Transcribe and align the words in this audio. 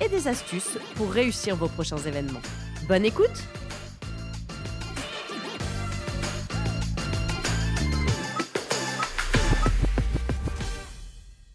et 0.00 0.08
des 0.08 0.28
astuces 0.28 0.78
pour 0.96 1.10
réussir 1.10 1.56
vos 1.56 1.68
prochains 1.68 1.98
événements. 1.98 2.42
Bonne 2.88 3.04
écoute 3.04 3.44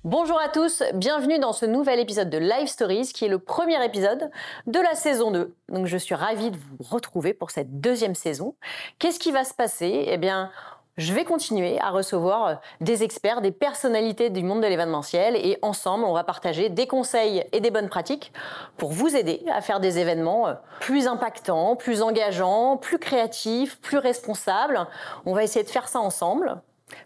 Bonjour 0.06 0.40
à 0.40 0.50
tous, 0.50 0.84
bienvenue 0.94 1.40
dans 1.40 1.54
ce 1.54 1.66
nouvel 1.66 2.00
épisode 2.00 2.30
de 2.30 2.38
Live 2.38 2.68
Stories 2.68 3.12
qui 3.14 3.26
est 3.26 3.30
le 3.30 3.40
premier 3.40 3.84
épisode 3.84 4.30
de 4.68 4.80
la 4.80 4.96
saison 4.96 5.32
2. 5.32 5.56
Donc 5.70 5.88
je 5.88 5.98
suis 5.98 6.14
ravie 6.14 6.52
de 6.52 6.58
vous 6.58 6.78
retrouver 6.84 7.34
pour 7.34 7.52
cette 7.52 7.80
deuxième 7.80 8.14
saison. 8.14 8.56
Qu'est-ce 9.00 9.20
qui 9.20 9.32
va 9.32 9.44
se 9.44 9.54
passer? 9.54 10.06
Eh 10.08 10.18
bien, 10.18 10.52
je 10.98 11.14
vais 11.14 11.26
continuer 11.26 11.80
à 11.80 11.90
recevoir 11.90 12.46
euh, 12.46 12.56
des 12.82 13.04
experts, 13.04 13.42
des 13.42 13.52
personnalités 13.52 14.30
du 14.30 14.44
monde 14.44 14.62
de 14.62 14.68
l'événementiel 14.68 15.36
et 15.36 15.58
ensemble, 15.62 16.04
on 16.06 16.14
va 16.14 16.24
partager 16.24 16.70
des 16.70 16.86
conseils 16.86 17.44
et 17.52 17.60
des 17.60 17.72
bonnes 17.72 17.90
pratiques 17.90 18.32
pour 18.78 18.92
vous 18.92 19.16
aider 19.16 19.44
à 19.52 19.62
faire 19.62 19.80
des 19.80 19.98
événements 19.98 20.48
euh, 20.48 20.54
plus 20.80 21.08
impactants, 21.08 21.76
plus 21.76 22.02
engageants, 22.02 22.78
plus 22.78 23.00
créatifs, 23.00 23.80
plus 23.82 23.98
responsables. 23.98 24.88
On 25.26 25.34
va 25.34 25.44
essayer 25.44 25.66
de 25.66 25.70
faire 25.70 25.88
ça 25.88 26.00
ensemble. 26.00 26.62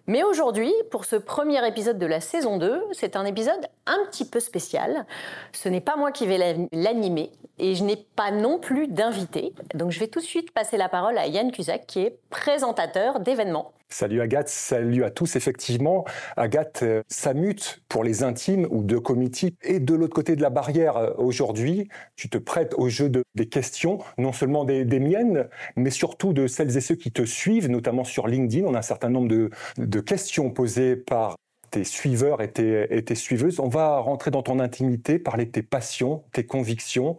Mais 0.07 0.23
aujourd'hui, 0.23 0.73
pour 0.91 1.05
ce 1.05 1.15
premier 1.15 1.65
épisode 1.67 1.97
de 1.97 2.05
la 2.05 2.21
saison 2.21 2.57
2, 2.57 2.83
c'est 2.93 3.15
un 3.15 3.25
épisode 3.25 3.67
un 3.85 3.97
petit 4.09 4.25
peu 4.25 4.39
spécial. 4.39 5.05
Ce 5.51 5.69
n'est 5.69 5.81
pas 5.81 5.95
moi 5.95 6.11
qui 6.11 6.27
vais 6.27 6.67
l'animer 6.71 7.31
et 7.59 7.75
je 7.75 7.83
n'ai 7.83 7.95
pas 7.95 8.31
non 8.31 8.59
plus 8.59 8.87
d'invité. 8.87 9.53
Donc 9.73 9.91
je 9.91 9.99
vais 9.99 10.07
tout 10.07 10.19
de 10.19 10.25
suite 10.25 10.51
passer 10.51 10.77
la 10.77 10.89
parole 10.89 11.17
à 11.17 11.27
Yann 11.27 11.51
Cusac 11.51 11.85
qui 11.87 12.01
est 12.01 12.19
présentateur 12.29 13.19
d'événements 13.19 13.73
Salut 13.89 14.19
Agathe, 14.19 14.49
salut 14.49 15.05
à 15.05 15.09
tous. 15.09 15.37
Effectivement, 15.37 16.03
Agathe 16.35 16.83
euh, 16.83 17.03
s'amute 17.07 17.81
pour 17.87 18.03
les 18.03 18.21
intimes 18.21 18.67
ou 18.69 18.83
de 18.83 18.97
comité. 18.97 19.55
Et 19.63 19.79
de 19.79 19.95
l'autre 19.95 20.13
côté 20.13 20.35
de 20.35 20.41
la 20.41 20.49
barrière, 20.49 20.97
euh, 20.97 21.13
aujourd'hui, 21.17 21.87
tu 22.17 22.29
te 22.29 22.37
prêtes 22.37 22.73
au 22.77 22.89
jeu 22.89 23.09
des 23.09 23.47
questions, 23.47 23.99
non 24.17 24.33
seulement 24.33 24.65
des, 24.65 24.83
miennes, 24.99 25.47
mais 25.77 25.89
surtout 25.89 26.33
de 26.33 26.47
celles 26.47 26.75
et 26.75 26.81
ceux 26.81 26.95
qui 26.95 27.13
te 27.13 27.23
suivent, 27.23 27.69
notamment 27.69 28.03
sur 28.03 28.27
LinkedIn. 28.27 28.65
On 28.67 28.73
a 28.73 28.79
un 28.79 28.81
certain 28.81 29.09
nombre 29.09 29.29
de, 29.29 29.99
questions 30.01 30.51
posées 30.51 30.97
par 30.97 31.37
tes 31.71 31.85
suiveurs 31.85 32.41
et 32.41 32.51
tes, 32.51 32.93
et 32.95 33.03
tes, 33.05 33.15
suiveuses. 33.15 33.59
On 33.59 33.69
va 33.69 33.99
rentrer 33.99 34.31
dans 34.31 34.43
ton 34.43 34.59
intimité, 34.59 35.17
parler 35.17 35.45
de 35.45 35.51
tes 35.51 35.63
passions, 35.63 36.23
tes 36.33 36.45
convictions, 36.45 37.17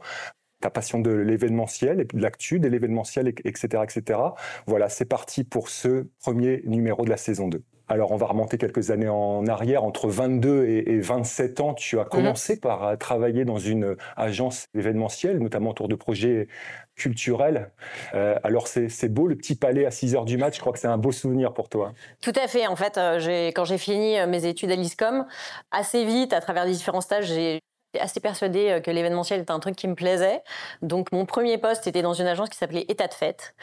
ta 0.60 0.70
passion 0.70 1.00
de 1.00 1.10
l'événementiel, 1.10 2.06
de 2.06 2.20
l'actu, 2.20 2.58
de 2.60 2.68
l'événementiel, 2.68 3.28
etc., 3.28 3.82
etc. 3.84 4.20
Voilà, 4.66 4.88
c'est 4.88 5.04
parti 5.04 5.44
pour 5.44 5.68
ce 5.68 6.06
premier 6.20 6.62
numéro 6.64 7.04
de 7.04 7.10
la 7.10 7.16
saison 7.16 7.48
2. 7.48 7.62
Alors, 7.90 8.12
on 8.12 8.16
va 8.16 8.26
remonter 8.26 8.58
quelques 8.58 8.90
années 8.90 9.08
en 9.08 9.46
arrière. 9.46 9.82
Entre 9.82 10.08
22 10.08 10.66
et 10.66 11.00
27 11.00 11.60
ans, 11.60 11.74
tu 11.74 11.98
as 11.98 12.02
mhm. 12.02 12.08
commencé 12.08 12.60
par 12.60 12.84
euh, 12.84 12.96
travailler 12.96 13.44
dans 13.44 13.56
une 13.56 13.96
agence 14.16 14.66
événementielle, 14.74 15.38
notamment 15.38 15.70
autour 15.70 15.88
de 15.88 15.94
projets 15.94 16.48
culturels. 16.96 17.70
Euh, 18.14 18.36
alors, 18.42 18.68
c'est 18.68 19.08
beau, 19.08 19.26
le 19.26 19.36
petit 19.36 19.54
palais 19.54 19.86
à 19.86 19.90
6 19.90 20.14
heures 20.14 20.26
du 20.26 20.36
match. 20.36 20.56
Je 20.56 20.60
crois 20.60 20.72
que 20.72 20.78
c'est 20.78 20.86
un 20.86 20.98
beau 20.98 21.12
souvenir 21.12 21.54
pour 21.54 21.70
toi. 21.70 21.92
Tout 22.20 22.32
à 22.36 22.46
fait. 22.46 22.66
En 22.66 22.76
fait, 22.76 22.98
euh, 22.98 23.50
quand 23.54 23.64
j'ai 23.64 23.78
fini 23.78 24.16
mes 24.26 24.44
études 24.44 24.70
à 24.70 24.76
l'ISCOM, 24.76 25.26
assez 25.70 26.04
vite, 26.04 26.34
à 26.34 26.40
travers 26.42 26.66
les 26.66 26.72
différents 26.72 27.00
stages, 27.00 27.26
j'ai 27.26 27.60
assez 28.00 28.20
persuadée 28.20 28.70
euh, 28.70 28.80
que 28.80 28.90
l'événementiel 28.90 29.40
était 29.40 29.50
un 29.50 29.60
truc 29.60 29.76
qui 29.76 29.88
me 29.88 29.94
plaisait. 29.94 30.42
Donc 30.82 31.12
mon 31.12 31.26
premier 31.26 31.58
poste 31.58 31.86
était 31.86 32.02
dans 32.02 32.14
une 32.14 32.26
agence 32.26 32.48
qui 32.48 32.58
s'appelait 32.58 32.86
État 32.88 33.06
de 33.08 33.14
fête 33.14 33.54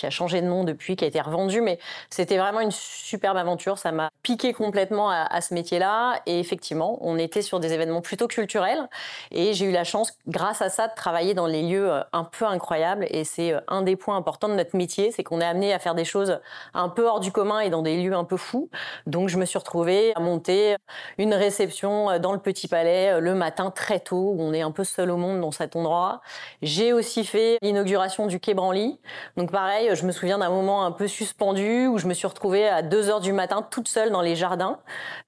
qui 0.00 0.06
a 0.06 0.10
changé 0.10 0.40
de 0.40 0.46
nom 0.46 0.64
depuis, 0.64 0.96
qui 0.96 1.04
a 1.04 1.08
été 1.08 1.20
revendu, 1.20 1.60
mais 1.60 1.78
c'était 2.08 2.38
vraiment 2.38 2.60
une 2.60 2.70
superbe 2.70 3.36
aventure. 3.36 3.76
Ça 3.76 3.92
m'a 3.92 4.10
piqué 4.22 4.54
complètement 4.54 5.10
à, 5.10 5.40
ce 5.42 5.52
métier-là. 5.52 6.20
Et 6.26 6.40
effectivement, 6.40 6.98
on 7.02 7.18
était 7.18 7.42
sur 7.42 7.60
des 7.60 7.74
événements 7.74 8.00
plutôt 8.00 8.26
culturels. 8.26 8.88
Et 9.30 9.52
j'ai 9.52 9.66
eu 9.66 9.72
la 9.72 9.84
chance, 9.84 10.16
grâce 10.26 10.62
à 10.62 10.70
ça, 10.70 10.88
de 10.88 10.94
travailler 10.94 11.34
dans 11.34 11.46
les 11.46 11.62
lieux 11.62 11.92
euh, 11.92 12.02
un 12.12 12.24
peu 12.24 12.46
incroyables. 12.46 13.06
Et 13.10 13.24
c'est 13.24 13.52
euh, 13.52 13.60
un 13.68 13.82
des 13.82 13.94
points 13.94 14.16
importants 14.16 14.48
de 14.48 14.54
notre 14.54 14.74
métier, 14.74 15.12
c'est 15.12 15.22
qu'on 15.22 15.40
est 15.40 15.44
amené 15.44 15.74
à 15.74 15.78
faire 15.78 15.94
des 15.94 16.06
choses 16.06 16.40
un 16.72 16.88
peu 16.88 17.06
hors 17.06 17.20
du 17.20 17.30
commun 17.30 17.60
et 17.60 17.68
dans 17.68 17.82
des 17.82 18.02
lieux 18.02 18.14
un 18.14 18.24
peu 18.24 18.38
fous. 18.38 18.70
Donc 19.06 19.28
je 19.28 19.36
me 19.36 19.44
suis 19.44 19.58
retrouvée 19.58 20.12
à 20.16 20.20
monter 20.20 20.76
une 21.18 21.34
réception 21.34 22.10
euh, 22.10 22.18
dans 22.18 22.32
le 22.32 22.38
Petit 22.38 22.68
Palais 22.68 23.20
le 23.20 23.34
matin 23.34 23.70
très 23.70 24.00
tôt, 24.00 24.32
où 24.34 24.40
on 24.40 24.54
est 24.54 24.62
un 24.62 24.70
peu 24.70 24.84
seul 24.84 25.10
au 25.10 25.18
monde 25.18 25.40
dans 25.42 25.50
cet 25.50 25.76
endroit. 25.76 26.22
J'ai 26.62 26.94
aussi 26.94 27.24
fait 27.24 27.58
l'inauguration 27.60 28.26
du 28.26 28.40
Quai 28.40 28.54
Branly. 28.54 28.98
Donc 29.36 29.52
pareil, 29.52 29.89
je 29.94 30.06
me 30.06 30.12
souviens 30.12 30.38
d'un 30.38 30.50
moment 30.50 30.84
un 30.84 30.92
peu 30.92 31.08
suspendu 31.08 31.86
où 31.86 31.98
je 31.98 32.06
me 32.06 32.14
suis 32.14 32.26
retrouvée 32.26 32.68
à 32.68 32.82
2 32.82 33.08
heures 33.10 33.20
du 33.20 33.32
matin 33.32 33.66
toute 33.68 33.88
seule 33.88 34.10
dans 34.10 34.22
les 34.22 34.36
jardins 34.36 34.78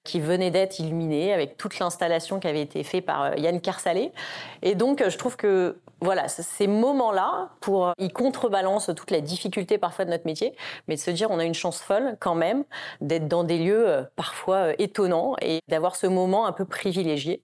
qui 0.05 0.21
venaient 0.21 0.51
d'être 0.51 0.79
illuminés 0.79 1.33
avec 1.33 1.57
toute 1.57 1.79
l'installation 1.79 2.41
qui 2.41 2.49
avait 2.49 2.63
été 2.63 2.83
faite 2.83 3.07
par 3.07 3.23
euh, 3.23 3.35
Yann 3.37 3.61
Kersalé. 3.61 4.13
Et 4.63 4.75
donc, 4.75 5.03
je 5.07 5.17
trouve 5.19 5.37
que 5.37 5.81
voilà, 6.01 6.27
ces 6.27 6.67
moments-là, 6.67 7.51
pour 7.61 7.93
ils 7.97 8.13
contrebalancent 8.13 8.91
toute 8.97 9.13
la 9.13 9.21
difficulté 9.21 9.79
parfois 9.79 10.05
de 10.05 10.11
notre 10.11 10.27
métier, 10.27 10.55
mais 10.89 10.97
de 10.97 11.01
se 11.01 11.13
dire 11.13 11.31
on 11.31 11.39
a 11.39 11.45
une 11.45 11.55
chance 11.55 11.81
folle 11.81 12.17
quand 12.21 12.35
même 12.35 12.65
d'être 13.01 13.29
dans 13.29 13.45
des 13.45 13.59
lieux 13.59 13.89
euh, 13.89 14.03
parfois 14.17 14.57
euh, 14.57 14.75
étonnants 14.79 15.37
et 15.41 15.61
d'avoir 15.69 15.95
ce 15.95 16.09
moment 16.09 16.47
un 16.47 16.53
peu 16.53 16.65
privilégié. 16.65 17.43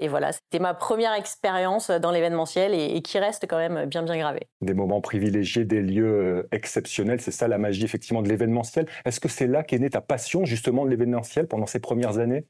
Et 0.00 0.08
voilà, 0.08 0.32
c'était 0.32 0.58
ma 0.60 0.74
première 0.74 1.12
expérience 1.14 1.90
dans 1.90 2.10
l'événementiel 2.10 2.72
et, 2.74 3.02
qui 3.02 3.18
reste 3.18 3.46
quand 3.48 3.56
même 3.56 3.86
bien 3.86 4.02
bien 4.02 4.16
gravée. 4.16 4.48
Des 4.60 4.74
moments 4.74 5.00
privilégiés, 5.00 5.64
des 5.64 5.82
lieux 5.82 6.06
euh, 6.06 6.48
exceptionnels, 6.52 7.20
c'est 7.20 7.30
ça 7.30 7.48
la 7.48 7.58
magie 7.58 7.84
effectivement 7.84 8.22
de 8.22 8.28
l'événementiel. 8.28 8.86
Est-ce 9.04 9.20
que 9.20 9.28
c'est 9.28 9.46
là 9.46 9.62
qu'est 9.62 9.78
née 9.78 9.90
ta 9.90 10.00
passion 10.00 10.44
justement 10.44 10.84
de 10.84 10.90
l'événementiel 10.90 11.48
pendant 11.48 11.66
ces 11.66 11.80
premières 11.80 12.18
années? 12.18 12.46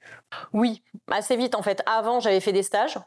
Oui, 0.52 0.82
assez 1.10 1.36
vite 1.36 1.54
en 1.54 1.62
fait. 1.62 1.82
Avant, 1.86 2.20
j'avais 2.20 2.40
fait 2.40 2.52
des 2.52 2.62
stages 2.62 2.98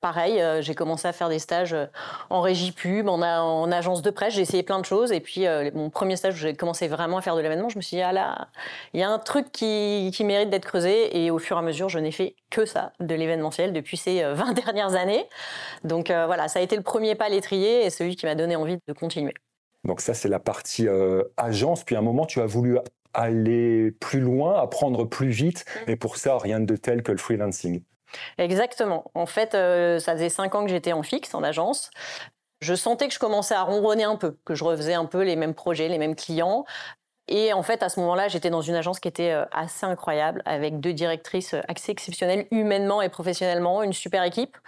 Pareil, 0.00 0.40
euh, 0.40 0.62
j'ai 0.62 0.76
commencé 0.76 1.08
à 1.08 1.12
faire 1.12 1.28
des 1.28 1.40
stages 1.40 1.72
euh, 1.72 1.86
en 2.30 2.40
régie 2.40 2.70
pub, 2.70 3.08
en, 3.08 3.20
en 3.20 3.72
agence 3.72 4.00
de 4.00 4.10
presse, 4.10 4.32
j'ai 4.34 4.42
essayé 4.42 4.62
plein 4.62 4.78
de 4.78 4.84
choses. 4.84 5.10
Et 5.10 5.18
puis, 5.18 5.44
euh, 5.44 5.72
mon 5.74 5.90
premier 5.90 6.14
stage 6.14 6.34
où 6.34 6.36
j'ai 6.36 6.54
commencé 6.54 6.86
vraiment 6.86 7.16
à 7.18 7.20
faire 7.20 7.34
de 7.34 7.40
l'événement, 7.40 7.68
je 7.68 7.78
me 7.78 7.82
suis 7.82 7.96
dit, 7.96 8.02
ah 8.02 8.12
là, 8.12 8.48
il 8.94 9.00
y 9.00 9.02
a 9.02 9.10
un 9.10 9.18
truc 9.18 9.50
qui, 9.50 10.12
qui 10.14 10.22
mérite 10.22 10.50
d'être 10.50 10.66
creusé. 10.66 11.18
Et 11.20 11.32
au 11.32 11.40
fur 11.40 11.56
et 11.56 11.58
à 11.58 11.62
mesure, 11.62 11.88
je 11.88 11.98
n'ai 11.98 12.12
fait 12.12 12.36
que 12.48 12.64
ça, 12.64 12.92
de 13.00 13.12
l'événementiel, 13.12 13.72
depuis 13.72 13.96
ces 13.96 14.22
20 14.34 14.52
dernières 14.52 14.94
années. 14.94 15.26
Donc 15.82 16.12
voilà, 16.12 16.46
ça 16.46 16.60
a 16.60 16.62
été 16.62 16.76
le 16.76 16.82
premier 16.82 17.16
pas 17.16 17.24
à 17.24 17.28
l'étrier 17.28 17.84
et 17.84 17.90
celui 17.90 18.14
qui 18.14 18.26
m'a 18.26 18.36
donné 18.36 18.54
envie 18.54 18.78
de 18.86 18.92
continuer. 18.92 19.34
Donc 19.82 20.00
ça, 20.00 20.14
c'est 20.14 20.28
la 20.28 20.38
partie 20.38 20.86
agence. 21.36 21.82
Puis 21.82 21.96
à 21.96 21.98
un 21.98 22.02
moment, 22.02 22.24
tu 22.24 22.40
as 22.40 22.46
voulu 22.46 22.78
aller 23.14 23.90
plus 23.90 24.20
loin, 24.20 24.60
apprendre 24.60 25.04
plus 25.06 25.30
vite. 25.30 25.64
Et 25.88 25.96
pour 25.96 26.18
ça, 26.18 26.38
rien 26.38 26.60
de 26.60 26.76
tel 26.76 27.02
que 27.02 27.10
le 27.10 27.18
freelancing. 27.18 27.82
Exactement. 28.38 29.10
En 29.14 29.26
fait, 29.26 29.54
euh, 29.54 29.98
ça 29.98 30.12
faisait 30.14 30.28
cinq 30.28 30.54
ans 30.54 30.64
que 30.64 30.70
j'étais 30.70 30.92
en 30.92 31.02
fixe, 31.02 31.34
en 31.34 31.42
agence. 31.42 31.90
Je 32.60 32.74
sentais 32.74 33.08
que 33.08 33.14
je 33.14 33.18
commençais 33.18 33.54
à 33.54 33.62
ronronner 33.62 34.04
un 34.04 34.16
peu, 34.16 34.36
que 34.44 34.54
je 34.54 34.64
refaisais 34.64 34.94
un 34.94 35.06
peu 35.06 35.22
les 35.22 35.36
mêmes 35.36 35.54
projets, 35.54 35.88
les 35.88 35.98
mêmes 35.98 36.16
clients. 36.16 36.64
Et 37.28 37.52
en 37.52 37.62
fait, 37.62 37.82
à 37.82 37.90
ce 37.90 38.00
moment-là, 38.00 38.28
j'étais 38.28 38.50
dans 38.50 38.62
une 38.62 38.76
agence 38.76 39.00
qui 39.00 39.08
était 39.08 39.32
euh, 39.32 39.46
assez 39.52 39.86
incroyable, 39.86 40.42
avec 40.46 40.80
deux 40.80 40.94
directrices 40.94 41.54
euh, 41.54 41.62
assez 41.68 41.92
exceptionnelles, 41.92 42.46
humainement 42.52 43.02
et 43.02 43.10
professionnellement, 43.10 43.82
une 43.82 43.94
super 43.94 44.24
équipe. 44.24 44.58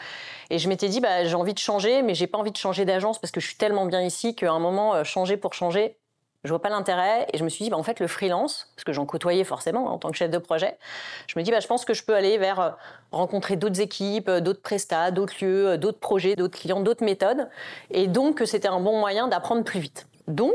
Et 0.50 0.58
je 0.58 0.68
m'étais 0.68 0.88
dit, 0.88 1.00
bah, 1.00 1.24
j'ai 1.24 1.36
envie 1.36 1.54
de 1.54 1.60
changer, 1.60 2.02
mais 2.02 2.14
j'ai 2.14 2.28
pas 2.28 2.38
envie 2.38 2.52
de 2.52 2.58
changer 2.58 2.84
d'agence 2.84 3.20
parce 3.20 3.32
que 3.32 3.40
je 3.40 3.46
suis 3.48 3.56
tellement 3.58 3.86
bien 3.86 4.02
ici 4.02 4.36
qu'à 4.36 4.52
un 4.52 4.60
moment, 4.60 5.04
changer 5.04 5.36
pour 5.38 5.54
changer, 5.54 5.99
je 6.44 6.50
vois 6.50 6.62
pas 6.62 6.70
l'intérêt 6.70 7.26
et 7.32 7.38
je 7.38 7.44
me 7.44 7.48
suis 7.48 7.64
dit 7.64 7.70
bah, 7.70 7.76
en 7.76 7.82
fait 7.82 8.00
le 8.00 8.06
freelance 8.06 8.72
parce 8.74 8.84
que 8.84 8.92
j'en 8.92 9.04
côtoyais 9.04 9.44
forcément 9.44 9.92
en 9.92 9.98
tant 9.98 10.10
que 10.10 10.16
chef 10.16 10.30
de 10.30 10.38
projet 10.38 10.78
je 11.26 11.38
me 11.38 11.44
dis 11.44 11.50
bah 11.50 11.60
je 11.60 11.66
pense 11.66 11.84
que 11.84 11.92
je 11.92 12.02
peux 12.02 12.14
aller 12.14 12.38
vers 12.38 12.60
euh, 12.60 12.70
rencontrer 13.12 13.56
d'autres 13.56 13.80
équipes 13.80 14.28
euh, 14.28 14.40
d'autres 14.40 14.62
prestats 14.62 15.10
d'autres 15.10 15.34
lieux 15.42 15.68
euh, 15.68 15.76
d'autres 15.76 15.98
projets 15.98 16.36
d'autres 16.36 16.58
clients 16.58 16.80
d'autres 16.80 17.04
méthodes. 17.04 17.48
Et 17.90 18.06
donc 18.06 18.36
que 18.36 18.44
c'était 18.46 18.68
un 18.68 18.80
bon 18.80 18.98
moyen 18.98 19.28
d'apprendre 19.28 19.64
plus 19.64 19.80
vite. 19.80 20.06
Donc 20.28 20.54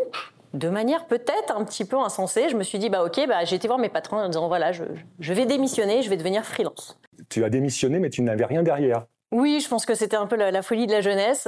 de 0.53 0.69
manière 0.69 1.05
peut-être 1.05 1.55
un 1.55 1.63
petit 1.63 1.85
peu 1.85 1.97
insensée 1.97 2.49
je 2.49 2.55
me 2.55 2.63
suis 2.63 2.79
dit 2.79 2.89
bah 2.89 3.03
ok 3.03 3.27
bah 3.27 3.45
j'ai 3.45 3.55
été 3.55 3.67
voir 3.67 3.79
mes 3.79 3.89
patrons 3.89 4.17
en 4.17 4.27
disant 4.27 4.47
voilà 4.47 4.71
je, 4.71 4.85
je 5.19 5.33
vais 5.33 5.45
démissionner 5.45 6.01
je 6.01 6.09
vais 6.09 6.17
devenir 6.17 6.45
freelance. 6.45 6.99
Tu 7.29 7.43
as 7.43 7.49
démissionné 7.49 7.99
mais 7.99 8.09
tu 8.09 8.23
n'avais 8.23 8.45
rien 8.45 8.63
derrière. 8.63 9.05
Oui 9.31 9.59
je 9.59 9.69
pense 9.69 9.85
que 9.85 9.93
c'était 9.93 10.17
un 10.17 10.25
peu 10.25 10.35
la 10.35 10.61
folie 10.63 10.87
de 10.87 10.93
la 10.93 11.01
jeunesse 11.01 11.47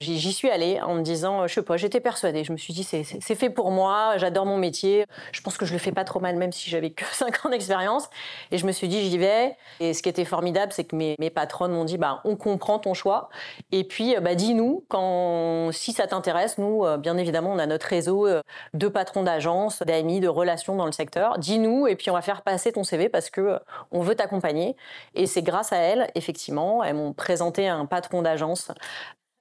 J'y 0.00 0.32
suis 0.32 0.48
allée 0.48 0.80
en 0.80 0.94
me 0.94 1.02
disant, 1.02 1.48
je 1.48 1.54
sais 1.54 1.62
pas, 1.62 1.76
j'étais 1.76 1.98
persuadée. 1.98 2.44
Je 2.44 2.52
me 2.52 2.56
suis 2.56 2.72
dit, 2.72 2.84
c'est 2.84 3.02
fait 3.34 3.50
pour 3.50 3.72
moi, 3.72 4.16
j'adore 4.16 4.46
mon 4.46 4.56
métier. 4.56 5.06
Je 5.32 5.40
pense 5.40 5.56
que 5.56 5.66
je 5.66 5.72
le 5.72 5.80
fais 5.80 5.90
pas 5.90 6.04
trop 6.04 6.20
mal, 6.20 6.36
même 6.36 6.52
si 6.52 6.70
j'avais 6.70 6.90
que 6.90 7.04
5 7.12 7.44
ans 7.44 7.48
d'expérience. 7.48 8.08
Et 8.52 8.58
je 8.58 8.66
me 8.66 8.70
suis 8.70 8.86
dit, 8.86 9.10
j'y 9.10 9.18
vais. 9.18 9.56
Et 9.80 9.94
ce 9.94 10.02
qui 10.04 10.08
était 10.08 10.24
formidable, 10.24 10.72
c'est 10.72 10.84
que 10.84 10.94
mes, 10.94 11.16
patronnes 11.30 11.72
m'ont 11.72 11.84
dit, 11.84 11.98
bah, 11.98 12.20
on 12.24 12.36
comprend 12.36 12.78
ton 12.78 12.94
choix. 12.94 13.28
Et 13.72 13.82
puis, 13.82 14.14
bah, 14.22 14.36
dis-nous, 14.36 14.84
quand, 14.86 15.70
si 15.72 15.92
ça 15.92 16.06
t'intéresse, 16.06 16.58
nous, 16.58 16.84
euh, 16.84 16.96
bien 16.96 17.16
évidemment, 17.16 17.50
on 17.50 17.58
a 17.58 17.66
notre 17.66 17.86
réseau 17.88 18.28
euh, 18.28 18.40
de 18.74 18.86
patrons 18.86 19.24
d'agences, 19.24 19.82
d'amis, 19.82 20.20
de 20.20 20.28
relations 20.28 20.76
dans 20.76 20.86
le 20.86 20.92
secteur. 20.92 21.40
Dis-nous, 21.40 21.88
et 21.88 21.96
puis 21.96 22.08
on 22.12 22.14
va 22.14 22.22
faire 22.22 22.42
passer 22.42 22.70
ton 22.70 22.84
CV 22.84 23.08
parce 23.08 23.30
que 23.30 23.40
euh, 23.40 23.58
on 23.90 24.02
veut 24.02 24.14
t'accompagner. 24.14 24.76
Et 25.16 25.26
c'est 25.26 25.42
grâce 25.42 25.72
à 25.72 25.78
elles, 25.78 26.08
effectivement, 26.14 26.84
elles 26.84 26.94
m'ont 26.94 27.14
présenté 27.14 27.66
un 27.66 27.84
patron 27.84 28.22
d'agence 28.22 28.70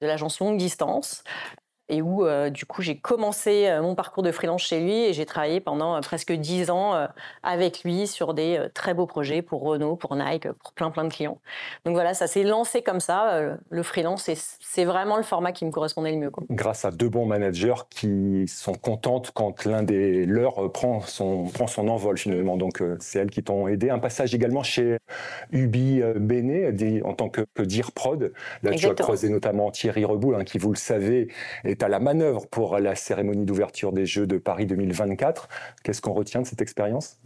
de 0.02 0.08
l'agence 0.08 0.40
longue 0.40 0.58
distance 0.58 1.24
et 1.90 2.02
où 2.02 2.26
euh, 2.26 2.50
du 2.50 2.66
coup 2.66 2.82
j'ai 2.82 2.98
commencé 2.98 3.68
euh, 3.68 3.82
mon 3.82 3.96
parcours 3.96 4.24
de 4.24 4.32
freelance 4.32 4.62
chez 4.62 4.80
lui 4.80 5.06
et 5.06 5.14
j'ai 5.14 5.26
travaillé 5.26 5.60
pendant 5.60 5.96
euh, 5.96 6.02
presque 6.02 6.34
dix 6.34 6.70
ans 6.70 7.08
avec 7.44 7.84
lui 7.84 8.08
sur 8.08 8.34
des 8.34 8.60
très 8.74 8.94
beaux 8.94 9.06
projets 9.06 9.42
pour 9.42 9.62
Renault, 9.62 9.96
pour 9.96 10.16
Nike, 10.16 10.52
pour 10.52 10.74
plein 10.74 10.92
plein 10.92 11.04
de 11.04 11.14
clients. 11.14 11.40
Donc 11.86 11.94
voilà, 11.94 12.14
ça 12.14 12.28
s'est 12.28 12.44
lancé 12.44 12.82
comme 12.82 13.00
ça. 13.00 13.40
le 13.70 13.84
freelance, 13.84 14.30
c'est 14.60 14.86
vraiment 14.86 15.18
le 15.18 15.24
format 15.24 15.52
qui 15.52 15.66
me 15.66 15.72
correspondait 15.72 16.12
le 16.12 16.18
mieux. 16.18 16.32
Grâce 16.50 16.86
à 16.86 16.92
deux 16.92 17.10
bons 17.10 17.26
managers 17.26 17.76
qui 17.90 18.46
sont 18.48 18.74
contentes 18.74 19.32
quand 19.34 19.66
l'un 19.66 19.84
des 19.84 20.26
leurs 20.26 20.72
prend 20.72 21.02
son, 21.02 21.46
prend 21.46 21.68
son 21.68 21.88
envol 21.88 22.18
finalement. 22.18 22.58
Donc 22.58 22.84
c'est 23.00 23.20
elles 23.20 23.32
qui 23.32 23.44
t'ont 23.44 23.68
aidé. 23.68 23.90
Un 23.90 24.00
passage 24.00 24.34
également 24.34 24.64
chez 24.64 24.98
Ubi 25.52 26.02
Bene 26.16 26.76
en 27.06 27.14
tant 27.14 27.30
que, 27.30 27.42
que 27.54 27.64
Dire 27.64 27.92
Prod. 27.92 28.34
Là 28.64 28.72
tu 28.72 28.88
as 28.88 28.94
croisé 28.94 29.30
notamment 29.30 29.72
Thierry 29.72 30.06
Reboul 30.06 30.36
hein, 30.36 30.44
qui 30.44 30.58
vous 30.58 30.72
le 30.72 30.78
savez 30.78 31.30
est 31.64 31.77
à 31.82 31.88
la 31.88 32.00
manœuvre 32.00 32.48
pour 32.48 32.80
la 32.80 32.96
cérémonie 32.96 33.46
d'ouverture 33.46 33.92
des 33.92 34.06
Jeux 34.06 34.28
de 34.28 34.38
Paris 34.38 34.66
2024. 34.66 35.48
Qu'est-ce 35.84 36.02
qu'on 36.02 36.14
retient 36.14 36.42
de 36.42 36.48
cette 36.48 36.62
expérience? 36.62 37.18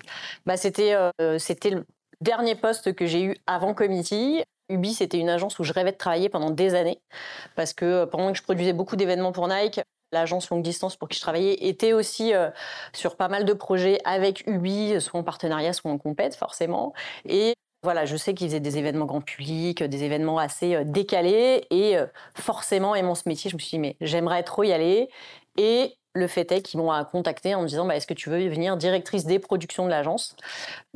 Bah, 0.45 0.57
C'était 0.57 0.93
euh, 0.93 1.11
le 1.19 1.85
dernier 2.21 2.55
poste 2.55 2.93
que 2.93 3.05
j'ai 3.05 3.23
eu 3.23 3.35
avant 3.47 3.73
Committee. 3.73 4.43
Ubi, 4.69 4.93
c'était 4.93 5.19
une 5.19 5.29
agence 5.29 5.59
où 5.59 5.63
je 5.63 5.73
rêvais 5.73 5.91
de 5.91 5.97
travailler 5.97 6.29
pendant 6.29 6.49
des 6.49 6.75
années, 6.75 7.01
parce 7.55 7.73
que 7.73 7.85
euh, 7.85 8.05
pendant 8.05 8.31
que 8.31 8.37
je 8.37 8.43
produisais 8.43 8.73
beaucoup 8.73 8.95
d'événements 8.95 9.33
pour 9.33 9.47
Nike, 9.47 9.81
l'agence 10.13 10.49
longue 10.49 10.63
distance 10.63 10.95
pour 10.95 11.07
qui 11.09 11.17
je 11.17 11.21
travaillais 11.21 11.67
était 11.67 11.93
aussi 11.93 12.33
euh, 12.33 12.49
sur 12.93 13.15
pas 13.15 13.27
mal 13.27 13.45
de 13.45 13.53
projets 13.53 13.99
avec 14.05 14.45
Ubi, 14.47 14.99
soit 14.99 15.19
en 15.19 15.23
partenariat, 15.23 15.73
soit 15.73 15.91
en 15.91 15.97
compète, 15.97 16.35
forcément. 16.35 16.93
Et 17.25 17.53
voilà, 17.83 18.05
je 18.05 18.15
sais 18.15 18.33
qu'ils 18.33 18.47
faisaient 18.47 18.59
des 18.59 18.77
événements 18.77 19.05
grand 19.05 19.21
public, 19.21 19.83
des 19.83 20.03
événements 20.03 20.37
assez 20.37 20.75
euh, 20.75 20.83
décalés, 20.85 21.65
et 21.71 21.97
euh, 21.97 22.05
forcément, 22.35 22.93
aimant 22.95 23.15
ce 23.15 23.27
métier, 23.27 23.49
je 23.49 23.55
me 23.55 23.59
suis 23.59 23.77
dit, 23.77 23.79
mais 23.79 23.97
j'aimerais 24.01 24.43
trop 24.43 24.63
y 24.63 24.71
aller. 24.71 25.09
Et 25.57 25.97
le 26.13 26.27
fait 26.27 26.51
est 26.51 26.61
qu'ils 26.61 26.79
m'ont 26.79 26.91
contacté 27.05 27.55
en 27.55 27.61
me 27.61 27.67
disant 27.67 27.85
bah, 27.85 27.95
Est-ce 27.95 28.05
que 28.05 28.13
tu 28.13 28.29
veux 28.29 28.43
devenir 28.43 28.77
directrice 28.77 29.25
des 29.25 29.39
productions 29.39 29.85
de 29.85 29.89
l'agence? 29.89 30.35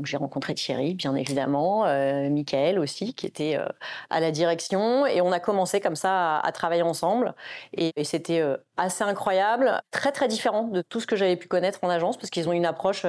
J'ai 0.03 0.17
rencontré 0.17 0.53
Thierry, 0.53 0.93
bien 0.93 1.15
évidemment, 1.15 1.85
euh, 1.85 2.29
Michael 2.29 2.79
aussi, 2.79 3.13
qui 3.13 3.25
était 3.25 3.57
à 4.09 4.19
la 4.19 4.31
direction. 4.31 5.05
Et 5.07 5.21
on 5.21 5.31
a 5.31 5.39
commencé 5.39 5.79
comme 5.79 5.95
ça 5.95 6.37
à, 6.39 6.51
travailler 6.51 6.81
ensemble. 6.81 7.33
Et 7.73 7.93
c'était 8.03 8.43
assez 8.77 9.03
incroyable, 9.03 9.81
très 9.91 10.11
très 10.11 10.27
différent 10.27 10.63
de 10.63 10.81
tout 10.81 10.99
ce 10.99 11.07
que 11.07 11.15
j'avais 11.15 11.37
pu 11.37 11.47
connaître 11.47 11.79
en 11.83 11.89
agence, 11.89 12.17
parce 12.17 12.29
qu'ils 12.29 12.49
ont 12.49 12.53
une 12.53 12.65
approche 12.65 13.05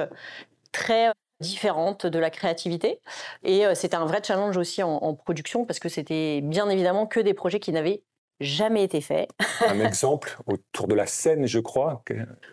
très 0.71 1.11
différente 1.39 2.05
de 2.05 2.19
la 2.19 2.29
créativité. 2.29 2.99
Et 3.43 3.65
euh, 3.65 3.75
c'était 3.75 3.95
un 3.95 4.05
vrai 4.05 4.21
challenge 4.23 4.57
aussi 4.57 4.83
en, 4.83 5.13
production 5.13 5.65
parce 5.65 5.79
que 5.79 5.89
c'était 5.89 6.41
bien 6.41 6.69
évidemment 6.69 7.05
que 7.05 7.19
des 7.19 7.33
projets 7.33 7.59
qui 7.59 7.71
n'avaient 7.71 8.03
jamais 8.39 8.83
été 8.83 9.01
faits. 9.01 9.29
un 9.67 9.79
exemple 9.85 10.37
autour 10.45 10.87
de 10.87 10.93
la 10.93 11.07
scène, 11.07 11.47
je 11.47 11.59
crois. 11.59 12.03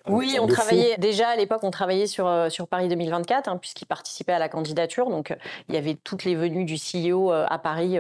Oui, 0.09 0.39
on 0.41 0.47
travaillait 0.47 0.97
déjà 0.97 1.29
à 1.29 1.37
l'époque, 1.37 1.63
on 1.63 1.71
travaillait 1.71 2.07
sur 2.07 2.27
euh, 2.27 2.49
sur 2.49 2.69
Paris 2.69 2.89
2024 2.89 3.49
hein, 3.49 3.59
puisqu'il 3.59 3.87
participait 3.87 4.33
à 4.33 4.39
la 4.39 4.49
candidature. 4.49 5.11
Donc 5.11 5.31
euh, 5.31 5.37
il 5.69 5.75
y 5.75 5.79
avait 5.79 5.95
toutes 5.95 6.25
les 6.25 6.35
venues 6.35 6.65
du 6.65 6.77
CEO 6.77 7.31
à 7.31 7.59
Paris 7.59 7.97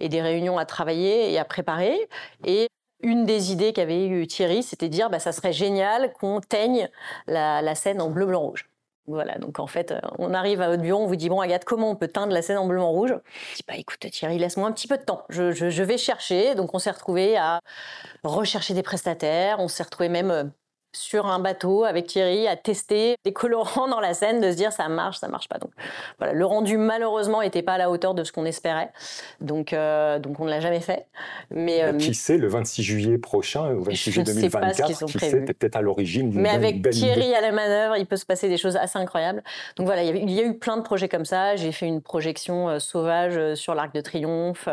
et 0.00 0.08
des 0.08 0.22
réunions 0.22 0.58
à 0.58 0.64
travailler 0.64 1.32
et 1.32 1.38
à 1.38 1.44
préparer. 1.44 1.96
Et 2.44 2.68
une 3.02 3.24
des 3.24 3.52
idées 3.52 3.72
qu'avait 3.72 4.06
eu 4.06 4.26
Thierry, 4.26 4.62
c'était 4.62 4.88
de 4.88 4.92
dire 4.92 5.10
bah, 5.10 5.18
ça 5.18 5.32
serait 5.32 5.52
génial 5.52 6.12
qu'on 6.12 6.40
teigne 6.40 6.88
la, 7.26 7.62
la 7.62 7.74
scène 7.74 8.00
en 8.00 8.10
bleu, 8.10 8.26
blanc, 8.26 8.40
rouge. 8.40 8.69
Voilà, 9.06 9.38
donc 9.38 9.58
en 9.58 9.66
fait, 9.66 9.90
euh, 9.90 10.00
on 10.18 10.32
arrive 10.34 10.60
à 10.60 10.68
votre 10.68 10.82
bureau, 10.82 11.02
on 11.02 11.06
vous 11.06 11.16
dit 11.16 11.28
Bon, 11.28 11.40
Agathe, 11.40 11.64
comment 11.64 11.90
on 11.90 11.96
peut 11.96 12.06
teindre 12.06 12.32
la 12.32 12.42
scène 12.42 12.58
en 12.58 12.66
bleu, 12.66 12.80
en 12.80 12.90
rouge? 12.90 13.14
Je 13.52 13.56
dis 13.56 13.62
Bah 13.66 13.74
écoute, 13.76 13.98
Thierry, 14.10 14.38
laisse-moi 14.38 14.68
un 14.68 14.72
petit 14.72 14.86
peu 14.86 14.98
de 14.98 15.02
temps. 15.02 15.24
Je, 15.30 15.50
je 15.52 15.82
vais 15.82 15.98
chercher. 15.98 16.54
Donc 16.54 16.74
on 16.74 16.78
s'est 16.78 16.90
retrouvé 16.92 17.36
à 17.36 17.60
rechercher 18.22 18.74
des 18.74 18.82
prestataires. 18.82 19.58
On 19.58 19.68
s'est 19.68 19.82
retrouvé 19.82 20.08
même 20.08 20.30
euh, 20.30 20.44
sur 20.92 21.26
un 21.26 21.38
bateau 21.38 21.84
avec 21.84 22.06
Thierry 22.06 22.48
à 22.48 22.56
tester 22.56 23.16
des 23.24 23.32
colorants 23.32 23.88
dans 23.88 24.00
la 24.00 24.14
scène, 24.14 24.40
de 24.40 24.50
se 24.50 24.56
dire 24.56 24.72
ça 24.72 24.88
marche, 24.88 25.18
ça 25.18 25.28
marche 25.28 25.48
pas. 25.48 25.58
Donc 25.58 25.70
voilà, 26.18 26.32
le 26.32 26.44
rendu 26.44 26.76
malheureusement 26.76 27.42
n'était 27.42 27.62
pas 27.62 27.74
à 27.74 27.78
la 27.78 27.90
hauteur 27.90 28.14
de 28.14 28.24
ce 28.24 28.32
qu'on 28.32 28.44
espérait, 28.44 28.90
donc 29.40 29.72
euh, 29.72 30.18
donc 30.18 30.40
on 30.40 30.44
ne 30.44 30.50
l'a 30.50 30.60
jamais 30.60 30.80
fait. 30.80 31.06
Mais 31.50 31.82
euh, 31.82 31.96
qui 31.96 32.14
sait, 32.14 32.38
le 32.38 32.48
26 32.48 32.82
juillet 32.82 33.18
prochain, 33.18 33.70
le 33.70 33.78
26 33.80 34.10
juillet 34.10 34.24
2024, 34.24 35.06
qui 35.06 35.18
sait, 35.18 35.44
peut-être 35.44 35.76
à 35.76 35.82
l'origine. 35.82 36.32
Mais 36.34 36.50
avec 36.50 36.88
Thierry 36.90 37.34
à 37.34 37.40
la 37.40 37.52
manœuvre, 37.52 37.96
il 37.96 38.06
peut 38.06 38.16
se 38.16 38.26
passer 38.26 38.48
des 38.48 38.56
choses 38.56 38.76
assez 38.76 38.98
incroyables. 38.98 39.42
Donc 39.76 39.86
voilà, 39.86 40.02
il 40.02 40.30
y, 40.30 40.40
a 40.40 40.44
eu 40.44 40.58
plein 40.58 40.76
de 40.76 40.82
projets 40.82 41.08
comme 41.08 41.24
ça. 41.24 41.56
J'ai 41.56 41.72
fait 41.72 41.86
une 41.86 42.02
projection 42.02 42.68
euh, 42.68 42.78
sauvage 42.78 43.54
sur 43.54 43.74
l'Arc 43.74 43.94
de 43.94 44.00
Triomphe. 44.00 44.68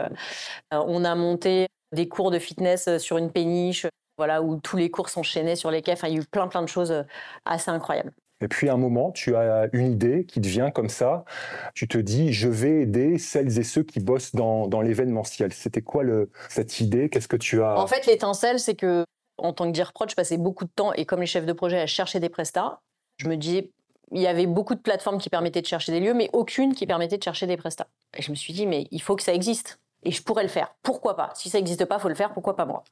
on 0.72 1.04
a 1.06 1.16
monté 1.16 1.68
des 1.94 2.08
cours 2.08 2.32
de 2.32 2.40
fitness 2.40 2.98
sur 2.98 3.18
une 3.18 3.32
péniche 3.32 3.86
voilà, 4.18 4.42
où 4.42 4.60
tous 4.60 4.78
les 4.78 4.90
cours 4.90 5.10
s'enchaînaient 5.10 5.56
sur 5.56 5.72
les 5.72 5.82
quais. 5.82 5.96
il 6.04 6.10
y 6.10 6.18
a 6.18 6.22
eu 6.22 6.26
plein, 6.26 6.48
plein 6.48 6.62
de 6.62 6.68
choses 6.68 6.92
euh, 6.92 7.04
assez 7.46 7.72
incroyables. 7.72 8.12
Et 8.40 8.48
puis 8.48 8.70
à 8.70 8.74
un 8.74 8.78
moment, 8.78 9.12
tu 9.12 9.36
as 9.36 9.68
une 9.74 9.92
idée 9.92 10.26
qui 10.26 10.42
te 10.42 10.48
vient 10.48 10.70
comme 10.70 10.90
ça. 10.90 11.26
Tu 11.74 11.88
te 11.88 11.98
dis, 11.98 12.34
je 12.34 12.48
vais 12.48 12.82
aider 12.82 13.18
celles 13.18 13.58
et 13.58 13.64
ceux 13.64 13.82
qui 13.82 14.00
bossent 14.00 14.36
dans, 14.36 14.68
dans 14.68 14.82
l'événementiel. 14.82 15.52
C'était 15.54 15.82
quoi 15.82 16.04
le, 16.04 16.30
cette 16.50 16.80
idée? 16.80 17.10
Qu'est-ce 17.10 17.28
que 17.28 17.36
tu 17.36 17.64
as? 17.64 17.80
En 17.80 17.88
fait, 17.88 18.06
l'étincelle, 18.06 18.60
c'est 18.60 18.76
que 18.76 19.06
en 19.40 19.54
tant 19.54 19.66
que 19.66 19.72
dire 19.72 19.92
je 20.08 20.16
passais 20.16 20.38
beaucoup 20.38 20.66
de 20.66 20.70
temps 20.70 20.94
et 20.94 21.06
comme 21.06 21.22
les 21.22 21.28
chefs 21.28 21.46
de 21.46 21.54
projet 21.54 21.80
à 21.80 21.88
chercher 21.88 22.20
des 22.20 22.30
prestats. 22.30 22.82
Je 23.18 23.28
me 23.28 23.38
disais, 23.38 23.72
il 24.12 24.22
y 24.22 24.28
avait 24.28 24.46
beaucoup 24.46 24.76
de 24.76 24.80
plateformes 24.80 25.18
qui 25.18 25.30
permettaient 25.30 25.62
de 25.62 25.68
chercher 25.68 25.92
des 25.92 26.00
lieux, 26.00 26.14
mais 26.14 26.30
aucune 26.34 26.74
qui 26.74 26.86
permettait 26.86 27.18
de 27.18 27.24
chercher 27.24 27.48
des 27.48 27.58
prestats. 27.58 27.88
Et 28.16 28.22
je 28.22 28.32
me 28.32 28.36
suis 28.36 28.54
dit, 28.54 28.66
mais 28.68 28.88
il 28.92 29.02
faut 29.02 29.16
que 29.16 29.24
ça 29.24 29.34
existe 29.34 29.80
et 30.04 30.12
je 30.12 30.22
pourrais 30.22 30.44
le 30.44 30.50
faire. 30.50 30.74
Pourquoi 30.84 31.16
pas? 31.16 31.32
Si 31.34 31.50
ça 31.50 31.58
n'existe 31.58 31.86
pas, 31.86 32.00
faut 32.00 32.10
le 32.10 32.16
faire. 32.16 32.32
Pourquoi 32.34 32.56
pas 32.56 32.66
moi? 32.66 32.84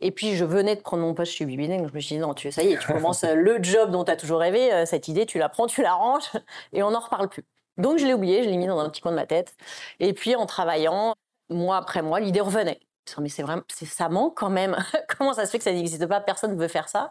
Et 0.00 0.10
puis 0.10 0.34
je 0.34 0.44
venais 0.44 0.76
de 0.76 0.80
prendre 0.80 1.02
mon 1.02 1.14
poste 1.14 1.32
chez 1.32 1.44
Bibine, 1.44 1.76
donc 1.78 1.88
je 1.88 1.94
me 1.94 2.00
suis 2.00 2.16
dit 2.16 2.20
non, 2.20 2.34
tu 2.34 2.50
ça 2.50 2.62
y 2.62 2.72
est, 2.72 2.78
tu 2.78 2.92
commences 2.92 3.24
euh, 3.24 3.34
le 3.34 3.62
job 3.62 3.90
dont 3.90 4.04
tu 4.04 4.10
as 4.10 4.16
toujours 4.16 4.40
rêvé. 4.40 4.72
Euh, 4.72 4.86
cette 4.86 5.08
idée, 5.08 5.26
tu 5.26 5.38
la 5.38 5.48
prends, 5.48 5.66
tu 5.66 5.82
la 5.82 5.94
ranges, 5.94 6.30
et 6.72 6.82
on 6.82 6.90
n'en 6.90 7.00
reparle 7.00 7.28
plus. 7.28 7.44
Donc 7.76 7.98
je 7.98 8.06
l'ai 8.06 8.14
oublié, 8.14 8.42
je 8.42 8.48
l'ai 8.48 8.56
mis 8.56 8.66
dans 8.66 8.78
un 8.78 8.88
petit 8.88 9.00
coin 9.00 9.12
de 9.12 9.16
ma 9.16 9.26
tête. 9.26 9.54
Et 10.00 10.12
puis 10.12 10.36
en 10.36 10.46
travaillant, 10.46 11.14
mois 11.50 11.76
après 11.76 12.02
mois, 12.02 12.20
l'idée 12.20 12.40
revenait. 12.40 12.80
Mais 13.18 13.28
c'est 13.28 13.42
vraiment, 13.42 13.62
ça 13.68 14.08
manque 14.08 14.36
quand 14.36 14.48
même. 14.50 14.76
Comment 15.18 15.34
ça 15.34 15.44
se 15.44 15.50
fait 15.50 15.58
que 15.58 15.64
ça 15.64 15.72
n'existe 15.72 16.06
pas? 16.06 16.20
Personne 16.20 16.52
ne 16.52 16.56
veut 16.56 16.68
faire 16.68 16.88
ça. 16.88 17.10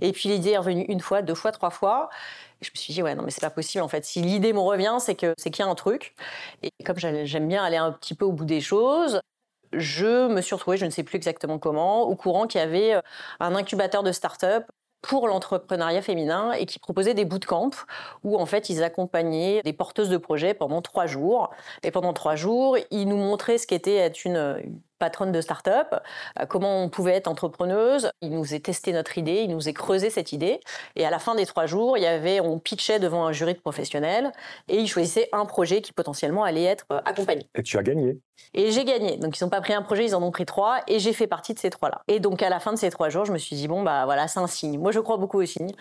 Et 0.00 0.12
puis 0.12 0.28
l'idée 0.28 0.50
est 0.50 0.58
revenue 0.58 0.84
une 0.88 1.00
fois, 1.00 1.22
deux 1.22 1.36
fois, 1.36 1.52
trois 1.52 1.70
fois 1.70 2.10
je 2.60 2.70
me 2.70 2.76
suis 2.76 2.92
dit, 2.92 3.02
ouais, 3.02 3.14
non, 3.14 3.22
mais 3.22 3.30
c'est 3.30 3.40
pas 3.40 3.50
possible 3.50 3.82
en 3.82 3.88
fait. 3.88 4.04
Si 4.04 4.20
l'idée 4.20 4.52
me 4.52 4.60
revient, 4.60 4.96
c'est 5.00 5.14
que 5.14 5.34
c'est 5.38 5.50
qu'il 5.50 5.64
y 5.64 5.68
a 5.68 5.70
un 5.70 5.74
truc. 5.74 6.14
Et 6.62 6.70
comme 6.84 6.98
j'aime 6.98 7.48
bien 7.48 7.62
aller 7.62 7.76
un 7.76 7.92
petit 7.92 8.14
peu 8.14 8.24
au 8.24 8.32
bout 8.32 8.44
des 8.44 8.60
choses, 8.60 9.20
je 9.72 10.28
me 10.28 10.40
suis 10.40 10.54
retrouvée, 10.54 10.76
je 10.76 10.86
ne 10.86 10.90
sais 10.90 11.02
plus 11.02 11.16
exactement 11.16 11.58
comment, 11.58 12.02
au 12.02 12.16
courant 12.16 12.46
qu'il 12.46 12.60
y 12.60 12.64
avait 12.64 12.94
euh, 12.94 13.00
un 13.40 13.54
incubateur 13.54 14.02
de 14.02 14.12
start-up 14.12 14.64
pour 15.02 15.28
l'entrepreneuriat 15.28 16.02
féminin 16.02 16.52
et 16.52 16.66
qui 16.66 16.78
proposait 16.80 17.14
des 17.14 17.24
bootcamps 17.24 17.70
où 18.24 18.36
en 18.36 18.46
fait 18.46 18.68
ils 18.68 18.82
accompagnaient 18.82 19.62
des 19.62 19.72
porteuses 19.72 20.08
de 20.08 20.16
projets 20.16 20.54
pendant 20.54 20.82
trois 20.82 21.06
jours. 21.06 21.50
Et 21.84 21.90
pendant 21.92 22.12
trois 22.12 22.34
jours, 22.34 22.76
ils 22.90 23.06
nous 23.06 23.16
montraient 23.16 23.58
ce 23.58 23.66
qu'était 23.66 23.96
être 23.96 24.24
une, 24.24 24.80
patronne 24.98 25.32
de 25.32 25.40
start-up, 25.40 25.94
euh, 26.38 26.46
comment 26.46 26.82
on 26.82 26.88
pouvait 26.88 27.12
être 27.12 27.28
entrepreneuse. 27.28 28.10
Il 28.20 28.30
nous 28.30 28.54
a 28.54 28.58
testé 28.58 28.92
notre 28.92 29.18
idée, 29.18 29.42
il 29.42 29.50
nous 29.50 29.68
a 29.68 29.72
creusé 29.72 30.10
cette 30.10 30.32
idée. 30.32 30.60
Et 30.96 31.04
à 31.04 31.10
la 31.10 31.18
fin 31.18 31.34
des 31.34 31.46
trois 31.46 31.66
jours, 31.66 31.96
il 31.96 32.02
y 32.02 32.06
avait, 32.06 32.40
on 32.40 32.58
pitchait 32.58 32.98
devant 32.98 33.26
un 33.26 33.32
jury 33.32 33.54
de 33.54 33.60
professionnels 33.60 34.32
et 34.68 34.76
ils 34.76 34.88
choisissaient 34.88 35.28
un 35.32 35.46
projet 35.46 35.80
qui 35.80 35.92
potentiellement 35.92 36.44
allait 36.44 36.64
être 36.64 36.86
euh, 36.92 37.00
accompagné. 37.04 37.48
Et 37.54 37.62
tu 37.62 37.78
as 37.78 37.82
gagné. 37.82 38.18
Et 38.54 38.70
j'ai 38.70 38.84
gagné. 38.84 39.16
Donc 39.16 39.38
ils 39.38 39.44
n'ont 39.44 39.50
pas 39.50 39.60
pris 39.60 39.72
un 39.72 39.82
projet, 39.82 40.04
ils 40.04 40.14
en 40.14 40.22
ont 40.22 40.30
pris 40.30 40.46
trois 40.46 40.80
et 40.86 40.98
j'ai 40.98 41.12
fait 41.12 41.26
partie 41.26 41.54
de 41.54 41.58
ces 41.58 41.70
trois-là. 41.70 42.02
Et 42.08 42.20
donc 42.20 42.42
à 42.42 42.48
la 42.48 42.60
fin 42.60 42.72
de 42.72 42.78
ces 42.78 42.90
trois 42.90 43.08
jours, 43.08 43.24
je 43.24 43.32
me 43.32 43.38
suis 43.38 43.56
dit 43.56 43.68
bon 43.68 43.82
bah 43.82 44.04
voilà, 44.04 44.28
c'est 44.28 44.40
un 44.40 44.46
signe. 44.46 44.78
Moi 44.78 44.92
je 44.92 45.00
crois 45.00 45.16
beaucoup 45.16 45.40
aux 45.40 45.46
signes. 45.46 45.72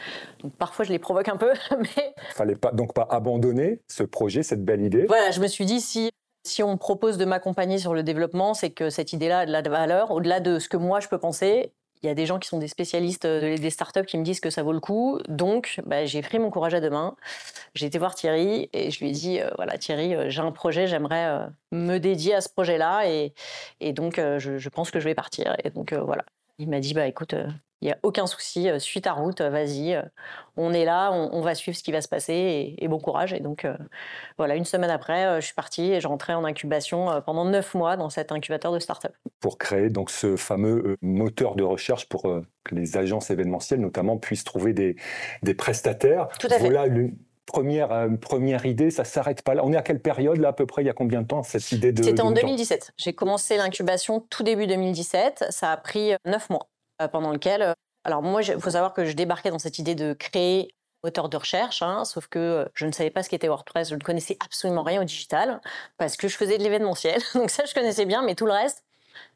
Donc 0.41 0.53
parfois 0.57 0.85
je 0.85 0.91
les 0.91 0.99
provoque 0.99 1.29
un 1.29 1.37
peu, 1.37 1.53
mais 1.79 2.13
fallait 2.33 2.55
pas 2.55 2.71
donc 2.71 2.93
pas 2.93 3.07
abandonner 3.09 3.81
ce 3.87 4.03
projet, 4.03 4.43
cette 4.43 4.63
belle 4.63 4.81
idée. 4.81 5.05
Voilà, 5.05 5.31
je 5.31 5.39
me 5.39 5.47
suis 5.47 5.65
dit 5.65 5.81
si 5.81 6.11
si 6.47 6.63
on 6.63 6.71
me 6.71 6.77
propose 6.77 7.17
de 7.17 7.25
m'accompagner 7.25 7.77
sur 7.77 7.93
le 7.93 8.03
développement, 8.03 8.53
c'est 8.53 8.71
que 8.71 8.89
cette 8.89 9.13
idée-là 9.13 9.39
a 9.39 9.45
de 9.45 9.51
la 9.51 9.61
valeur. 9.61 10.11
Au-delà 10.11 10.39
de 10.39 10.59
ce 10.59 10.69
que 10.69 10.77
moi 10.77 10.99
je 10.99 11.07
peux 11.07 11.19
penser, 11.19 11.71
il 12.03 12.07
y 12.07 12.09
a 12.09 12.15
des 12.15 12.25
gens 12.25 12.39
qui 12.39 12.47
sont 12.47 12.59
des 12.59 12.67
spécialistes 12.67 13.25
des 13.25 13.69
startups 13.69 14.05
qui 14.05 14.17
me 14.17 14.23
disent 14.23 14.39
que 14.39 14.49
ça 14.49 14.63
vaut 14.63 14.73
le 14.73 14.79
coup. 14.79 15.19
Donc, 15.27 15.81
bah, 15.85 16.05
j'ai 16.05 16.21
pris 16.21 16.39
mon 16.39 16.49
courage 16.49 16.73
à 16.73 16.81
deux 16.81 16.89
mains. 16.89 17.15
J'ai 17.73 17.87
été 17.87 17.97
voir 17.97 18.15
Thierry 18.15 18.69
et 18.73 18.91
je 18.91 18.99
lui 18.99 19.09
ai 19.09 19.11
dit 19.11 19.39
euh, 19.39 19.49
voilà, 19.55 19.77
Thierry, 19.77 20.15
euh, 20.15 20.29
j'ai 20.29 20.41
un 20.41 20.51
projet, 20.51 20.87
j'aimerais 20.87 21.25
euh, 21.27 21.47
me 21.71 21.97
dédier 21.97 22.35
à 22.35 22.41
ce 22.41 22.49
projet-là. 22.49 23.09
Et, 23.09 23.93
donc, 23.93 24.17
je, 24.17 24.69
pense 24.69 24.91
que 24.91 24.99
je 24.99 25.05
vais 25.05 25.15
partir. 25.15 25.55
Et 25.63 25.69
donc, 25.69 25.93
voilà. 25.93 26.23
Il 26.59 26.69
m'a 26.69 26.79
dit 26.79 26.93
bah 26.93 27.07
écoute, 27.07 27.35
il 27.81 27.85
n'y 27.85 27.91
a 27.91 27.97
aucun 28.03 28.25
souci, 28.27 28.69
suis 28.79 29.01
ta 29.01 29.13
route, 29.13 29.41
vas-y, 29.41 30.01
on 30.55 30.73
est 30.73 30.85
là, 30.85 31.11
on, 31.11 31.41
va 31.41 31.53
suivre 31.53 31.77
ce 31.77 31.83
qui 31.83 31.91
va 31.91 32.01
se 32.01 32.07
passer 32.07 32.75
et, 32.77 32.87
bon 32.87 32.99
courage. 32.99 33.33
Et 33.33 33.39
donc 33.39 33.67
voilà, 34.37 34.55
une 34.55 34.65
semaine 34.65 34.89
après, 34.89 35.39
je 35.39 35.45
suis 35.45 35.53
partie 35.53 35.91
et 35.91 36.01
je 36.01 36.07
rentrais 36.07 36.33
en 36.33 36.43
incubation 36.43 37.21
pendant 37.25 37.45
neuf 37.45 37.75
mois 37.75 37.95
dans 37.95 38.09
cet 38.09 38.31
incubateur 38.31 38.71
de 38.71 38.79
start-up. 38.79 39.13
Pour 39.39 39.59
créer 39.59 39.89
donc 39.89 40.09
ce 40.09 40.35
fameux 40.35 40.97
moteur 41.01 41.55
de 41.55 41.63
recherche 41.63 42.09
pour 42.09 42.23
que 42.23 42.75
les 42.75 42.97
agences 42.97 43.29
événementielles 43.29 43.81
notamment 43.81 44.17
puissent 44.17 44.43
trouver 44.43 44.73
des, 44.73 44.95
des 45.43 45.53
prestataires. 45.53 46.29
Tout 46.39 46.47
à 46.49 46.57
voilà 46.57 46.85
fait 46.85 47.11
première, 47.47 47.91
euh, 47.91 48.09
première 48.09 48.67
idée, 48.67 48.91
ça 48.91 49.03
s'arrête 49.03 49.41
pas 49.41 49.55
là. 49.55 49.65
On 49.65 49.73
est 49.73 49.77
à 49.77 49.81
quelle 49.81 50.01
période 50.01 50.37
là 50.37 50.49
à 50.49 50.53
peu 50.53 50.67
près? 50.67 50.83
Il 50.83 50.85
y 50.85 50.89
a 50.89 50.93
combien 50.93 51.23
de 51.23 51.27
temps 51.27 51.41
cette 51.41 51.71
idée 51.71 51.91
de 51.91 52.03
C'était 52.03 52.21
en 52.21 52.31
2017. 52.31 52.93
J'ai 52.97 53.13
commencé 53.13 53.57
l'incubation 53.57 54.23
tout 54.29 54.43
début 54.43 54.67
2017. 54.67 55.45
Ça 55.49 55.71
a 55.71 55.77
pris 55.77 56.13
euh, 56.13 56.17
neuf 56.25 56.51
mois 56.51 56.67
euh, 56.69 56.76
pendant 57.11 57.31
lequel. 57.31 57.73
Alors 58.03 58.21
moi, 58.21 58.41
il 58.41 58.59
faut 58.59 58.71
savoir 58.71 58.93
que 58.93 59.05
je 59.05 59.13
débarquais 59.13 59.49
dans 59.49 59.59
cette 59.59 59.79
idée 59.79 59.95
de 59.95 60.13
créer 60.13 60.73
moteur 61.03 61.29
de 61.29 61.37
recherche, 61.37 61.81
hein, 61.81 62.05
sauf 62.05 62.27
que 62.27 62.67
je 62.73 62.85
ne 62.85 62.91
savais 62.91 63.09
pas 63.11 63.23
ce 63.23 63.29
qu'était 63.29 63.47
WordPress, 63.47 63.89
je 63.89 63.95
ne 63.95 63.99
connaissais 63.99 64.37
absolument 64.43 64.83
rien 64.83 65.01
au 65.01 65.03
digital 65.03 65.61
parce 65.97 66.17
que 66.17 66.27
je 66.27 66.35
faisais 66.35 66.57
de 66.57 66.63
l'événementiel. 66.63 67.21
Donc 67.35 67.49
ça, 67.49 67.65
je 67.65 67.73
connaissais 67.73 68.05
bien, 68.05 68.23
mais 68.23 68.35
tout 68.35 68.45
le 68.45 68.53
reste, 68.53 68.83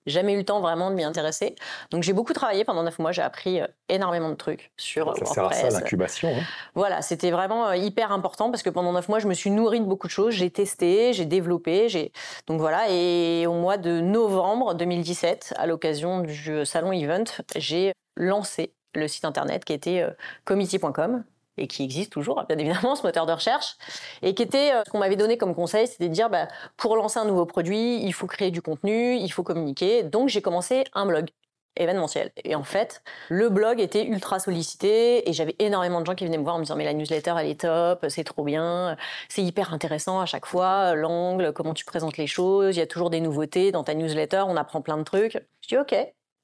jamais 0.06 0.34
eu 0.34 0.38
le 0.38 0.46
temps 0.46 0.62
vraiment 0.62 0.90
de 0.90 0.96
m'y 0.96 1.04
intéresser. 1.04 1.56
Donc 1.92 2.04
j'ai 2.04 2.14
beaucoup 2.14 2.34
travaillé 2.34 2.64
pendant 2.64 2.84
neuf 2.84 3.00
mois, 3.00 3.12
j'ai 3.12 3.22
appris 3.22 3.62
euh, 3.62 3.68
énormément 3.90 4.30
de 4.30 4.36
trucs 4.36 4.72
sur 4.78 5.16
ça 5.18 5.26
sert 5.26 5.46
à 5.46 5.54
ça 5.54 5.70
l'incubation. 5.70 6.30
Hein. 6.30 6.44
Voilà, 6.76 7.02
c'était 7.02 7.32
vraiment 7.32 7.68
euh, 7.68 7.76
hyper 7.76 8.12
important 8.12 8.52
parce 8.52 8.64
que 8.64 8.70
pendant 8.70 8.94
neuf 8.94 9.10
mois, 9.10 9.20
je 9.20 9.28
me 9.28 9.34
suis 9.34 9.52
nourrie 9.52 9.80
de 9.80 9.86
beaucoup 9.86 10.08
de 10.08 10.12
choses, 10.12 10.34
j'ai 10.34 10.50
testé, 10.50 11.14
j'ai 11.14 11.26
développé, 11.26 11.90
j'ai 11.90 12.12
donc 12.48 12.60
voilà. 12.60 12.90
Et 12.90 13.46
au 13.48 13.54
mois 13.54 13.78
de 13.78 14.00
novembre 14.00 14.74
2017, 14.74 15.54
à 15.58 15.68
l'occasion 15.68 16.22
du 16.22 16.66
salon 16.66 16.92
Event, 16.92 17.26
j'ai 17.56 17.94
lancé 18.16 18.74
le 18.94 19.08
site 19.08 19.26
internet 19.26 19.66
qui 19.66 19.74
était 19.74 20.02
euh, 20.02 20.12
committee.com 20.46 21.24
et 21.58 21.68
qui 21.68 21.84
existe 21.84 22.12
toujours, 22.12 22.44
bien 22.48 22.58
évidemment, 22.58 22.96
ce 22.96 23.04
moteur 23.04 23.26
de 23.26 23.34
recherche, 23.34 23.76
et 24.22 24.34
qui 24.34 24.44
était 24.44 24.74
euh, 24.74 24.84
ce 24.86 24.92
qu'on 24.92 25.00
m'avait 25.00 25.16
donné 25.16 25.38
comme 25.38 25.56
conseil, 25.56 25.88
c'était 25.88 26.10
de 26.10 26.14
dire, 26.14 26.30
bah, 26.30 26.48
pour 26.78 26.96
lancer 26.96 27.20
un 27.20 27.26
nouveau 27.26 27.46
produit, 27.46 28.02
il 28.04 28.14
faut 28.14 28.28
créer 28.28 28.52
du 28.52 28.62
contenu, 28.62 29.16
il 29.16 29.30
faut 29.32 29.44
communiquer. 29.44 30.04
Donc 30.04 30.30
j'ai 30.30 30.42
commencé 30.42 30.84
un 30.94 31.06
blog 31.06 31.30
événementiel. 31.76 32.32
Et 32.44 32.56
en 32.56 32.64
fait, 32.64 33.02
le 33.30 33.50
blog 33.50 33.80
était 33.80 34.06
ultra 34.06 34.40
sollicité 34.40 35.30
et 35.30 35.34
j'avais 35.34 35.56
énormément 35.60 36.02
de 36.02 36.06
gens 36.06 36.16
qui 36.16 36.26
venaient 36.26 36.38
me 36.38 36.44
voir 36.44 36.56
en 36.56 36.60
me 36.60 36.64
disant 36.64 36.76
mais 36.76 36.86
la 36.86 36.94
newsletter 36.94 37.34
elle 37.40 37.48
est 37.48 37.62
top, 37.62 38.06
c'est 38.10 38.24
trop 38.24 38.44
bien, 38.44 38.98
c'est 39.30 39.42
hyper 39.44 39.74
intéressant 39.74 40.20
à 40.20 40.26
chaque 40.26 40.46
fois, 40.46 40.96
l'angle, 40.96 41.54
comment 41.54 41.74
tu 41.74 41.86
présentes 41.86 42.18
les 42.18 42.28
choses, 42.28 42.76
il 42.76 42.80
y 42.80 42.84
a 42.84 42.88
toujours 42.88 43.10
des 43.10 43.22
nouveautés 43.22 43.72
dans 43.72 43.84
ta 43.84 43.94
newsletter, 43.94 44.44
on 44.48 44.58
apprend 44.58 44.82
plein 44.82 44.98
de 44.98 45.04
trucs. 45.04 45.40
Je 45.62 45.68
dis 45.70 45.78
ok, 45.78 45.96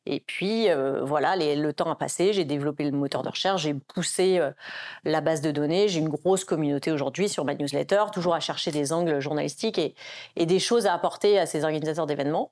et 0.10 0.22
puis, 0.22 0.70
euh, 0.70 1.04
voilà, 1.04 1.36
le 1.36 1.74
temps 1.74 1.92
a 1.92 1.96
passé, 1.96 2.32
j'ai 2.32 2.46
développé 2.46 2.86
le 2.86 2.92
moteur 2.92 3.24
de 3.24 3.30
recherche, 3.30 3.64
j'ai 3.64 3.74
poussé 3.74 4.40
euh, 4.40 4.52
la 5.04 5.20
base 5.20 5.42
de 5.42 5.52
données, 5.52 5.90
j'ai 5.90 6.00
une 6.00 6.08
grosse 6.08 6.46
communauté 6.46 6.94
aujourd'hui 6.94 7.28
sur 7.28 7.44
ma 7.44 7.56
newsletter, 7.56 8.06
toujours 8.14 8.34
à 8.34 8.40
chercher 8.40 8.72
des 8.72 8.94
angles 8.94 9.20
journalistiques 9.20 9.80
et, 9.80 10.46
des 10.46 10.60
choses 10.60 10.86
à 10.86 10.94
apporter 10.94 11.38
à 11.38 11.46
ces 11.46 11.66
organisateurs 11.66 12.06
d'événements. 12.06 12.52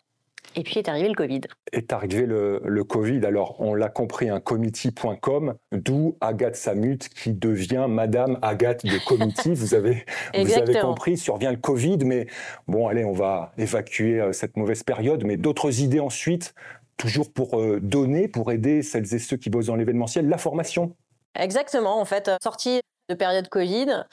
Et 0.57 0.63
puis 0.63 0.79
est 0.79 0.89
arrivé 0.89 1.07
le 1.07 1.15
Covid. 1.15 1.41
Est 1.71 1.93
arrivé 1.93 2.25
le, 2.25 2.83
Covid. 2.83 3.25
Alors, 3.25 3.55
on 3.59 3.73
l'a 3.73 3.89
compris, 3.89 4.29
un 4.29 4.39
committee.com, 4.41 5.55
d'où 5.71 6.17
Agathe 6.19 6.55
Samut 6.55 7.09
qui 7.09 7.33
devient 7.33 7.85
Madame 7.87 8.37
Agathe 8.41 8.85
de 8.85 8.97
Committee. 9.05 9.53
vous, 9.53 9.73
avez, 9.73 10.05
vous 10.37 10.53
avez 10.53 10.79
compris, 10.79 11.17
survient 11.17 11.51
le 11.51 11.57
Covid, 11.57 11.99
mais 12.05 12.27
bon, 12.67 12.87
allez, 12.87 13.05
on 13.05 13.13
va 13.13 13.53
évacuer 13.57 14.19
euh, 14.19 14.33
cette 14.33 14.57
mauvaise 14.57 14.83
période. 14.83 15.23
Mais 15.23 15.37
d'autres 15.37 15.81
idées 15.81 16.01
ensuite 16.01 16.53
toujours 16.97 17.31
pour 17.31 17.59
euh, 17.59 17.79
donner, 17.81 18.27
pour 18.27 18.51
aider 18.51 18.81
celles 18.81 19.13
et 19.13 19.19
ceux 19.19 19.37
qui 19.37 19.49
bossent 19.49 19.67
dans 19.67 19.75
l'événementiel, 19.75 20.27
la 20.27 20.37
formation. 20.37 20.95
Exactement, 21.37 21.99
en 21.99 22.05
fait, 22.05 22.31
sortie 22.41 22.81
de 23.09 23.15
période 23.15 23.49
Covid, 23.49 24.05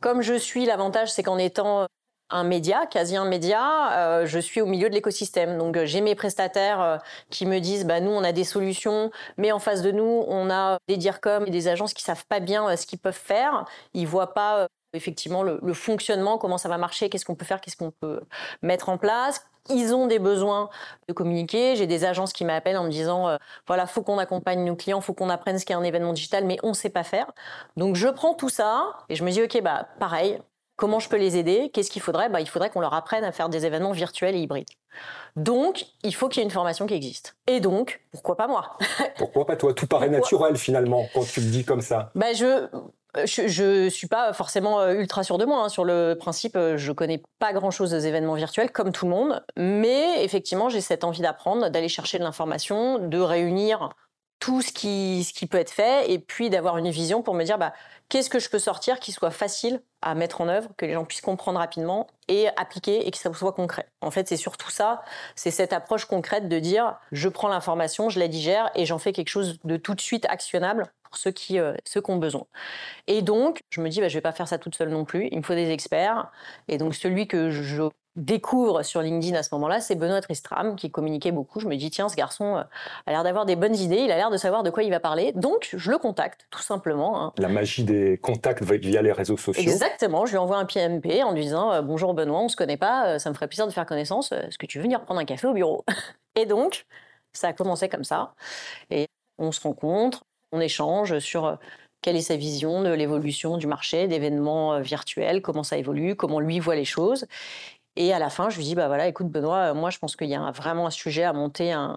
comme 0.00 0.22
je 0.22 0.34
suis, 0.34 0.64
l'avantage 0.64 1.12
c'est 1.12 1.22
qu'en 1.22 1.38
étant 1.38 1.86
un 2.30 2.44
média, 2.44 2.86
quasi 2.86 3.16
un 3.16 3.24
média, 3.24 3.92
euh, 3.92 4.26
je 4.26 4.38
suis 4.38 4.60
au 4.60 4.66
milieu 4.66 4.88
de 4.88 4.94
l'écosystème. 4.94 5.58
Donc 5.58 5.76
euh, 5.76 5.86
j'ai 5.86 6.00
mes 6.00 6.14
prestataires 6.14 7.00
qui 7.30 7.46
me 7.46 7.58
disent 7.58 7.84
bah 7.84 8.00
nous 8.00 8.10
on 8.10 8.22
a 8.22 8.32
des 8.32 8.44
solutions, 8.44 9.10
mais 9.36 9.52
en 9.52 9.58
face 9.58 9.82
de 9.82 9.90
nous 9.90 10.24
on 10.28 10.50
a 10.50 10.78
des 10.88 10.96
DIRCOM 10.96 11.46
et 11.46 11.50
des 11.50 11.68
agences 11.68 11.94
qui 11.94 12.02
savent 12.02 12.24
pas 12.26 12.40
bien 12.40 12.74
ce 12.76 12.86
qu'ils 12.86 12.98
peuvent 12.98 13.12
faire. 13.12 13.64
Ils 13.92 14.06
voient 14.06 14.34
pas 14.34 14.68
effectivement 14.94 15.42
le, 15.42 15.74
fonctionnement, 15.74 16.38
comment 16.38 16.58
ça 16.58 16.68
va 16.68 16.78
marcher, 16.78 17.08
qu'est-ce 17.08 17.24
qu'on 17.24 17.34
peut 17.34 17.44
faire, 17.44 17.60
qu'est-ce 17.60 17.76
qu'on 17.76 17.90
peut 17.90 18.20
mettre 18.62 18.88
en 18.88 18.98
place, 18.98 19.44
ils 19.68 19.94
ont 19.94 20.06
des 20.06 20.18
besoins 20.18 20.70
de 21.08 21.12
communiquer. 21.12 21.76
J'ai 21.76 21.86
des 21.86 22.04
agences 22.04 22.32
qui 22.32 22.44
m'appellent 22.44 22.78
en 22.78 22.84
me 22.84 22.90
disant 22.90 23.28
euh, 23.28 23.36
voilà, 23.66 23.86
faut 23.86 24.02
qu'on 24.02 24.18
accompagne 24.18 24.64
nos 24.64 24.76
clients, 24.76 25.00
faut 25.00 25.14
qu'on 25.14 25.30
apprenne 25.30 25.58
ce 25.58 25.66
qu'est 25.66 25.74
un 25.74 25.82
événement 25.82 26.12
digital, 26.12 26.44
mais 26.44 26.58
on 26.62 26.70
ne 26.70 26.74
sait 26.74 26.90
pas 26.90 27.04
faire. 27.04 27.30
Donc 27.76 27.96
je 27.96 28.08
prends 28.08 28.34
tout 28.34 28.48
ça 28.48 28.92
et 29.08 29.14
je 29.14 29.24
me 29.24 29.30
dis 29.30 29.42
ok, 29.42 29.62
bah 29.62 29.88
pareil. 29.98 30.40
Comment 30.76 31.00
je 31.00 31.08
peux 31.08 31.16
les 31.16 31.36
aider? 31.36 31.70
Qu'est-ce 31.74 31.90
qu'il 31.90 32.00
faudrait? 32.00 32.28
Bah, 32.28 32.40
Il 32.40 32.48
faudrait 32.48 32.70
qu'on 32.70 32.78
leur 32.78 32.94
apprenne 32.94 33.24
à 33.24 33.32
faire 33.32 33.48
des 33.48 33.66
événements 33.66 33.90
virtuels 33.90 34.36
et 34.36 34.38
hybrides. 34.38 34.68
Donc, 35.34 35.86
il 36.04 36.14
faut 36.14 36.28
qu'il 36.28 36.38
y 36.38 36.42
ait 36.42 36.44
une 36.44 36.52
formation 36.52 36.86
qui 36.86 36.94
existe. 36.94 37.34
Et 37.48 37.58
donc, 37.58 38.00
pourquoi 38.12 38.36
pas 38.36 38.46
moi? 38.46 38.78
Pourquoi 39.16 39.44
pas 39.44 39.56
toi? 39.56 39.74
Tout 39.74 39.88
paraît 39.88 40.08
naturel 40.08 40.56
finalement 40.56 41.08
quand 41.12 41.24
tu 41.24 41.40
le 41.40 41.50
dis 41.50 41.64
comme 41.64 41.80
ça. 41.80 42.12
Bah, 42.14 42.32
je, 42.32 42.68
je 43.26 43.84
ne 43.84 43.88
suis 43.88 44.06
pas 44.06 44.32
forcément 44.32 44.80
euh, 44.80 44.94
ultra 44.94 45.22
sûre 45.24 45.38
de 45.38 45.44
moi. 45.44 45.64
Hein. 45.64 45.68
Sur 45.68 45.84
le 45.84 46.16
principe, 46.18 46.56
euh, 46.56 46.76
je 46.76 46.92
connais 46.92 47.22
pas 47.38 47.52
grand-chose 47.52 47.90
des 47.90 48.06
événements 48.06 48.34
virtuels, 48.34 48.70
comme 48.70 48.92
tout 48.92 49.06
le 49.06 49.12
monde. 49.12 49.44
Mais 49.56 50.24
effectivement, 50.24 50.68
j'ai 50.68 50.80
cette 50.80 51.04
envie 51.04 51.22
d'apprendre, 51.22 51.68
d'aller 51.68 51.88
chercher 51.88 52.18
de 52.18 52.24
l'information, 52.24 52.98
de 52.98 53.18
réunir 53.18 53.90
tout 54.40 54.62
ce 54.62 54.72
qui, 54.72 55.24
ce 55.24 55.32
qui 55.32 55.46
peut 55.46 55.58
être 55.58 55.70
fait, 55.70 56.10
et 56.10 56.18
puis 56.18 56.50
d'avoir 56.50 56.78
une 56.78 56.90
vision 56.90 57.22
pour 57.22 57.34
me 57.34 57.44
dire 57.44 57.58
bah, 57.58 57.72
qu'est-ce 58.08 58.30
que 58.30 58.38
je 58.38 58.48
peux 58.48 58.58
sortir 58.58 59.00
qui 59.00 59.12
soit 59.12 59.30
facile 59.30 59.82
à 60.00 60.14
mettre 60.14 60.40
en 60.40 60.48
œuvre, 60.48 60.70
que 60.76 60.86
les 60.86 60.92
gens 60.92 61.04
puissent 61.04 61.20
comprendre 61.20 61.58
rapidement 61.58 62.06
et 62.28 62.48
appliquer 62.56 63.06
et 63.06 63.10
que 63.10 63.18
ça 63.18 63.32
soit 63.34 63.52
concret. 63.52 63.88
En 64.00 64.12
fait, 64.12 64.28
c'est 64.28 64.36
surtout 64.36 64.70
ça, 64.70 65.02
c'est 65.34 65.50
cette 65.50 65.72
approche 65.72 66.04
concrète 66.04 66.48
de 66.48 66.58
dire 66.60 66.98
je 67.10 67.28
prends 67.28 67.48
l'information, 67.48 68.08
je 68.08 68.20
la 68.20 68.28
digère 68.28 68.70
et 68.76 68.86
j'en 68.86 68.98
fais 68.98 69.12
quelque 69.12 69.28
chose 69.28 69.58
de 69.64 69.76
tout 69.76 69.94
de 69.94 70.00
suite 70.00 70.24
actionnable 70.28 70.86
pour 71.08 71.18
ceux 71.18 71.30
qui, 71.30 71.58
euh, 71.58 71.74
ceux 71.84 72.00
qui 72.00 72.10
ont 72.10 72.16
besoin. 72.16 72.46
Et 73.06 73.22
donc, 73.22 73.62
je 73.70 73.80
me 73.80 73.88
dis, 73.88 74.00
bah, 74.00 74.08
je 74.08 74.14
ne 74.14 74.18
vais 74.18 74.22
pas 74.22 74.32
faire 74.32 74.48
ça 74.48 74.58
toute 74.58 74.74
seule 74.74 74.90
non 74.90 75.04
plus, 75.04 75.28
il 75.30 75.38
me 75.38 75.42
faut 75.42 75.54
des 75.54 75.70
experts. 75.70 76.30
Et 76.68 76.78
donc, 76.78 76.94
celui 76.94 77.26
que 77.26 77.50
je 77.50 77.88
découvre 78.16 78.82
sur 78.82 79.00
LinkedIn 79.00 79.36
à 79.36 79.42
ce 79.42 79.50
moment-là, 79.54 79.80
c'est 79.80 79.94
Benoît 79.94 80.20
Tristram 80.20 80.76
qui 80.76 80.90
communiquait 80.90 81.30
beaucoup. 81.30 81.60
Je 81.60 81.68
me 81.68 81.76
dis, 81.76 81.90
tiens, 81.90 82.08
ce 82.08 82.16
garçon 82.16 82.56
euh, 82.56 82.62
a 83.06 83.10
l'air 83.10 83.22
d'avoir 83.22 83.46
des 83.46 83.56
bonnes 83.56 83.76
idées, 83.76 83.98
il 83.98 84.10
a 84.10 84.16
l'air 84.16 84.30
de 84.30 84.36
savoir 84.36 84.62
de 84.62 84.70
quoi 84.70 84.82
il 84.82 84.90
va 84.90 85.00
parler. 85.00 85.32
Donc, 85.34 85.70
je 85.76 85.90
le 85.90 85.98
contacte, 85.98 86.46
tout 86.50 86.62
simplement. 86.62 87.22
Hein. 87.22 87.32
La 87.38 87.48
magie 87.48 87.84
des 87.84 88.18
contacts 88.18 88.62
via 88.62 89.02
les 89.02 89.12
réseaux 89.12 89.36
sociaux. 89.36 89.62
Exactement, 89.62 90.26
je 90.26 90.32
lui 90.32 90.38
envoie 90.38 90.58
un 90.58 90.66
PMP 90.66 91.22
en 91.22 91.32
lui 91.32 91.42
disant, 91.42 91.72
euh, 91.72 91.82
bonjour 91.82 92.12
Benoît, 92.12 92.40
on 92.40 92.44
ne 92.44 92.48
se 92.48 92.56
connaît 92.56 92.76
pas, 92.76 93.18
ça 93.18 93.30
me 93.30 93.34
ferait 93.34 93.48
plaisir 93.48 93.66
de 93.66 93.72
faire 93.72 93.86
connaissance, 93.86 94.32
est-ce 94.32 94.58
que 94.58 94.66
tu 94.66 94.78
veux 94.78 94.84
venir 94.84 95.00
prendre 95.02 95.20
un 95.20 95.24
café 95.24 95.46
au 95.46 95.52
bureau? 95.52 95.84
Et 96.34 96.46
donc, 96.46 96.86
ça 97.32 97.48
a 97.48 97.52
commencé 97.52 97.88
comme 97.88 98.04
ça. 98.04 98.34
Et 98.90 99.06
on 99.38 99.52
se 99.52 99.60
rencontre, 99.60 100.24
on 100.52 100.60
échange 100.60 101.18
sur 101.18 101.46
euh, 101.46 101.56
quelle 102.02 102.16
est 102.16 102.22
sa 102.22 102.36
vision 102.36 102.82
de 102.82 102.90
l'évolution 102.90 103.56
du 103.56 103.66
marché, 103.66 104.08
d'événements 104.08 104.74
euh, 104.74 104.80
virtuels, 104.80 105.42
comment 105.42 105.62
ça 105.62 105.78
évolue, 105.78 106.16
comment 106.16 106.40
lui 106.40 106.60
voit 106.60 106.76
les 106.76 106.84
choses. 106.84 107.26
Et 107.96 108.12
à 108.12 108.18
la 108.18 108.30
fin, 108.30 108.48
je 108.48 108.58
lui 108.58 108.64
dis, 108.64 108.74
bah 108.74 108.86
voilà, 108.86 109.08
écoute 109.08 109.28
Benoît, 109.28 109.70
euh, 109.70 109.74
moi 109.74 109.90
je 109.90 109.98
pense 109.98 110.14
qu'il 110.16 110.28
y 110.28 110.34
a 110.34 110.50
vraiment 110.52 110.86
un 110.86 110.90
sujet 110.90 111.24
à 111.24 111.32
monter 111.32 111.72
un, 111.72 111.96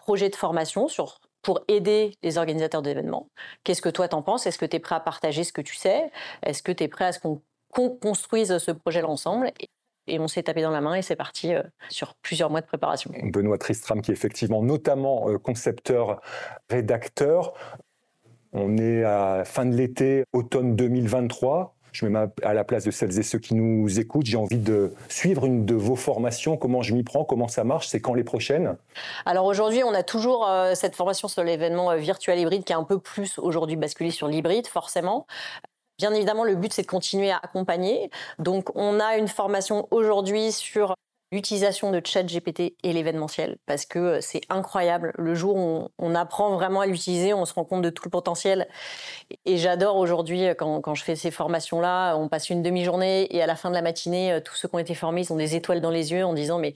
projet 0.00 0.28
de 0.28 0.36
formation 0.36 0.88
sur, 0.88 1.20
pour 1.42 1.60
aider 1.68 2.12
les 2.22 2.36
organisateurs 2.36 2.82
d'événements. 2.82 3.28
Qu'est-ce 3.64 3.82
que 3.82 3.88
toi 3.88 4.08
t'en 4.08 4.22
penses? 4.22 4.46
Est-ce 4.46 4.58
que 4.58 4.66
tu 4.66 4.76
es 4.76 4.80
prêt 4.80 4.96
à 4.96 5.00
partager 5.00 5.44
ce 5.44 5.52
que 5.52 5.62
tu 5.62 5.74
sais? 5.74 6.10
Est-ce 6.42 6.62
que 6.62 6.72
tu 6.72 6.84
es 6.84 6.88
prêt 6.88 7.06
à 7.06 7.12
ce 7.12 7.18
qu'on 7.20 7.40
construise 8.00 8.58
ce 8.58 8.70
projet 8.70 9.02
ensemble? 9.02 9.50
Et 10.06 10.18
on 10.18 10.28
s'est 10.28 10.42
tapé 10.42 10.62
dans 10.62 10.70
la 10.70 10.80
main 10.80 10.94
et 10.94 11.02
c'est 11.02 11.16
parti 11.16 11.52
sur 11.88 12.14
plusieurs 12.22 12.50
mois 12.50 12.60
de 12.60 12.66
préparation. 12.66 13.12
Benoît 13.22 13.58
Tristram, 13.58 14.02
qui 14.02 14.10
est 14.10 14.14
effectivement 14.14 14.62
notamment 14.62 15.26
concepteur, 15.38 16.20
rédacteur. 16.68 17.54
On 18.52 18.78
est 18.78 19.04
à 19.04 19.44
fin 19.44 19.64
de 19.64 19.76
l'été, 19.76 20.24
automne 20.32 20.74
2023. 20.74 21.76
Je 21.92 22.04
me 22.04 22.10
mets 22.10 22.28
à 22.44 22.54
la 22.54 22.62
place 22.62 22.84
de 22.84 22.92
celles 22.92 23.18
et 23.18 23.24
ceux 23.24 23.40
qui 23.40 23.54
nous 23.54 23.98
écoutent. 23.98 24.26
J'ai 24.26 24.36
envie 24.36 24.58
de 24.58 24.94
suivre 25.08 25.44
une 25.44 25.66
de 25.66 25.74
vos 25.74 25.96
formations. 25.96 26.56
Comment 26.56 26.82
je 26.82 26.94
m'y 26.94 27.02
prends? 27.02 27.24
Comment 27.24 27.48
ça 27.48 27.64
marche? 27.64 27.88
C'est 27.88 28.00
quand 28.00 28.14
les 28.14 28.22
prochaines? 28.22 28.76
Alors 29.26 29.44
aujourd'hui, 29.44 29.82
on 29.82 29.92
a 29.92 30.04
toujours 30.04 30.48
cette 30.74 30.94
formation 30.94 31.26
sur 31.26 31.42
l'événement 31.42 31.96
virtuel 31.96 32.38
hybride 32.38 32.62
qui 32.62 32.72
est 32.72 32.76
un 32.76 32.84
peu 32.84 33.00
plus 33.00 33.38
aujourd'hui 33.38 33.74
basculé 33.74 34.12
sur 34.12 34.28
l'hybride, 34.28 34.68
forcément. 34.68 35.26
Bien 36.00 36.14
évidemment, 36.14 36.44
le 36.44 36.54
but, 36.54 36.72
c'est 36.72 36.80
de 36.80 36.86
continuer 36.86 37.30
à 37.30 37.36
accompagner. 37.36 38.10
Donc, 38.38 38.74
on 38.74 39.00
a 39.00 39.18
une 39.18 39.28
formation 39.28 39.86
aujourd'hui 39.90 40.50
sur 40.50 40.94
l'utilisation 41.32 41.92
de 41.92 42.00
ChatGPT 42.04 42.74
et 42.82 42.92
l'événementiel 42.92 43.56
parce 43.66 43.86
que 43.86 43.98
euh, 43.98 44.20
c'est 44.20 44.40
incroyable. 44.48 45.12
Le 45.16 45.34
jour 45.34 45.56
où 45.56 45.88
on, 45.98 46.14
apprend 46.14 46.50
vraiment 46.54 46.80
à 46.80 46.86
l'utiliser, 46.86 47.32
on 47.32 47.44
se 47.44 47.54
rend 47.54 47.64
compte 47.64 47.82
de 47.82 47.90
tout 47.90 48.02
le 48.04 48.10
potentiel. 48.10 48.68
Et 49.44 49.56
j'adore 49.56 49.96
aujourd'hui 49.96 50.44
euh, 50.44 50.54
quand, 50.54 50.80
quand, 50.80 50.96
je 50.96 51.04
fais 51.04 51.14
ces 51.14 51.30
formations-là, 51.30 52.16
on 52.16 52.28
passe 52.28 52.50
une 52.50 52.62
demi-journée 52.62 53.28
et 53.34 53.42
à 53.42 53.46
la 53.46 53.54
fin 53.54 53.70
de 53.70 53.74
la 53.74 53.82
matinée, 53.82 54.32
euh, 54.32 54.40
tous 54.40 54.56
ceux 54.56 54.66
qui 54.66 54.74
ont 54.74 54.80
été 54.80 54.94
formés, 54.94 55.22
ils 55.22 55.32
ont 55.32 55.36
des 55.36 55.54
étoiles 55.54 55.80
dans 55.80 55.90
les 55.90 56.10
yeux 56.10 56.24
en 56.24 56.34
disant 56.34 56.58
mais 56.58 56.72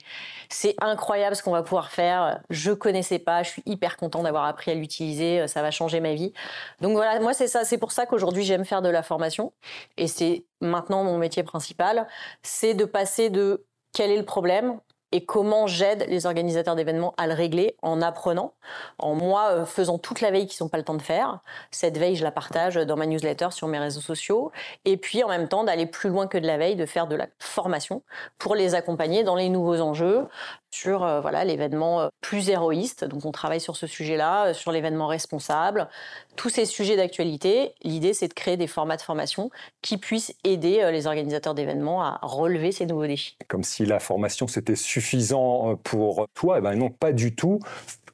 c'est 0.49 0.75
incroyable 0.79 1.35
ce 1.35 1.43
qu'on 1.43 1.51
va 1.51 1.63
pouvoir 1.63 1.91
faire. 1.91 2.39
Je 2.49 2.71
connaissais 2.71 3.19
pas, 3.19 3.43
je 3.43 3.49
suis 3.49 3.63
hyper 3.65 3.97
content 3.97 4.23
d'avoir 4.23 4.45
appris 4.45 4.71
à 4.71 4.75
l'utiliser, 4.75 5.47
ça 5.47 5.61
va 5.61 5.71
changer 5.71 5.99
ma 5.99 6.13
vie. 6.13 6.31
Donc 6.79 6.93
voilà, 6.93 7.19
moi 7.19 7.33
c'est 7.33 7.47
ça, 7.47 7.65
c'est 7.65 7.77
pour 7.77 7.91
ça 7.91 8.05
qu'aujourd'hui 8.05 8.43
j'aime 8.43 8.63
faire 8.63 8.81
de 8.81 8.89
la 8.89 9.03
formation 9.03 9.51
et 9.97 10.07
c'est 10.07 10.45
maintenant 10.61 11.03
mon 11.03 11.17
métier 11.17 11.43
principal, 11.43 12.07
c'est 12.41 12.73
de 12.73 12.85
passer 12.85 13.29
de 13.29 13.65
quel 13.95 14.11
est 14.11 14.17
le 14.17 14.25
problème 14.25 14.79
et 15.15 15.23
comment 15.23 15.65
j'aide 15.65 16.05
les 16.09 16.25
organisateurs 16.25 16.75
d'événements 16.75 17.13
à 17.15 17.25
le 17.25 17.33
régler 17.33 17.77
en 17.81 18.01
apprenant, 18.01 18.51
en 18.99 19.15
moi 19.15 19.47
euh, 19.51 19.65
faisant 19.65 19.97
toute 19.97 20.19
la 20.19 20.29
veille 20.29 20.45
qu'ils 20.45 20.61
n'ont 20.61 20.67
pas 20.67 20.77
le 20.77 20.83
temps 20.83 20.93
de 20.93 21.01
faire. 21.01 21.39
Cette 21.71 21.97
veille, 21.97 22.17
je 22.17 22.23
la 22.25 22.31
partage 22.31 22.75
dans 22.75 22.97
ma 22.97 23.05
newsletter 23.05 23.47
sur 23.51 23.69
mes 23.69 23.79
réseaux 23.79 24.01
sociaux. 24.01 24.51
Et 24.83 24.97
puis 24.97 25.23
en 25.23 25.29
même 25.29 25.47
temps, 25.47 25.63
d'aller 25.63 25.85
plus 25.85 26.09
loin 26.09 26.27
que 26.27 26.37
de 26.37 26.45
la 26.45 26.57
veille, 26.57 26.75
de 26.75 26.85
faire 26.85 27.07
de 27.07 27.15
la 27.15 27.27
formation 27.39 28.03
pour 28.39 28.55
les 28.55 28.75
accompagner 28.75 29.23
dans 29.23 29.37
les 29.37 29.47
nouveaux 29.47 29.79
enjeux, 29.79 30.27
sur 30.69 31.05
euh, 31.05 31.21
voilà 31.21 31.45
l'événement 31.45 32.01
euh, 32.01 32.07
plus 32.19 32.49
héroïste. 32.49 33.05
Donc 33.05 33.23
on 33.23 33.31
travaille 33.31 33.61
sur 33.61 33.77
ce 33.77 33.87
sujet-là, 33.87 34.53
sur 34.53 34.73
l'événement 34.73 35.07
responsable, 35.07 35.87
tous 36.35 36.49
ces 36.49 36.65
sujets 36.65 36.97
d'actualité. 36.97 37.71
L'idée, 37.83 38.13
c'est 38.13 38.27
de 38.27 38.33
créer 38.33 38.57
des 38.57 38.67
formats 38.67 38.97
de 38.97 39.01
formation 39.01 39.49
qui 39.81 39.97
puissent 39.97 40.35
aider 40.43 40.85
les 40.91 41.07
organisateurs 41.07 41.53
d'événements 41.53 42.03
à 42.03 42.19
relever 42.21 42.73
ces 42.73 42.85
nouveaux 42.85 43.07
défis. 43.07 43.37
Comme 43.47 43.63
si 43.63 43.85
la 43.85 43.99
formation, 44.01 44.49
c'était 44.49 44.75
suffisant 45.05 45.71
euh, 45.71 45.75
pour 45.75 46.27
toi. 46.33 46.57
Eh 46.57 46.61
ben 46.61 46.75
non, 46.75 46.89
pas 46.89 47.13
du 47.13 47.35
tout. 47.35 47.59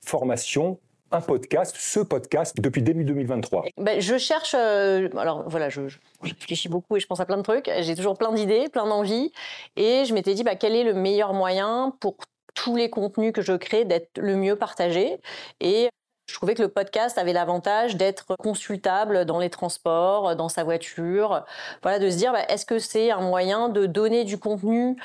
Formation, 0.03 0.79
un 1.11 1.21
podcast, 1.21 1.75
ce 1.77 1.99
podcast, 1.99 2.59
depuis 2.59 2.81
début 2.81 3.03
2023 3.03 3.65
ben, 3.77 4.01
Je 4.01 4.17
cherche, 4.17 4.55
euh, 4.57 5.09
alors 5.17 5.47
voilà, 5.47 5.69
je, 5.69 5.81
réfléchis 6.21 6.69
beaucoup 6.69 6.97
et 6.97 6.99
je 6.99 7.07
pense 7.07 7.19
à 7.19 7.25
plein 7.25 7.37
de 7.37 7.43
trucs. 7.43 7.69
J'ai 7.79 7.95
toujours 7.95 8.17
plein 8.17 8.31
d'idées, 8.31 8.69
plein 8.69 8.87
d'envies. 8.87 9.31
Et 9.75 10.05
je 10.05 10.13
m'étais 10.13 10.33
dit, 10.33 10.43
bah, 10.43 10.55
quel 10.55 10.75
est 10.75 10.83
le 10.83 10.93
meilleur 10.93 11.33
moyen 11.33 11.95
pour 11.99 12.17
tous 12.53 12.75
les 12.75 12.89
contenus 12.89 13.31
que 13.33 13.41
je 13.41 13.53
crée 13.53 13.85
d'être 13.85 14.17
le 14.17 14.35
mieux 14.35 14.55
partagé? 14.55 15.19
Et 15.59 15.89
je 16.27 16.35
trouvais 16.35 16.55
que 16.55 16.61
le 16.61 16.69
podcast 16.69 17.17
avait 17.17 17.33
l'avantage 17.33 17.97
d'être 17.97 18.35
consultable 18.37 19.25
dans 19.25 19.39
les 19.39 19.49
transports, 19.49 20.35
dans 20.35 20.49
sa 20.49 20.63
voiture. 20.63 21.43
Voilà, 21.83 21.99
de 21.99 22.09
se 22.09 22.15
dire, 22.15 22.31
bah, 22.31 22.45
est-ce 22.47 22.65
que 22.65 22.79
c'est 22.79 23.11
un 23.11 23.19
moyen 23.19 23.67
de 23.67 23.85
donner 23.85 24.23
du 24.23 24.37
contenu 24.37 24.95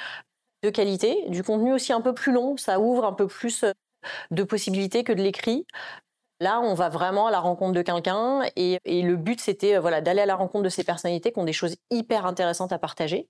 de 0.66 0.70
qualité, 0.70 1.24
du 1.28 1.42
contenu 1.42 1.72
aussi 1.72 1.92
un 1.92 2.00
peu 2.00 2.12
plus 2.14 2.32
long, 2.32 2.56
ça 2.56 2.80
ouvre 2.80 3.04
un 3.04 3.12
peu 3.12 3.26
plus 3.26 3.64
euh, 3.64 3.72
de 4.30 4.42
possibilités 4.42 5.04
que 5.04 5.12
de 5.12 5.22
l'écrit. 5.22 5.66
Là, 6.40 6.60
on 6.60 6.74
va 6.74 6.90
vraiment 6.90 7.28
à 7.28 7.30
la 7.30 7.40
rencontre 7.40 7.72
de 7.72 7.80
quelqu'un 7.80 8.42
et, 8.56 8.78
le 8.84 9.16
but, 9.16 9.40
c'était 9.40 9.76
euh, 9.76 9.80
voilà, 9.80 10.02
d'aller 10.02 10.20
à 10.20 10.26
la 10.26 10.34
rencontre 10.34 10.64
de 10.64 10.68
ces 10.68 10.84
personnalités 10.84 11.32
qui 11.32 11.38
ont 11.38 11.44
des 11.44 11.54
choses 11.54 11.76
hyper 11.90 12.26
intéressantes 12.26 12.72
à 12.72 12.78
partager. 12.78 13.28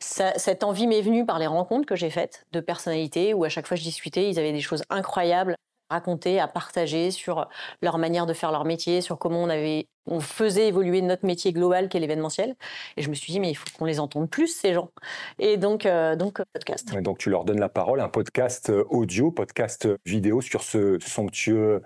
cette 0.00 0.64
envie 0.64 0.86
m'est 0.88 1.02
venue 1.02 1.24
par 1.24 1.38
les 1.38 1.46
rencontres 1.46 1.86
que 1.86 1.96
j'ai 1.96 2.10
faites 2.10 2.46
de 2.52 2.60
personnalités 2.60 3.34
où 3.34 3.44
à 3.44 3.48
chaque 3.48 3.66
fois 3.68 3.76
je 3.76 3.82
discutais, 3.82 4.28
ils 4.28 4.38
avaient 4.38 4.52
des 4.52 4.60
choses 4.60 4.82
incroyables 4.90 5.56
raconter, 5.90 6.40
à 6.40 6.48
partager 6.48 7.10
sur 7.10 7.48
leur 7.82 7.98
manière 7.98 8.26
de 8.26 8.32
faire 8.32 8.52
leur 8.52 8.64
métier, 8.64 9.00
sur 9.00 9.18
comment 9.18 9.42
on 9.42 9.48
avait 9.48 9.88
on 10.10 10.20
faisait 10.20 10.68
évoluer 10.68 11.00
notre 11.02 11.24
métier 11.24 11.52
global 11.52 11.88
qu'est 11.88 12.00
l'événementiel. 12.00 12.56
Et 12.96 13.02
je 13.02 13.08
me 13.08 13.14
suis 13.14 13.32
dit, 13.32 13.40
mais 13.40 13.50
il 13.50 13.54
faut 13.54 13.66
qu'on 13.78 13.84
les 13.84 14.00
entende 14.00 14.28
plus, 14.28 14.48
ces 14.48 14.74
gens. 14.74 14.90
Et 15.38 15.56
donc, 15.56 15.86
euh, 15.86 16.16
donc 16.16 16.42
podcast. 16.52 16.94
donc, 17.00 17.18
tu 17.18 17.30
leur 17.30 17.44
donnes 17.44 17.60
la 17.60 17.68
parole, 17.68 18.00
un 18.00 18.08
podcast 18.08 18.70
euh, 18.70 18.84
audio, 18.90 19.30
podcast 19.30 19.88
vidéo 20.04 20.40
sur 20.40 20.62
ce 20.62 20.98
somptueux 21.00 21.82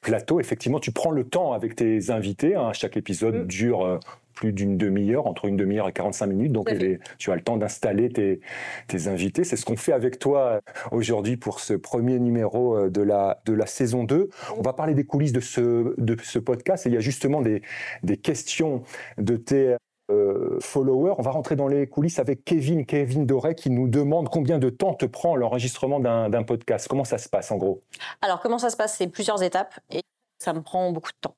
plateau. 0.00 0.40
Effectivement, 0.40 0.80
tu 0.80 0.92
prends 0.92 1.10
le 1.10 1.24
temps 1.24 1.52
avec 1.52 1.76
tes 1.76 2.10
invités. 2.10 2.56
Hein. 2.56 2.72
chaque 2.72 2.96
épisode 2.96 3.44
mm. 3.44 3.46
dure 3.46 3.86
euh, 3.86 3.98
plus 4.38 4.52
d'une 4.52 4.76
demi-heure, 4.76 5.26
entre 5.26 5.46
une 5.46 5.56
demi-heure 5.56 5.88
et 5.88 5.92
45 5.92 6.26
minutes. 6.26 6.52
Donc, 6.52 6.72
tu 7.18 7.32
as 7.32 7.34
le 7.34 7.42
temps 7.42 7.56
d'installer 7.56 8.08
tes, 8.08 9.08
invités. 9.08 9.42
C'est 9.42 9.56
ce 9.56 9.64
qu'on 9.64 9.76
fait 9.76 9.92
avec 9.92 10.20
toi 10.20 10.60
aujourd'hui 10.92 11.36
pour 11.36 11.58
ce 11.58 11.74
premier 11.74 12.20
numéro 12.20 12.76
euh, 12.76 12.90
de 12.90 13.02
la, 13.02 13.40
de 13.46 13.52
la 13.52 13.66
saison 13.66 14.04
2. 14.04 14.28
On 14.56 14.62
va 14.62 14.72
parler 14.72 14.94
des 14.94 15.04
coulisses 15.04 15.32
de 15.32 15.40
ce, 15.40 15.94
de 16.00 16.16
ce 16.22 16.38
podcast. 16.38 16.86
Et 16.86 16.90
il 16.90 16.94
y 16.94 16.96
a 16.96 17.00
justement 17.00 17.42
des, 17.42 17.62
des 18.04 18.16
questions 18.16 18.82
de 19.18 19.36
tes 19.36 19.76
euh, 20.10 20.58
followers. 20.60 21.14
On 21.18 21.22
va 21.22 21.32
rentrer 21.32 21.56
dans 21.56 21.66
les 21.66 21.88
coulisses 21.88 22.20
avec 22.20 22.44
Kevin, 22.44 22.86
Kevin 22.86 23.26
Doré, 23.26 23.56
qui 23.56 23.70
nous 23.70 23.88
demande 23.88 24.28
combien 24.28 24.58
de 24.58 24.70
temps 24.70 24.94
te 24.94 25.06
prend 25.06 25.34
l'enregistrement 25.34 25.98
d'un 25.98 26.42
podcast. 26.44 26.86
Comment 26.88 27.04
ça 27.04 27.18
se 27.18 27.28
passe 27.28 27.50
en 27.50 27.56
gros? 27.56 27.82
Alors, 28.20 28.40
comment 28.40 28.58
ça 28.58 28.70
se 28.70 28.76
passe? 28.76 28.96
C'est 28.96 29.08
plusieurs 29.08 29.42
étapes 29.42 29.80
et 29.90 30.02
ça 30.38 30.52
me 30.52 30.62
prend 30.62 30.92
beaucoup 30.92 31.10
de 31.10 31.18
temps. 31.20 31.34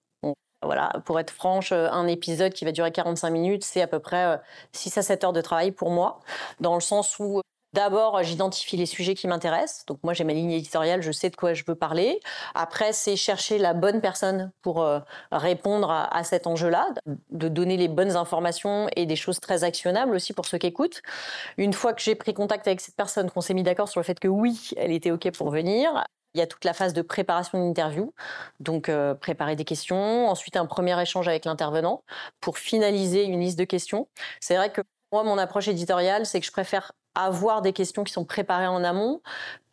Voilà, 0.63 0.93
pour 1.07 1.19
être 1.19 1.31
franche, 1.31 1.73
euh, 1.73 1.89
un 1.91 2.07
épisode 2.07 2.53
qui 2.53 2.67
va 2.67 2.73
durer 2.73 2.93
45 2.93 3.31
minutes, 3.31 3.65
c'est 3.65 3.81
à 3.81 3.87
peu 3.87 3.99
près 3.99 4.39
6 4.73 4.97
euh, 4.97 5.01
à 5.01 5.03
7 5.03 5.25
heures 5.25 5.33
de 5.33 5.41
travail 5.41 5.73
pour 5.73 5.91
moi, 5.91 6.21
dans 6.61 6.75
le 6.75 6.81
sens 6.81 7.19
où 7.19 7.39
euh, 7.39 7.43
D'abord, 7.73 8.21
j'identifie 8.25 8.77
les 8.77 8.85
sujets 8.85 9.15
qui 9.15 9.29
m'intéressent. 9.29 9.87
Donc 9.87 10.01
moi, 10.03 10.13
j'ai 10.13 10.25
ma 10.25 10.33
ligne 10.33 10.51
éditoriale, 10.51 11.03
je 11.03 11.13
sais 11.13 11.31
de 11.31 11.37
quoi 11.37 11.55
je 11.55 11.63
veux 11.65 11.77
parler. 11.77 12.19
Après, 12.57 12.93
c'est 12.93 13.15
chercher 13.15 13.59
la 13.59 13.75
bonne 13.75 14.01
personne 14.01 14.51
pour 14.61 14.85
répondre 15.31 15.89
à, 15.89 16.25
cet 16.25 16.49
enjeu-là, 16.49 16.89
de 17.31 17.47
donner 17.47 17.77
les 17.77 17.87
bonnes 17.87 18.17
informations 18.17 18.89
et 18.97 19.07
des 19.07 19.15
choses 19.15 19.39
très 19.39 19.63
actionnables 19.63 20.17
aussi 20.17 20.33
pour 20.33 20.47
ceux 20.47 20.59
qui 20.59 20.67
écoutent. 20.67 21.01
Une 21.59 21.73
fois 21.73 21.93
que 21.93 22.03
j'ai 22.03 22.17
pris 22.17 22.35
contact 22.35 22.67
avec 22.67 22.81
cette 22.81 22.97
personne, 22.97 23.31
qu'on 23.31 23.41
s'est 23.41 23.55
mis 23.55 23.63
d'accord 23.63 23.89
sur 23.89 24.01
le 24.01 24.05
fait 24.05 24.19
que 24.19 24.27
oui, 24.27 24.71
elle 24.77 24.91
était 24.91 25.13
OK 25.13 25.31
pour 25.31 25.51
venir, 25.51 26.05
il 26.35 26.39
y 26.39 26.43
a 26.43 26.47
toute 26.47 26.65
la 26.65 26.73
phase 26.73 26.93
de 26.93 27.03
préparation 27.03 27.59
d'interview, 27.59 28.13
donc 28.61 28.89
euh, 28.89 29.15
préparer 29.15 29.57
des 29.57 29.65
questions, 29.65 30.29
ensuite 30.29 30.57
un 30.57 30.67
premier 30.67 31.01
échange 31.01 31.29
avec 31.29 31.45
l'intervenant 31.45 32.05
pour 32.41 32.59
finaliser 32.59 33.25
une 33.25 33.41
liste 33.41 33.59
de 33.59 33.65
questions. 33.65 34.09
C'est 34.41 34.57
vrai 34.57 34.71
que 34.71 34.83
moi, 35.13 35.25
mon 35.25 35.39
approche 35.39 35.67
éditoriale, 35.67 36.25
c'est 36.25 36.39
que 36.39 36.47
je 36.47 36.53
préfère 36.53 36.93
avoir 37.17 37.63
des 37.63 37.73
questions 37.73 38.05
qui 38.05 38.13
sont 38.13 38.25
préparées 38.25 38.69
en 38.69 38.85
amont 38.85 39.21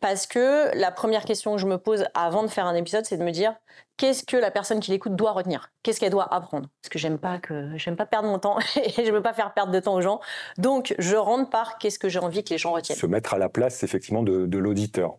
parce 0.00 0.26
que 0.26 0.76
la 0.76 0.90
première 0.90 1.24
question 1.24 1.52
que 1.52 1.58
je 1.58 1.66
me 1.66 1.78
pose 1.78 2.06
avant 2.14 2.42
de 2.42 2.48
faire 2.48 2.66
un 2.66 2.74
épisode, 2.74 3.04
c'est 3.04 3.16
de 3.16 3.22
me 3.22 3.30
dire 3.30 3.54
qu'est-ce 3.96 4.24
que 4.24 4.36
la 4.36 4.50
personne 4.50 4.80
qui 4.80 4.90
l'écoute 4.90 5.14
doit 5.14 5.30
retenir? 5.30 5.70
Qu'est-ce 5.84 6.00
qu'elle 6.00 6.10
doit 6.10 6.34
apprendre? 6.34 6.68
Parce 6.82 6.90
que 6.90 6.98
j'aime 6.98 7.18
pas 7.18 7.38
que 7.38 7.70
j'aime 7.76 7.94
pas 7.94 8.06
perdre 8.06 8.28
mon 8.28 8.40
temps 8.40 8.58
et 8.76 9.04
je 9.04 9.12
veux 9.12 9.22
pas 9.22 9.32
faire 9.32 9.54
perdre 9.54 9.70
de 9.70 9.78
temps 9.78 9.94
aux 9.94 10.00
gens. 10.00 10.20
Donc, 10.56 10.96
je 10.98 11.14
rentre 11.14 11.48
par 11.48 11.78
qu'est-ce 11.78 12.00
que 12.00 12.08
j'ai 12.08 12.18
envie 12.18 12.42
que 12.42 12.50
les 12.50 12.58
gens 12.58 12.72
retiennent. 12.72 12.98
Se 12.98 13.06
mettre 13.06 13.34
à 13.34 13.38
la 13.38 13.48
place 13.48 13.84
effectivement 13.84 14.24
de 14.24 14.58
l'auditeur. 14.58 15.18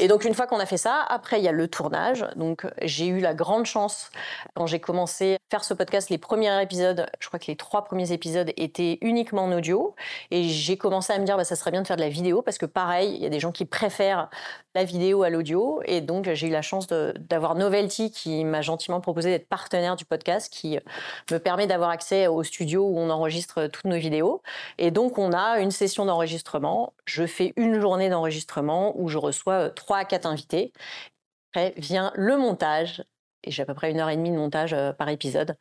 Et 0.00 0.08
donc 0.08 0.24
une 0.24 0.34
fois 0.34 0.46
qu'on 0.46 0.60
a 0.60 0.66
fait 0.66 0.76
ça, 0.76 1.02
après 1.08 1.38
il 1.38 1.44
y 1.44 1.48
a 1.48 1.52
le 1.52 1.66
tournage. 1.66 2.26
Donc 2.36 2.66
j'ai 2.82 3.06
eu 3.06 3.20
la 3.20 3.32
grande 3.32 3.64
chance 3.64 4.10
quand 4.54 4.66
j'ai 4.66 4.80
commencé 4.80 5.34
à 5.34 5.38
faire 5.50 5.64
ce 5.64 5.72
podcast, 5.72 6.10
les 6.10 6.18
premiers 6.18 6.62
épisodes, 6.62 7.06
je 7.18 7.28
crois 7.28 7.38
que 7.38 7.46
les 7.46 7.56
trois 7.56 7.84
premiers 7.84 8.12
épisodes 8.12 8.52
étaient 8.56 8.98
uniquement 9.00 9.44
en 9.44 9.52
audio, 9.52 9.94
et 10.30 10.44
j'ai 10.44 10.76
commencé 10.76 11.12
à 11.12 11.18
me 11.18 11.24
dire 11.24 11.36
bah 11.36 11.44
ça 11.44 11.56
serait 11.56 11.70
bien 11.70 11.82
de 11.82 11.86
faire 11.86 11.96
de 11.96 12.02
la 12.02 12.10
vidéo 12.10 12.42
parce 12.42 12.58
que 12.58 12.66
pareil, 12.66 13.14
il 13.14 13.22
y 13.22 13.26
a 13.26 13.30
des 13.30 13.40
gens 13.40 13.50
qui 13.50 13.64
préfèrent 13.64 14.28
la 14.74 14.84
vidéo 14.84 15.22
à 15.22 15.30
l'audio, 15.30 15.80
et 15.84 16.00
donc 16.00 16.30
j'ai 16.32 16.46
eu 16.46 16.50
la 16.50 16.62
chance 16.62 16.86
d'avoir 16.86 17.54
Novelty 17.54 18.10
qui 18.10 18.44
m'a 18.44 18.62
gentiment 18.62 19.00
proposé 19.00 19.30
d'être 19.30 19.48
partenaire 19.48 19.96
du 19.96 20.04
podcast, 20.04 20.52
qui 20.52 20.78
me 21.30 21.38
permet 21.38 21.66
d'avoir 21.66 21.90
accès 21.90 22.26
au 22.26 22.42
studio 22.44 22.84
où 22.84 22.98
on 22.98 23.10
enregistre 23.10 23.66
toutes 23.66 23.86
nos 23.86 23.96
vidéos. 23.96 24.42
Et 24.78 24.90
donc 24.90 25.18
on 25.18 25.32
a 25.32 25.58
une 25.58 25.70
session 25.70 26.04
d'enregistrement. 26.04 26.92
Je 27.04 27.26
fais 27.26 27.52
une 27.56 27.80
journée 27.80 28.10
d'enregistrement 28.10 28.92
où 28.96 29.08
je 29.08 29.18
reçois 29.30 29.70
3 29.70 29.96
euh, 29.96 30.00
à 30.00 30.04
4 30.04 30.26
invités. 30.26 30.72
Après 31.52 31.74
vient 31.76 32.12
le 32.14 32.36
montage. 32.36 33.04
Et 33.42 33.50
j'ai 33.50 33.62
à 33.62 33.64
peu 33.64 33.72
près 33.72 33.90
une 33.90 34.00
heure 34.00 34.10
et 34.10 34.16
demie 34.16 34.30
de 34.30 34.36
montage 34.36 34.74
euh, 34.74 34.92
par 34.92 35.08
épisode. 35.08 35.56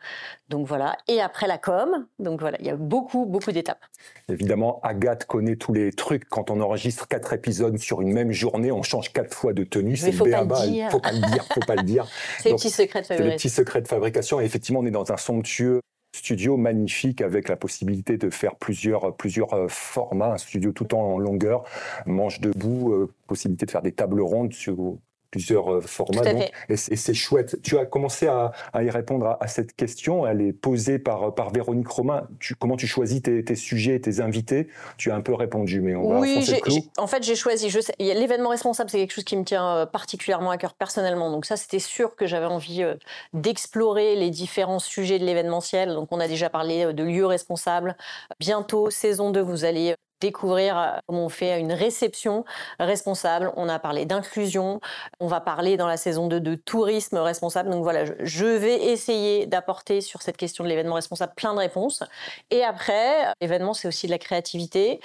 Donc 0.50 0.68
voilà. 0.68 0.98
Et 1.08 1.22
après 1.22 1.48
la 1.48 1.58
com. 1.58 2.08
Donc 2.20 2.42
voilà, 2.42 2.58
il 2.60 2.66
y 2.66 2.70
a 2.70 2.76
beaucoup, 2.76 3.26
beaucoup 3.26 3.54
d'étapes. 3.54 3.86
Évidemment, 4.28 4.82
Agathe 4.84 5.24
connaît 5.26 5.56
tous 5.56 5.72
les 5.72 5.94
trucs. 5.94 6.28
Quand 6.28 6.52
on 6.52 6.60
enregistre 6.60 7.08
quatre 7.08 7.32
épisodes 7.32 7.78
sur 7.78 8.02
une 8.02 8.12
même 8.12 8.34
journée, 8.34 8.74
on 8.74 8.84
change 8.84 9.14
quatre 9.14 9.34
fois 9.34 9.54
de 9.54 9.64
tenue. 9.64 9.96
C'est 9.96 10.12
faut, 10.12 10.26
pas 10.26 10.44
le 10.44 10.90
faut 10.90 11.00
pas 11.00 11.14
le 11.14 11.20
dire. 11.20 11.46
Faut 11.46 11.60
pas 11.62 11.76
le 11.76 11.84
dire. 11.84 12.06
C'est 12.40 12.50
le 12.50 12.56
petit 12.58 12.70
secret 12.70 13.02
de 13.02 13.08
fabrication. 13.08 13.24
C'est 13.24 13.32
le 13.32 13.38
petit 13.38 13.50
secret 13.50 13.82
de 13.82 13.88
fabrication. 13.88 14.42
Et 14.42 14.44
effectivement, 14.44 14.82
on 14.82 14.86
est 14.86 14.92
dans 14.92 15.14
un 15.14 15.18
somptueux 15.18 15.80
studio 16.20 16.58
magnifique 16.58 17.22
avec 17.22 17.50
la 17.50 17.56
possibilité 17.56 18.18
de 18.18 18.30
faire 18.30 18.56
plusieurs, 18.56 19.16
plusieurs 19.16 19.54
euh, 19.54 19.68
formats, 19.68 20.34
un 20.34 20.38
studio 20.38 20.72
tout 20.72 20.94
en 20.94 21.18
longueur, 21.18 21.64
manche 22.06 22.40
debout, 22.42 22.92
euh, 22.94 23.12
possibilité 23.28 23.66
de 23.66 23.72
faire 23.72 23.82
des 23.82 23.94
tables 23.94 24.22
rondes 24.22 24.54
sur 24.54 24.98
plusieurs 25.32 25.74
euh, 25.74 25.82
formats. 25.82 26.22
et 26.70 26.76
c'est 26.76 27.13
chouette. 27.13 27.62
Tu 27.62 27.78
as 27.78 27.86
commencé 27.86 28.28
à, 28.28 28.52
y 28.82 28.89
répondre 28.89 29.38
à, 29.39 29.48
cette 29.48 29.76
question. 29.76 30.26
Elle 30.26 30.42
est 30.42 30.54
posée 30.54 31.00
par, 31.00 31.34
par 31.36 31.52
Véronique 31.52 31.88
Romain. 31.88 32.28
Tu, 32.39 32.56
comment 32.56 32.78
tu 32.78 32.88
choisis 32.88 33.22
tes, 33.22 33.44
tes, 33.44 33.56
sujets, 33.56 34.00
tes 34.00 34.20
invités? 34.22 34.68
Tu 34.98 35.12
as 35.12 35.15
un 35.15 35.22
peu 35.22 35.34
répondu, 35.34 35.82
mais 35.82 35.96
on 35.96 36.20
oui, 36.20 36.36
va 36.36 36.58
en 36.98 37.08
fait, 37.08 37.24
j'ai 37.24 37.36
choisi. 37.36 37.70
L'événement 38.00 38.50
responsable, 38.50 38.89
c'est 38.89 38.98
quelque 38.98 39.13
chose 39.13 39.24
qui 39.24 39.38
me 39.38 39.44
tient 39.44 39.76
euh, 39.76 39.86
particulièrement 39.86 40.52
à 40.52 40.58
cœur 40.58 40.74
personnellement. 40.74 41.32
Donc 41.32 41.46
ça, 41.46 41.58
c'était 41.58 41.80
sûr 41.80 42.15
que 42.15 42.26
j'avais 42.26 42.46
envie 42.46 42.84
euh, 42.84 42.96
d'explorer 43.34 44.15
les 44.15 44.30
différents 44.30 44.80
sujets 44.80 45.20
de 45.20 45.26
l'événementiel. 45.26 45.94
Donc 45.94 46.10
on 46.12 46.20
a 46.20 46.28
déjà 46.28 46.50
parlé 46.50 46.94
de 46.94 47.04
lieux 47.04 47.26
responsables. 47.26 47.96
Bientôt, 48.39 48.89
saison 48.89 49.32
2, 49.32 49.42
vous 49.42 49.65
allez 49.65 49.96
découvrir 50.20 51.02
comment 51.08 51.26
on 51.26 51.30
fait 51.30 51.60
une 51.60 51.74
réception 51.74 52.46
responsable. 52.80 53.52
On 53.56 53.70
a 53.70 53.80
parlé 53.80 54.06
d'inclusion. 54.06 54.80
On 55.20 55.28
va 55.28 55.42
parler 55.42 55.78
dans 55.78 55.88
la 55.88 55.98
saison 55.98 56.28
2 56.28 56.40
de 56.40 56.56
tourisme 56.56 57.18
responsable. 57.18 57.70
Donc 57.70 57.84
voilà, 57.84 58.06
je 58.20 58.46
vais 58.46 58.76
essayer 58.92 59.46
d'apporter 59.46 60.02
sur 60.02 60.22
cette 60.22 60.38
question 60.38 60.64
de 60.64 60.70
l'événement 60.70 60.96
responsable 60.96 61.34
plein 61.36 61.54
de 61.54 61.60
réponses. 61.60 62.04
Et 62.52 62.64
après, 62.64 63.34
l'événement, 63.42 63.74
c'est 63.74 63.88
aussi 63.88 64.08
de 64.08 64.12
la 64.12 64.18
créativité. 64.18 65.00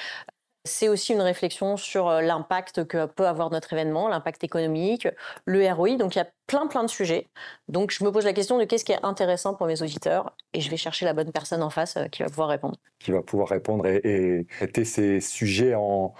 C'est 0.66 0.88
aussi 0.88 1.12
une 1.12 1.20
réflexion 1.20 1.76
sur 1.76 2.08
euh, 2.08 2.22
l'impact 2.22 2.86
que 2.86 3.04
peut 3.04 3.26
avoir 3.26 3.50
notre 3.50 3.74
événement, 3.74 4.08
l'impact 4.08 4.44
économique, 4.44 5.06
le 5.44 5.70
ROI. 5.70 5.96
Donc 5.96 6.14
il 6.14 6.18
y 6.18 6.22
a 6.22 6.28
plein 6.46 6.66
plein 6.66 6.82
de 6.82 6.88
sujets. 6.88 7.28
Donc 7.68 7.90
je 7.90 8.02
me 8.02 8.10
pose 8.10 8.24
la 8.24 8.32
question 8.32 8.58
de 8.58 8.64
qu'est-ce 8.64 8.86
qui 8.86 8.92
est 8.92 9.04
intéressant 9.04 9.52
pour 9.54 9.66
mes 9.66 9.82
auditeurs 9.82 10.34
et 10.54 10.62
je 10.62 10.70
vais 10.70 10.78
chercher 10.78 11.04
la 11.04 11.12
bonne 11.12 11.32
personne 11.32 11.62
en 11.62 11.68
face 11.68 11.98
euh, 11.98 12.06
qui 12.06 12.22
va 12.22 12.30
pouvoir 12.30 12.48
répondre. 12.48 12.78
Qui 12.98 13.12
va 13.12 13.20
pouvoir 13.20 13.48
répondre 13.48 13.86
et, 13.86 14.46
traiter 14.56 14.86
ces 14.86 15.20
sujets 15.20 15.74
en, 15.74 16.14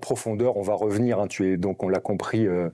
profondeur. 0.00 0.56
On 0.56 0.62
va 0.62 0.74
revenir. 0.74 1.20
Hein, 1.20 1.26
tu 1.26 1.52
es 1.52 1.58
donc 1.58 1.82
on 1.82 1.90
l'a 1.90 2.00
compris. 2.00 2.46
Euh, 2.46 2.70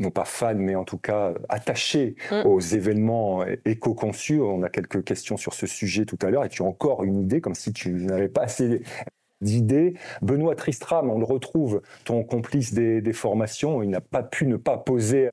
non 0.00 0.10
pas 0.10 0.24
fan, 0.24 0.58
mais 0.58 0.74
en 0.74 0.82
tout 0.82 0.98
cas 0.98 1.32
attaché 1.48 2.16
mm. 2.32 2.46
aux 2.46 2.58
événements 2.58 3.44
éco-conçus. 3.64 4.40
On 4.40 4.64
a 4.64 4.68
quelques 4.68 5.04
questions 5.04 5.36
sur 5.36 5.54
ce 5.54 5.68
sujet 5.68 6.04
tout 6.04 6.18
à 6.22 6.30
l'heure 6.30 6.44
et 6.44 6.48
tu 6.48 6.64
as 6.64 6.66
encore 6.66 7.04
une 7.04 7.20
idée, 7.20 7.40
comme 7.40 7.54
si 7.54 7.72
tu 7.72 7.92
n'avais 7.92 8.28
pas 8.28 8.42
assez 8.42 8.82
d'idées. 9.40 9.94
Benoît 10.22 10.54
Tristram, 10.54 11.10
on 11.10 11.18
le 11.18 11.24
retrouve, 11.24 11.82
ton 12.04 12.22
complice 12.24 12.72
des, 12.74 13.12
formations, 13.12 13.82
il 13.82 13.90
n'a 13.90 14.00
pas 14.00 14.22
pu 14.22 14.46
ne 14.46 14.56
pas 14.56 14.76
poser 14.76 15.30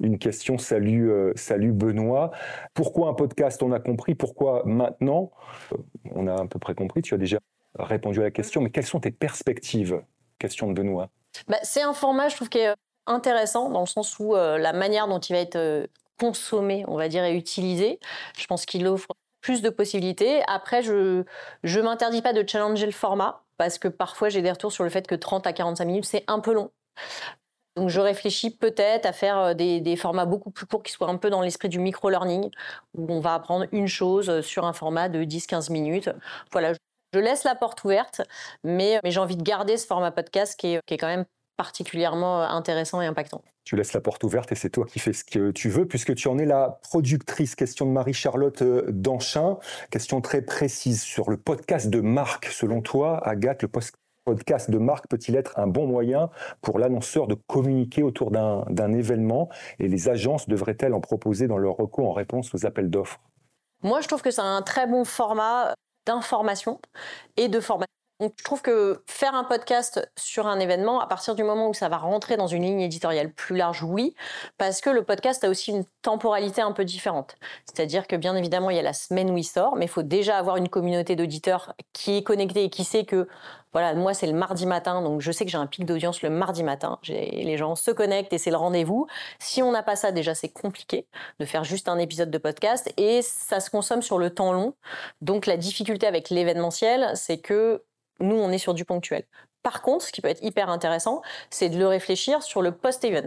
une 0.00 0.18
question. 0.18 0.58
Salut, 0.58 1.10
euh, 1.10 1.32
salut 1.36 1.72
Benoît. 1.72 2.30
Pourquoi 2.72 3.08
un 3.08 3.14
podcast 3.14 3.62
On 3.62 3.72
a 3.72 3.80
compris? 3.80 4.14
Pourquoi 4.14 4.62
maintenant? 4.64 5.32
Euh, 5.72 5.76
On 6.12 6.26
a 6.26 6.34
à 6.34 6.46
peu 6.46 6.58
près 6.58 6.74
compris. 6.74 7.02
Tu 7.02 7.14
as 7.14 7.18
déjà 7.18 7.38
répondu 7.78 8.20
à 8.20 8.22
la 8.22 8.30
question. 8.30 8.60
Mais 8.62 8.70
quelles 8.70 8.86
sont 8.86 9.00
tes 9.00 9.10
perspectives? 9.10 10.02
Question 10.38 10.68
de 10.68 10.72
Benoît. 10.74 11.10
Bah, 11.46 11.58
c'est 11.62 11.82
un 11.82 11.92
format, 11.92 12.28
je 12.28 12.36
trouve, 12.36 12.48
qui 12.48 12.58
est 12.58 12.74
intéressant 13.06 13.70
dans 13.70 13.80
le 13.80 13.86
sens 13.86 14.18
où 14.18 14.34
euh, 14.34 14.56
la 14.56 14.72
manière 14.72 15.08
dont 15.08 15.20
il 15.20 15.32
va 15.34 15.40
être 15.40 15.88
consommé, 16.18 16.84
on 16.86 16.96
va 16.96 17.08
dire, 17.08 17.24
et 17.24 17.36
utilisé, 17.36 17.98
je 18.38 18.46
pense 18.46 18.66
qu'il 18.66 18.86
offre 18.86 19.08
plus 19.40 19.62
de 19.62 19.70
possibilités. 19.70 20.42
Après, 20.46 20.82
je 20.82 21.24
ne 21.64 21.82
m'interdis 21.82 22.22
pas 22.22 22.32
de 22.32 22.46
challenger 22.46 22.86
le 22.86 22.92
format 22.92 23.42
parce 23.56 23.78
que 23.78 23.88
parfois 23.88 24.30
j'ai 24.30 24.40
des 24.40 24.50
retours 24.50 24.72
sur 24.72 24.84
le 24.84 24.90
fait 24.90 25.06
que 25.06 25.14
30 25.14 25.46
à 25.46 25.52
45 25.52 25.84
minutes, 25.84 26.04
c'est 26.06 26.24
un 26.28 26.40
peu 26.40 26.52
long. 26.54 26.70
Donc 27.76 27.88
je 27.88 28.00
réfléchis 28.00 28.50
peut-être 28.50 29.06
à 29.06 29.12
faire 29.12 29.38
euh, 29.38 29.54
des, 29.54 29.96
formats 29.96 30.26
beaucoup 30.26 30.50
plus 30.50 30.66
courts 30.66 30.82
qui 30.82 30.92
soient 30.92 31.08
un 31.08 31.16
peu 31.16 31.30
dans 31.30 31.40
l'esprit 31.40 31.68
du 31.68 31.78
micro-learning, 31.78 32.50
où 32.94 33.06
on 33.12 33.20
va 33.20 33.34
apprendre 33.34 33.66
une 33.72 33.86
chose 33.86 34.40
sur 34.40 34.64
un 34.64 34.72
format 34.72 35.08
de 35.08 35.24
10-15 35.24 35.70
minutes. 35.70 36.10
Voilà, 36.52 36.72
je 37.12 37.18
laisse 37.18 37.44
la 37.44 37.54
porte 37.54 37.84
ouverte, 37.84 38.22
mais, 38.64 38.98
mais 39.04 39.10
j'ai 39.10 39.20
envie 39.20 39.36
de 39.36 39.42
garder 39.42 39.76
ce 39.76 39.86
format 39.86 40.10
podcast 40.10 40.58
qui 40.58 40.74
est, 40.74 40.80
qui 40.86 40.94
est 40.94 40.98
quand 40.98 41.06
même 41.06 41.24
particulièrement 41.56 42.42
intéressant 42.42 43.00
et 43.02 43.06
impactant. 43.06 43.42
Tu 43.70 43.76
laisses 43.76 43.92
la 43.92 44.00
porte 44.00 44.24
ouverte 44.24 44.50
et 44.50 44.56
c'est 44.56 44.70
toi 44.70 44.84
qui 44.84 44.98
fais 44.98 45.12
ce 45.12 45.22
que 45.22 45.52
tu 45.52 45.68
veux, 45.68 45.86
puisque 45.86 46.16
tu 46.16 46.26
en 46.26 46.38
es 46.38 46.44
la 46.44 46.80
productrice. 46.82 47.54
Question 47.54 47.86
de 47.86 47.92
Marie-Charlotte 47.92 48.62
euh, 48.62 48.86
Danchin. 48.88 49.58
Question 49.92 50.20
très 50.20 50.42
précise 50.42 51.00
sur 51.02 51.30
le 51.30 51.36
podcast 51.36 51.88
de 51.88 52.00
marque. 52.00 52.46
Selon 52.46 52.82
toi, 52.82 53.24
Agathe, 53.24 53.62
le 53.62 53.68
podcast 54.24 54.72
de 54.72 54.78
marque 54.78 55.06
peut-il 55.06 55.36
être 55.36 55.56
un 55.56 55.68
bon 55.68 55.86
moyen 55.86 56.30
pour 56.62 56.80
l'annonceur 56.80 57.28
de 57.28 57.36
communiquer 57.46 58.02
autour 58.02 58.32
d'un 58.32 58.92
événement 58.92 59.48
Et 59.78 59.86
les 59.86 60.08
agences 60.08 60.48
devraient-elles 60.48 60.92
en 60.92 61.00
proposer 61.00 61.46
dans 61.46 61.58
leur 61.58 61.76
recours 61.76 62.08
en 62.08 62.12
réponse 62.12 62.52
aux 62.52 62.66
appels 62.66 62.90
d'offres? 62.90 63.20
Moi, 63.84 64.00
je 64.00 64.08
trouve 64.08 64.22
que 64.22 64.32
c'est 64.32 64.40
un 64.40 64.62
très 64.62 64.88
bon 64.88 65.04
format 65.04 65.74
d'information 66.06 66.80
et 67.36 67.46
de 67.46 67.60
formation 67.60 67.86
donc, 68.20 68.34
je 68.36 68.44
trouve 68.44 68.60
que 68.60 69.02
faire 69.06 69.34
un 69.34 69.44
podcast 69.44 70.06
sur 70.14 70.46
un 70.46 70.60
événement, 70.60 71.00
à 71.00 71.06
partir 71.06 71.34
du 71.34 71.42
moment 71.42 71.70
où 71.70 71.74
ça 71.74 71.88
va 71.88 71.96
rentrer 71.96 72.36
dans 72.36 72.46
une 72.46 72.64
ligne 72.64 72.82
éditoriale 72.82 73.32
plus 73.32 73.56
large, 73.56 73.82
oui, 73.82 74.14
parce 74.58 74.82
que 74.82 74.90
le 74.90 75.02
podcast 75.02 75.42
a 75.42 75.48
aussi 75.48 75.70
une 75.70 75.84
temporalité 76.02 76.60
un 76.60 76.72
peu 76.72 76.84
différente. 76.84 77.36
C'est-à-dire 77.64 78.06
que 78.06 78.16
bien 78.16 78.36
évidemment, 78.36 78.68
il 78.68 78.76
y 78.76 78.78
a 78.78 78.82
la 78.82 78.92
semaine 78.92 79.30
où 79.30 79.38
il 79.38 79.44
sort, 79.44 79.74
mais 79.76 79.86
il 79.86 79.90
faut 79.90 80.02
déjà 80.02 80.36
avoir 80.36 80.58
une 80.58 80.68
communauté 80.68 81.16
d'auditeurs 81.16 81.74
qui 81.94 82.18
est 82.18 82.22
connectée 82.22 82.64
et 82.64 82.70
qui 82.70 82.84
sait 82.84 83.04
que, 83.04 83.26
voilà, 83.72 83.94
moi, 83.94 84.12
c'est 84.12 84.26
le 84.26 84.34
mardi 84.34 84.66
matin, 84.66 85.00
donc 85.00 85.22
je 85.22 85.32
sais 85.32 85.46
que 85.46 85.50
j'ai 85.50 85.56
un 85.56 85.66
pic 85.66 85.86
d'audience 85.86 86.20
le 86.20 86.28
mardi 86.28 86.62
matin. 86.62 86.98
Les 87.08 87.56
gens 87.56 87.74
se 87.74 87.90
connectent 87.90 88.34
et 88.34 88.38
c'est 88.38 88.50
le 88.50 88.56
rendez-vous. 88.56 89.06
Si 89.38 89.62
on 89.62 89.72
n'a 89.72 89.82
pas 89.82 89.96
ça, 89.96 90.12
déjà, 90.12 90.34
c'est 90.34 90.50
compliqué 90.50 91.06
de 91.38 91.46
faire 91.46 91.64
juste 91.64 91.88
un 91.88 91.96
épisode 91.96 92.30
de 92.30 92.38
podcast 92.38 92.92
et 92.98 93.22
ça 93.22 93.60
se 93.60 93.70
consomme 93.70 94.02
sur 94.02 94.18
le 94.18 94.28
temps 94.28 94.52
long. 94.52 94.74
Donc, 95.22 95.46
la 95.46 95.56
difficulté 95.56 96.06
avec 96.06 96.28
l'événementiel, 96.28 97.12
c'est 97.14 97.38
que 97.38 97.82
nous, 98.20 98.36
on 98.36 98.50
est 98.50 98.58
sur 98.58 98.74
du 98.74 98.84
ponctuel. 98.84 99.24
Par 99.62 99.82
contre, 99.82 100.04
ce 100.06 100.12
qui 100.12 100.20
peut 100.22 100.28
être 100.28 100.42
hyper 100.42 100.70
intéressant, 100.70 101.20
c'est 101.50 101.68
de 101.68 101.78
le 101.78 101.86
réfléchir 101.86 102.42
sur 102.42 102.62
le 102.62 102.72
post-event. 102.72 103.26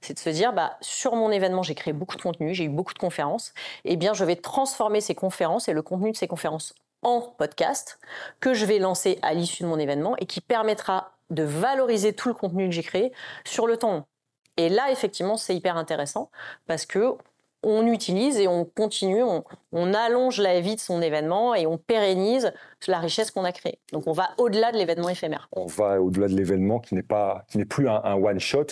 C'est 0.00 0.14
de 0.14 0.18
se 0.18 0.30
dire, 0.30 0.52
bah, 0.52 0.76
sur 0.80 1.16
mon 1.16 1.30
événement, 1.30 1.62
j'ai 1.62 1.74
créé 1.74 1.92
beaucoup 1.92 2.16
de 2.16 2.22
contenu, 2.22 2.54
j'ai 2.54 2.64
eu 2.64 2.68
beaucoup 2.68 2.94
de 2.94 2.98
conférences. 2.98 3.52
Eh 3.84 3.96
bien, 3.96 4.14
je 4.14 4.24
vais 4.24 4.36
transformer 4.36 5.00
ces 5.00 5.14
conférences 5.14 5.68
et 5.68 5.72
le 5.72 5.82
contenu 5.82 6.12
de 6.12 6.16
ces 6.16 6.28
conférences 6.28 6.74
en 7.02 7.20
podcast 7.20 7.98
que 8.40 8.54
je 8.54 8.64
vais 8.64 8.78
lancer 8.78 9.18
à 9.22 9.34
l'issue 9.34 9.64
de 9.64 9.68
mon 9.68 9.78
événement 9.78 10.16
et 10.18 10.26
qui 10.26 10.40
permettra 10.40 11.12
de 11.30 11.42
valoriser 11.42 12.12
tout 12.14 12.28
le 12.28 12.34
contenu 12.34 12.66
que 12.68 12.74
j'ai 12.74 12.82
créé 12.82 13.12
sur 13.44 13.66
le 13.66 13.76
temps 13.76 14.06
Et 14.56 14.68
là, 14.68 14.90
effectivement, 14.92 15.36
c'est 15.36 15.56
hyper 15.56 15.76
intéressant 15.76 16.30
parce 16.66 16.86
que 16.86 17.16
on 17.62 17.86
utilise 17.86 18.38
et 18.38 18.48
on 18.48 18.64
continue, 18.64 19.22
on, 19.22 19.94
allonge 19.94 20.40
la 20.40 20.60
vie 20.60 20.74
de 20.74 20.80
son 20.80 21.00
événement 21.00 21.54
et 21.54 21.66
on 21.66 21.78
pérennise 21.78 22.52
la 22.88 22.98
richesse 22.98 23.30
qu'on 23.30 23.44
a 23.44 23.52
créée. 23.52 23.78
Donc 23.92 24.06
on 24.06 24.12
va 24.12 24.30
au-delà 24.38 24.72
de 24.72 24.76
l'événement 24.76 25.08
éphémère. 25.08 25.48
On 25.52 25.66
va 25.66 26.00
au-delà 26.00 26.28
de 26.28 26.34
l'événement 26.34 26.80
qui 26.80 26.94
n'est 26.94 27.02
pas, 27.02 27.44
qui 27.48 27.58
n'est 27.58 27.64
plus 27.64 27.88
un, 27.88 28.14
one 28.14 28.40
shot. 28.40 28.66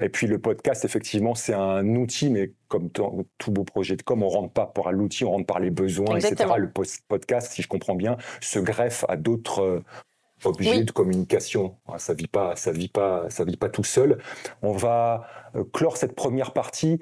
Et 0.00 0.08
puis 0.08 0.26
le 0.26 0.38
podcast, 0.38 0.84
effectivement, 0.84 1.34
c'est 1.34 1.54
un 1.54 1.86
outil, 1.96 2.30
mais 2.30 2.52
comme 2.68 2.90
tout 2.90 3.50
beau 3.50 3.64
projet 3.64 3.96
de 3.96 4.02
com, 4.02 4.22
on 4.22 4.28
rentre 4.28 4.52
pas 4.52 4.66
par 4.66 4.92
l'outil, 4.92 5.24
on 5.24 5.30
rentre 5.30 5.46
par 5.46 5.60
les 5.60 5.70
besoins, 5.70 6.16
etc. 6.16 6.50
Le 6.58 6.70
podcast, 7.08 7.52
si 7.52 7.62
je 7.62 7.68
comprends 7.68 7.94
bien, 7.94 8.16
se 8.40 8.58
greffe 8.58 9.04
à 9.08 9.16
d'autres 9.16 9.62
euh, 9.62 9.84
objets 10.44 10.84
de 10.84 10.90
communication. 10.90 11.76
Ça 11.98 12.14
vit 12.14 12.26
pas, 12.26 12.56
ça 12.56 12.72
vit 12.72 12.88
pas, 12.88 13.30
ça 13.30 13.44
vit 13.44 13.56
pas 13.56 13.68
tout 13.68 13.84
seul. 13.84 14.18
On 14.62 14.72
va 14.72 15.26
euh, 15.56 15.64
clore 15.72 15.96
cette 15.96 16.14
première 16.14 16.52
partie 16.52 16.98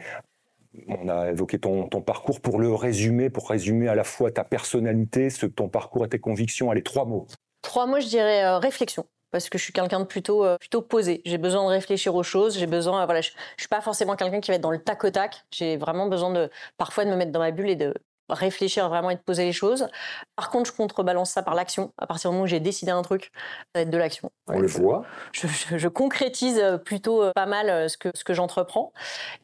on 0.88 1.08
a 1.08 1.30
évoqué 1.30 1.58
ton, 1.58 1.88
parcours 2.04 2.40
pour 2.40 2.58
le 2.58 2.72
résumer, 2.74 3.30
pour 3.30 3.48
résumer 3.50 3.88
à 3.88 3.94
la 3.94 4.04
fois 4.04 4.30
ta 4.30 4.44
personnalité, 4.44 5.30
ce, 5.30 5.46
ton 5.46 5.68
parcours 5.68 6.04
et 6.04 6.08
tes 6.08 6.18
convictions. 6.18 6.70
Allez, 6.70 6.82
trois 6.82 7.04
mots. 7.04 7.26
Trois 7.62 7.86
mots, 7.86 8.00
je 8.00 8.06
dirais 8.06 8.44
euh, 8.44 8.58
réflexion. 8.58 9.06
Parce 9.30 9.48
que 9.48 9.56
je 9.56 9.64
suis 9.64 9.72
quelqu'un 9.72 10.00
de 10.00 10.04
plutôt 10.04 10.44
euh, 10.44 10.58
plutôt 10.58 10.82
posé. 10.82 11.22
J'ai 11.24 11.38
besoin 11.38 11.64
de 11.64 11.70
réfléchir 11.70 12.14
aux 12.14 12.22
choses. 12.22 12.58
J'ai 12.58 12.66
besoin, 12.66 13.04
voilà, 13.06 13.22
je, 13.22 13.30
ne 13.30 13.58
suis 13.58 13.68
pas 13.68 13.80
forcément 13.80 14.14
quelqu'un 14.14 14.40
qui 14.40 14.50
va 14.50 14.56
être 14.56 14.62
dans 14.62 14.70
le 14.70 14.82
tac 14.82 15.02
au 15.04 15.10
tac. 15.10 15.44
J'ai 15.50 15.76
vraiment 15.76 16.06
besoin 16.06 16.32
de 16.32 16.50
parfois 16.76 17.04
de 17.04 17.10
me 17.10 17.16
mettre 17.16 17.32
dans 17.32 17.40
ma 17.40 17.50
bulle 17.50 17.70
et 17.70 17.76
de 17.76 17.94
réfléchir 18.32 18.88
vraiment 18.88 19.10
et 19.10 19.14
de 19.14 19.20
poser 19.20 19.44
les 19.44 19.52
choses. 19.52 19.88
Par 20.36 20.50
contre, 20.50 20.70
je 20.70 20.76
contrebalance 20.76 21.30
ça 21.30 21.42
par 21.42 21.54
l'action. 21.54 21.92
À 21.98 22.06
partir 22.06 22.30
du 22.30 22.34
moment 22.34 22.44
où 22.44 22.48
j'ai 22.48 22.60
décidé 22.60 22.90
un 22.90 23.02
truc, 23.02 23.30
ça 23.34 23.68
va 23.76 23.80
être 23.82 23.90
de 23.90 23.98
l'action. 23.98 24.30
On 24.48 24.58
le 24.58 24.66
voit. 24.66 25.04
Je, 25.32 25.88
concrétise 25.88 26.58
euh, 26.58 26.78
plutôt 26.78 27.22
euh, 27.22 27.32
pas 27.34 27.46
mal 27.46 27.68
euh, 27.68 27.88
ce 27.88 27.96
que, 27.96 28.08
ce 28.14 28.24
que 28.24 28.34
j'entreprends. 28.34 28.92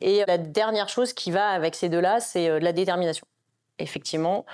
Et 0.01 0.25
la 0.27 0.39
dernière 0.39 0.89
chose 0.89 1.13
qui 1.13 1.31
va 1.31 1.49
avec 1.49 1.75
ces 1.75 1.89
deux-là, 1.89 2.21
c'est 2.21 2.61
la 2.61 2.73
détermination. 2.73 3.27
Effectivement, 3.79 4.45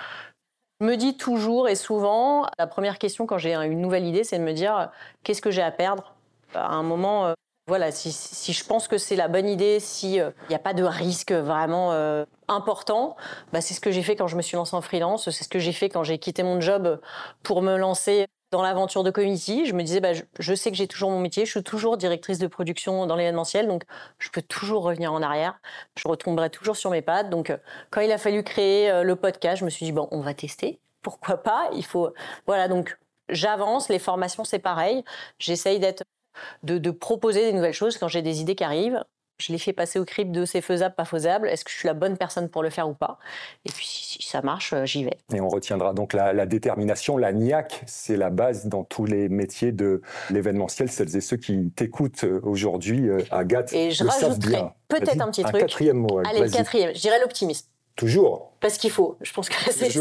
je 0.81 0.85
me 0.85 0.95
dis 0.97 1.17
toujours 1.17 1.67
et 1.69 1.75
souvent, 1.75 2.47
la 2.59 2.67
première 2.67 2.99
question 2.99 3.25
quand 3.25 3.37
j'ai 3.37 3.55
une 3.55 3.81
nouvelle 3.81 4.05
idée, 4.05 4.23
c'est 4.23 4.37
de 4.37 4.43
me 4.43 4.53
dire 4.53 4.91
qu'est-ce 5.23 5.41
que 5.41 5.51
j'ai 5.51 5.63
à 5.63 5.71
perdre? 5.71 6.13
À 6.53 6.73
un 6.73 6.83
moment, 6.83 7.33
voilà, 7.67 7.91
si, 7.91 8.53
je 8.53 8.63
pense 8.63 8.87
que 8.87 8.99
c'est 8.99 9.15
la 9.15 9.27
bonne 9.27 9.49
idée, 9.49 9.79
s'il 9.79 10.19
euh, 10.19 10.29
n'y 10.49 10.55
a 10.55 10.59
pas 10.59 10.75
de 10.75 10.83
risque 10.83 11.31
vraiment 11.31 11.93
euh, 11.93 12.23
important, 12.47 13.15
bah, 13.53 13.61
c'est 13.61 13.73
ce 13.73 13.79
que 13.81 13.91
j'ai 13.91 14.03
fait 14.03 14.15
quand 14.15 14.27
je 14.27 14.35
me 14.35 14.41
suis 14.41 14.55
lancée 14.55 14.75
en 14.75 14.81
freelance, 14.81 15.29
c'est 15.29 15.43
ce 15.43 15.49
que 15.49 15.59
j'ai 15.59 15.73
fait 15.73 15.89
quand 15.89 16.03
j'ai 16.03 16.17
quitté 16.17 16.43
mon 16.43 16.61
job 16.61 16.99
pour 17.43 17.61
me 17.61 17.77
lancer 17.77 18.27
dans 18.51 18.61
l'aventure 18.61 19.03
de 19.03 19.11
Community. 19.11 19.65
Je 19.65 19.73
me 19.73 19.83
disais, 19.83 19.99
bah, 19.99 20.11
je, 20.13 20.55
sais 20.55 20.71
que 20.71 20.77
j'ai 20.77 20.87
toujours 20.87 21.09
mon 21.09 21.19
métier, 21.19 21.45
je 21.45 21.51
suis 21.51 21.63
toujours 21.63 21.97
directrice 21.97 22.39
de 22.39 22.47
production 22.47 23.05
dans 23.05 23.15
l'événementiel, 23.15 23.67
donc 23.67 23.83
je 24.19 24.29
peux 24.29 24.41
toujours 24.41 24.83
revenir 24.83 25.11
en 25.13 25.21
arrière, 25.21 25.59
je 25.97 26.07
retomberai 26.07 26.49
toujours 26.49 26.77
sur 26.77 26.91
mes 26.91 27.01
pattes. 27.01 27.29
Donc 27.29 27.49
euh, 27.49 27.57
quand 27.91 28.01
il 28.01 28.11
a 28.11 28.17
fallu 28.17 28.43
créer 28.43 29.03
le 29.03 29.15
podcast, 29.15 29.59
je 29.59 29.65
me 29.65 29.69
suis 29.69 29.85
dit, 29.85 29.91
bon, 29.91 30.07
on 30.11 30.21
va 30.21 30.33
tester, 30.33 30.79
pourquoi 31.01 31.37
pas? 31.37 31.69
Il 31.73 31.85
faut, 31.85 32.13
voilà, 32.47 32.67
donc 32.67 32.97
j'avance, 33.29 33.89
les 33.89 33.99
formations 33.99 34.43
c'est 34.43 34.59
pareil, 34.59 35.03
j'essaye 35.39 35.79
d'être 35.79 36.03
de, 36.63 36.91
proposer 36.91 37.41
des 37.41 37.53
nouvelles 37.53 37.73
choses 37.73 37.97
quand 37.97 38.07
j'ai 38.07 38.21
des 38.21 38.41
idées 38.41 38.55
qui 38.55 38.63
arrivent. 38.63 39.03
Je 39.37 39.51
les 39.51 39.57
fais 39.57 39.73
passer 39.73 39.99
au 39.99 40.05
crible 40.05 40.31
de 40.31 40.45
c'est 40.45 40.61
faisable, 40.61 40.95
pas 40.95 41.03
faisable. 41.05 41.49
Est-ce 41.49 41.65
que 41.65 41.71
je 41.71 41.75
suis 41.75 41.87
la 41.87 41.93
bonne 41.93 42.17
personne 42.17 42.47
pour 42.47 42.63
le 42.63 42.69
faire 42.69 42.87
ou 42.87 42.93
pas? 42.93 43.19
Et 43.65 43.71
puis 43.71 43.85
si, 43.85 44.23
ça 44.23 44.41
marche, 44.41 44.71
euh, 44.73 44.85
j'y 44.85 45.03
vais. 45.03 45.17
Et 45.33 45.41
on 45.41 45.49
retiendra 45.49 45.93
donc 45.93 46.13
la, 46.13 46.45
détermination, 46.45 47.17
la 47.17 47.33
niaque, 47.33 47.83
c'est 47.85 48.15
la 48.15 48.29
base 48.29 48.67
dans 48.67 48.83
tous 48.83 49.05
les 49.05 49.27
métiers 49.27 49.73
de 49.73 50.01
l'événementiel. 50.29 50.89
Celles 50.89 51.15
et 51.17 51.21
ceux 51.21 51.37
qui 51.37 51.71
t'écoutent 51.75 52.23
euh, 52.23 52.39
aujourd'hui, 52.43 53.09
euh, 53.09 53.19
Agathe, 53.31 53.73
Et 53.73 53.91
je 53.91 54.05
rajouterai 54.05 54.63
peut-être 54.87 55.21
un 55.21 55.31
petit 55.31 55.41
un 55.41 55.49
truc. 55.49 55.61
quatrième 55.61 55.97
mot. 55.97 56.19
Allez, 56.25 56.39
le 56.39 56.49
quatrième, 56.49 56.95
je 56.95 57.01
dirais 57.01 57.19
l'optimisme. 57.19 57.67
Toujours. 57.95 58.51
Parce 58.59 58.77
qu'il 58.77 58.91
faut. 58.91 59.15
Je 59.21 59.31
pense 59.31 59.47
que 59.47 59.55
c'est 59.71 59.97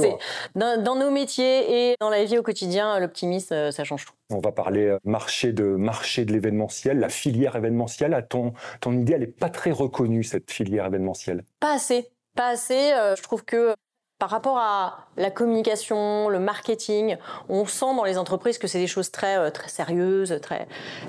dans, 0.55 0.83
dans, 0.83 0.97
nos 0.97 1.11
métiers 1.11 1.91
et 1.91 1.97
dans 2.01 2.11
la 2.11 2.25
vie 2.25 2.39
au 2.39 2.43
quotidien, 2.43 2.99
l'optimisme, 2.99 3.55
euh, 3.55 3.71
ça 3.71 3.85
change 3.85 4.05
tout. 4.05 4.15
On 4.31 4.39
va 4.39 4.51
parler 4.51 4.87
euh, 4.87 4.99
marché 5.05 5.53
de 5.53 5.65
marché 5.65 6.25
de 6.25 6.33
l'événementiel, 6.33 6.99
la 6.99 7.09
filière 7.09 7.55
événementielle. 7.55 8.15
À 8.15 8.23
ton, 8.23 8.53
ton 8.81 8.93
idée, 8.93 9.13
elle 9.13 9.21
n'est 9.21 9.27
pas 9.27 9.49
très 9.49 9.71
reconnue 9.71 10.25
cette 10.25 10.51
filière 10.51 10.87
événementielle. 10.87 11.45
Pas 11.61 11.75
assez. 11.75 12.11
Pas 12.35 12.49
assez. 12.49 12.93
Euh, 12.95 13.15
je 13.15 13.23
trouve 13.23 13.45
que 13.45 13.75
par 14.19 14.31
rapport 14.31 14.59
à 14.59 15.07
la 15.17 15.31
communication, 15.31 16.29
le 16.29 16.41
marketing, 16.41 17.17
on 17.49 17.67
sent 17.67 17.95
dans 17.95 18.05
les 18.05 18.19
entreprises 18.19 18.59
que 18.59 18.67
c'est 18.67 18.79
des 18.79 18.87
choses 18.87 19.11
très, 19.11 19.51
très 19.51 19.69
sérieuses, 19.69 20.41
très, 20.41 20.67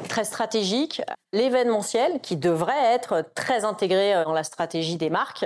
très 0.09 0.23
stratégiques. 0.23 1.01
L'événementiel, 1.31 2.19
qui 2.21 2.35
devrait 2.35 2.93
être 2.93 3.23
très 3.33 3.63
intégré 3.63 4.23
dans 4.25 4.33
la 4.33 4.43
stratégie 4.43 4.97
des 4.97 5.09
marques, 5.09 5.45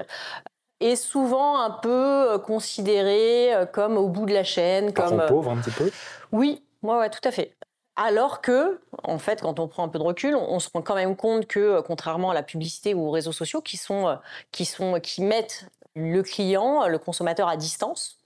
est 0.79 0.95
souvent 0.95 1.59
un 1.59 1.71
peu 1.71 2.33
euh, 2.33 2.37
considéré 2.37 3.53
euh, 3.53 3.65
comme 3.65 3.97
au 3.97 4.07
bout 4.07 4.25
de 4.25 4.33
la 4.33 4.43
chaîne. 4.43 4.93
Comme 4.93 5.19
euh, 5.19 5.27
pauvre 5.27 5.51
un 5.51 5.57
petit 5.57 5.71
peu 5.71 5.91
Oui, 6.31 6.63
ouais, 6.83 6.97
ouais, 6.97 7.09
tout 7.09 7.25
à 7.27 7.31
fait. 7.31 7.55
Alors 7.95 8.41
que, 8.41 8.79
en 9.03 9.19
fait, 9.19 9.41
quand 9.41 9.59
on 9.59 9.67
prend 9.67 9.83
un 9.83 9.89
peu 9.89 9.99
de 9.99 10.03
recul, 10.03 10.33
on, 10.35 10.59
se 10.59 10.69
rend 10.73 10.81
quand 10.81 10.95
même 10.95 11.17
compte 11.17 11.47
que, 11.47 11.81
contrairement 11.81 12.31
à 12.31 12.33
la 12.33 12.43
publicité 12.43 12.93
ou 12.93 13.07
aux 13.07 13.11
réseaux 13.11 13.33
sociaux, 13.33 13.61
qui 13.61 13.75
sont, 13.75 14.17
qui 14.51 14.63
sont, 14.63 15.01
qui 15.01 15.21
mettent 15.21 15.65
le 15.95 16.23
client, 16.23 16.87
le 16.87 16.97
consommateur 16.97 17.49
à 17.49 17.57
distance, 17.57 18.18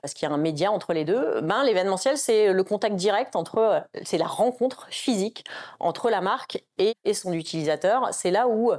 parce 0.00 0.14
qu'il 0.14 0.28
y 0.28 0.30
a 0.30 0.34
un 0.34 0.38
média 0.38 0.70
entre 0.70 0.92
les 0.92 1.04
deux, 1.04 1.40
ben, 1.42 1.62
l'événementiel, 1.64 2.16
c'est 2.16 2.52
le 2.52 2.64
contact 2.64 2.96
direct 2.96 3.36
entre, 3.36 3.84
c'est 4.02 4.18
la 4.18 4.26
rencontre 4.26 4.86
physique 4.90 5.44
entre 5.78 6.10
la 6.10 6.20
marque 6.20 6.62
et, 6.78 6.94
son 7.14 7.32
utilisateur. 7.32 8.08
C'est 8.12 8.30
là 8.30 8.48
où 8.48 8.72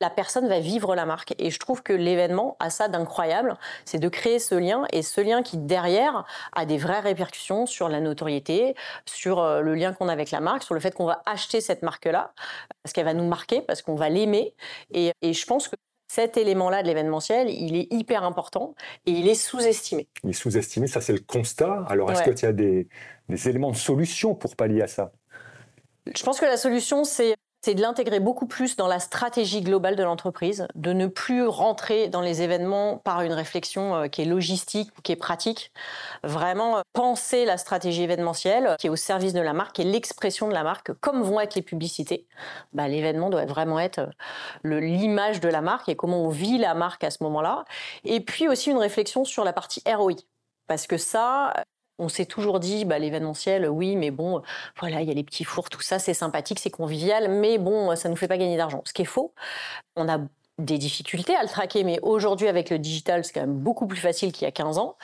la 0.00 0.10
personne 0.10 0.48
va 0.48 0.60
vivre 0.60 0.94
la 0.94 1.06
marque. 1.06 1.34
Et 1.38 1.50
je 1.50 1.58
trouve 1.58 1.82
que 1.82 1.92
l'événement 1.92 2.56
a 2.60 2.70
ça 2.70 2.88
d'incroyable, 2.88 3.56
c'est 3.84 3.98
de 3.98 4.08
créer 4.08 4.38
ce 4.38 4.54
lien 4.54 4.84
et 4.92 5.02
ce 5.02 5.20
lien 5.20 5.42
qui, 5.42 5.58
derrière, 5.58 6.24
a 6.52 6.66
des 6.66 6.78
vraies 6.78 7.00
répercussions 7.00 7.66
sur 7.66 7.88
la 7.88 8.00
notoriété, 8.00 8.74
sur 9.06 9.40
euh, 9.40 9.60
le 9.60 9.74
lien 9.74 9.92
qu'on 9.92 10.08
a 10.08 10.12
avec 10.12 10.30
la 10.30 10.40
marque, 10.40 10.62
sur 10.62 10.74
le 10.74 10.80
fait 10.80 10.92
qu'on 10.92 11.06
va 11.06 11.22
acheter 11.26 11.60
cette 11.60 11.82
marque-là, 11.82 12.32
parce 12.82 12.92
qu'elle 12.92 13.04
va 13.04 13.14
nous 13.14 13.26
marquer, 13.26 13.60
parce 13.60 13.82
qu'on 13.82 13.96
va 13.96 14.08
l'aimer. 14.08 14.54
Et 14.90 15.12
je 15.22 15.46
pense 15.46 15.68
que 15.68 15.76
cet 16.06 16.36
élément-là 16.36 16.82
de 16.82 16.88
l'événementiel, 16.88 17.50
il 17.50 17.76
est 17.76 17.92
hyper 17.92 18.24
important 18.24 18.74
et 19.06 19.10
il 19.10 19.28
est 19.28 19.34
sous-estimé. 19.34 20.08
Il 20.22 20.30
est 20.30 20.34
sous-estimé, 20.34 20.86
ça 20.86 21.00
c'est 21.00 21.12
le 21.12 21.20
constat. 21.20 21.84
Alors 21.88 22.10
est-ce 22.12 22.22
qu'il 22.22 22.38
y 22.42 22.46
a 22.46 22.52
des, 22.52 22.88
des 23.28 23.48
éléments 23.48 23.70
de 23.70 23.76
solution 23.76 24.34
pour 24.34 24.56
pallier 24.56 24.82
à 24.82 24.86
ça? 24.86 25.12
Je 26.14 26.22
pense 26.22 26.38
que 26.38 26.44
la 26.44 26.58
solution, 26.58 27.04
c'est 27.04 27.34
c'est 27.64 27.74
de 27.74 27.80
l'intégrer 27.80 28.20
beaucoup 28.20 28.46
plus 28.46 28.76
dans 28.76 28.88
la 28.88 28.98
stratégie 28.98 29.62
globale 29.62 29.96
de 29.96 30.02
l'entreprise, 30.02 30.68
de 30.74 30.92
ne 30.92 31.06
plus 31.06 31.46
rentrer 31.46 32.08
dans 32.08 32.20
les 32.20 32.42
événements 32.42 32.98
par 32.98 33.22
une 33.22 33.32
réflexion 33.32 33.94
euh, 33.94 34.06
qui 34.06 34.20
est 34.20 34.26
logistique 34.26 34.90
ou 34.98 35.00
qui 35.00 35.12
est 35.12 35.16
pratique. 35.16 35.72
Vraiment 36.22 36.76
euh, 36.76 36.82
penser 36.92 37.46
la 37.46 37.56
stratégie 37.56 38.02
événementielle 38.02 38.76
qui 38.78 38.88
est 38.88 38.90
au 38.90 38.96
service 38.96 39.32
de 39.32 39.40
la 39.40 39.54
marque 39.54 39.80
et 39.80 39.84
l'expression 39.84 40.46
de 40.46 40.52
la 40.52 40.62
marque, 40.62 40.92
comme 41.00 41.22
vont 41.22 41.40
être 41.40 41.54
les 41.54 41.62
publicités. 41.62 42.26
Bah, 42.74 42.86
L'événement 42.86 43.30
doit 43.30 43.46
vraiment 43.46 43.80
être 43.80 44.10
euh, 44.66 44.80
l'image 44.80 45.40
de 45.40 45.48
la 45.48 45.62
marque 45.62 45.88
et 45.88 45.96
comment 45.96 46.22
on 46.22 46.28
vit 46.28 46.58
la 46.58 46.74
marque 46.74 47.02
à 47.02 47.10
ce 47.10 47.22
moment-là. 47.22 47.64
Et 48.04 48.20
puis 48.20 48.46
aussi 48.46 48.72
une 48.72 48.76
réflexion 48.76 49.24
sur 49.24 49.42
la 49.42 49.54
partie 49.54 49.82
ROI. 49.86 50.16
Parce 50.66 50.86
que 50.86 50.98
ça, 50.98 51.54
on 51.98 52.08
s'est 52.08 52.26
toujours 52.26 52.60
dit, 52.60 52.84
bah, 52.84 52.98
l'événementiel, 52.98 53.68
oui, 53.68 53.96
mais 53.96 54.10
bon, 54.10 54.42
voilà, 54.78 55.00
il 55.02 55.08
y 55.08 55.10
a 55.10 55.14
les 55.14 55.24
petits 55.24 55.44
fours, 55.44 55.70
tout 55.70 55.80
ça, 55.80 55.98
c'est 55.98 56.14
sympathique, 56.14 56.58
c'est 56.60 56.70
convivial, 56.70 57.30
mais 57.30 57.58
bon, 57.58 57.94
ça 57.96 58.08
ne 58.08 58.14
nous 58.14 58.16
fait 58.16 58.28
pas 58.28 58.38
gagner 58.38 58.56
d'argent. 58.56 58.82
Ce 58.84 58.92
qui 58.92 59.02
est 59.02 59.06
faux. 59.06 59.34
On 59.96 60.08
a 60.08 60.18
des 60.58 60.78
difficultés 60.78 61.34
à 61.34 61.42
le 61.42 61.48
traquer, 61.48 61.84
mais 61.84 61.98
aujourd'hui, 62.02 62.48
avec 62.48 62.70
le 62.70 62.78
digital, 62.78 63.24
c'est 63.24 63.32
quand 63.32 63.40
même 63.40 63.58
beaucoup 63.58 63.86
plus 63.86 63.98
facile 63.98 64.32
qu'il 64.32 64.44
y 64.44 64.48
a 64.48 64.52
15 64.52 64.78
ans. 64.78 64.96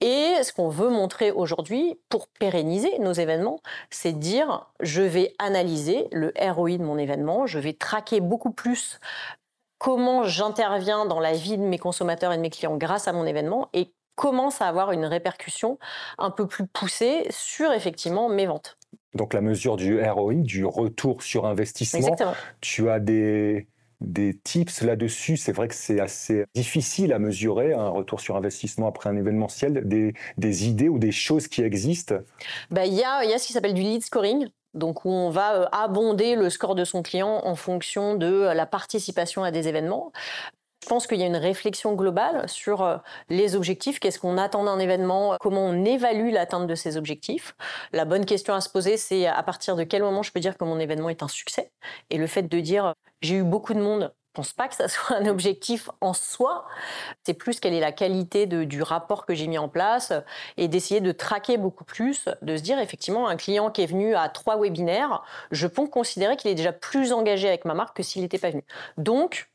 Et 0.00 0.34
ce 0.42 0.52
qu'on 0.52 0.68
veut 0.68 0.90
montrer 0.90 1.30
aujourd'hui 1.30 1.98
pour 2.08 2.28
pérenniser 2.28 2.98
nos 2.98 3.12
événements, 3.12 3.60
c'est 3.90 4.12
de 4.12 4.18
dire 4.18 4.66
je 4.80 5.02
vais 5.02 5.34
analyser 5.38 6.08
le 6.12 6.32
ROI 6.40 6.78
de 6.78 6.82
mon 6.82 6.98
événement, 6.98 7.46
je 7.46 7.58
vais 7.58 7.72
traquer 7.72 8.20
beaucoup 8.20 8.52
plus 8.52 8.98
comment 9.78 10.24
j'interviens 10.24 11.06
dans 11.06 11.20
la 11.20 11.32
vie 11.32 11.58
de 11.58 11.62
mes 11.62 11.78
consommateurs 11.78 12.32
et 12.32 12.36
de 12.36 12.42
mes 12.42 12.50
clients 12.50 12.76
grâce 12.76 13.08
à 13.08 13.12
mon 13.12 13.26
événement 13.26 13.68
et 13.72 13.92
commence 14.22 14.62
à 14.62 14.68
avoir 14.68 14.92
une 14.92 15.04
répercussion 15.04 15.80
un 16.16 16.30
peu 16.30 16.46
plus 16.46 16.64
poussée 16.68 17.26
sur 17.30 17.72
effectivement 17.72 18.28
mes 18.28 18.46
ventes. 18.46 18.78
Donc 19.16 19.34
la 19.34 19.40
mesure 19.40 19.76
du 19.76 20.00
ROI, 20.00 20.34
du 20.34 20.64
retour 20.64 21.24
sur 21.24 21.44
investissement, 21.44 21.98
Exactement. 21.98 22.34
tu 22.60 22.88
as 22.88 23.00
des, 23.00 23.66
des 24.00 24.38
tips 24.44 24.82
là-dessus? 24.82 25.36
C'est 25.36 25.50
vrai 25.50 25.66
que 25.66 25.74
c'est 25.74 25.98
assez 25.98 26.44
difficile 26.54 27.12
à 27.12 27.18
mesurer 27.18 27.72
un 27.72 27.88
retour 27.88 28.20
sur 28.20 28.36
investissement 28.36 28.86
après 28.86 29.10
un 29.10 29.16
événementiel, 29.16 29.88
des, 29.88 30.14
des 30.38 30.68
idées 30.68 30.88
ou 30.88 31.00
des 31.00 31.10
choses 31.10 31.48
qui 31.48 31.62
existent? 31.62 32.14
Bah, 32.70 32.86
il 32.86 32.94
y, 32.94 33.02
a, 33.02 33.24
y 33.24 33.32
a 33.32 33.38
ce 33.40 33.48
qui 33.48 33.52
s'appelle 33.52 33.74
du 33.74 33.82
lead 33.82 34.04
scoring. 34.04 34.48
Donc 34.74 35.04
où 35.04 35.10
on 35.10 35.30
va 35.30 35.54
euh, 35.54 35.66
abonder 35.72 36.36
le 36.36 36.48
score 36.48 36.76
de 36.76 36.84
son 36.84 37.02
client 37.02 37.42
en 37.44 37.56
fonction 37.56 38.14
de 38.14 38.52
la 38.54 38.66
participation 38.66 39.42
à 39.42 39.50
des 39.50 39.66
événements. 39.66 40.12
Je 40.82 40.88
pense 40.88 41.06
qu'il 41.06 41.18
y 41.18 41.22
a 41.22 41.26
une 41.26 41.36
réflexion 41.36 41.94
globale 41.94 42.48
sur 42.48 42.82
euh, 42.82 42.96
les 43.28 43.54
objectifs, 43.54 44.00
qu'est-ce 44.00 44.18
qu'on 44.18 44.36
attend 44.36 44.64
d'un 44.64 44.80
événement, 44.80 45.36
comment 45.40 45.64
on 45.64 45.84
évalue 45.84 46.32
l'atteinte 46.32 46.66
de 46.66 46.74
ces 46.74 46.96
objectifs. 46.96 47.54
La 47.92 48.04
bonne 48.04 48.26
question 48.26 48.52
à 48.52 48.60
se 48.60 48.68
poser, 48.68 48.96
c'est 48.96 49.26
à 49.26 49.42
partir 49.44 49.76
de 49.76 49.84
quel 49.84 50.02
moment 50.02 50.24
je 50.24 50.32
peux 50.32 50.40
dire 50.40 50.58
que 50.58 50.64
mon 50.64 50.80
événement 50.80 51.08
est 51.08 51.22
un 51.22 51.28
succès. 51.28 51.70
Et 52.10 52.18
le 52.18 52.26
fait 52.26 52.42
de 52.42 52.60
dire 52.60 52.94
j'ai 53.20 53.36
eu 53.36 53.42
beaucoup 53.44 53.74
de 53.74 53.80
monde, 53.80 54.12
je 54.32 54.40
pense 54.40 54.52
pas 54.52 54.66
que 54.66 54.74
ça 54.74 54.88
soit 54.88 55.16
un 55.16 55.26
objectif 55.26 55.88
en 56.00 56.14
soi. 56.14 56.66
C'est 57.22 57.34
plus 57.34 57.60
quelle 57.60 57.74
est 57.74 57.80
la 57.80 57.92
qualité 57.92 58.46
du 58.46 58.82
rapport 58.82 59.24
que 59.24 59.34
j'ai 59.34 59.46
mis 59.46 59.58
en 59.58 59.68
place 59.68 60.12
et 60.56 60.66
d'essayer 60.66 61.00
de 61.00 61.12
traquer 61.12 61.58
beaucoup 61.58 61.84
plus, 61.84 62.28
de 62.42 62.56
se 62.56 62.62
dire 62.62 62.80
effectivement 62.80 63.28
un 63.28 63.36
client 63.36 63.70
qui 63.70 63.82
est 63.82 63.86
venu 63.86 64.16
à 64.16 64.28
trois 64.28 64.58
webinaires, 64.58 65.22
je 65.52 65.68
peux 65.68 65.86
considérer 65.86 66.36
qu'il 66.36 66.50
est 66.50 66.56
déjà 66.56 66.72
plus 66.72 67.12
engagé 67.12 67.46
avec 67.46 67.64
ma 67.64 67.74
marque 67.74 67.96
que 67.96 68.02
s'il 68.02 68.22
n'était 68.22 68.38
pas 68.38 68.50
venu. 68.50 68.64
Donc 68.96 69.51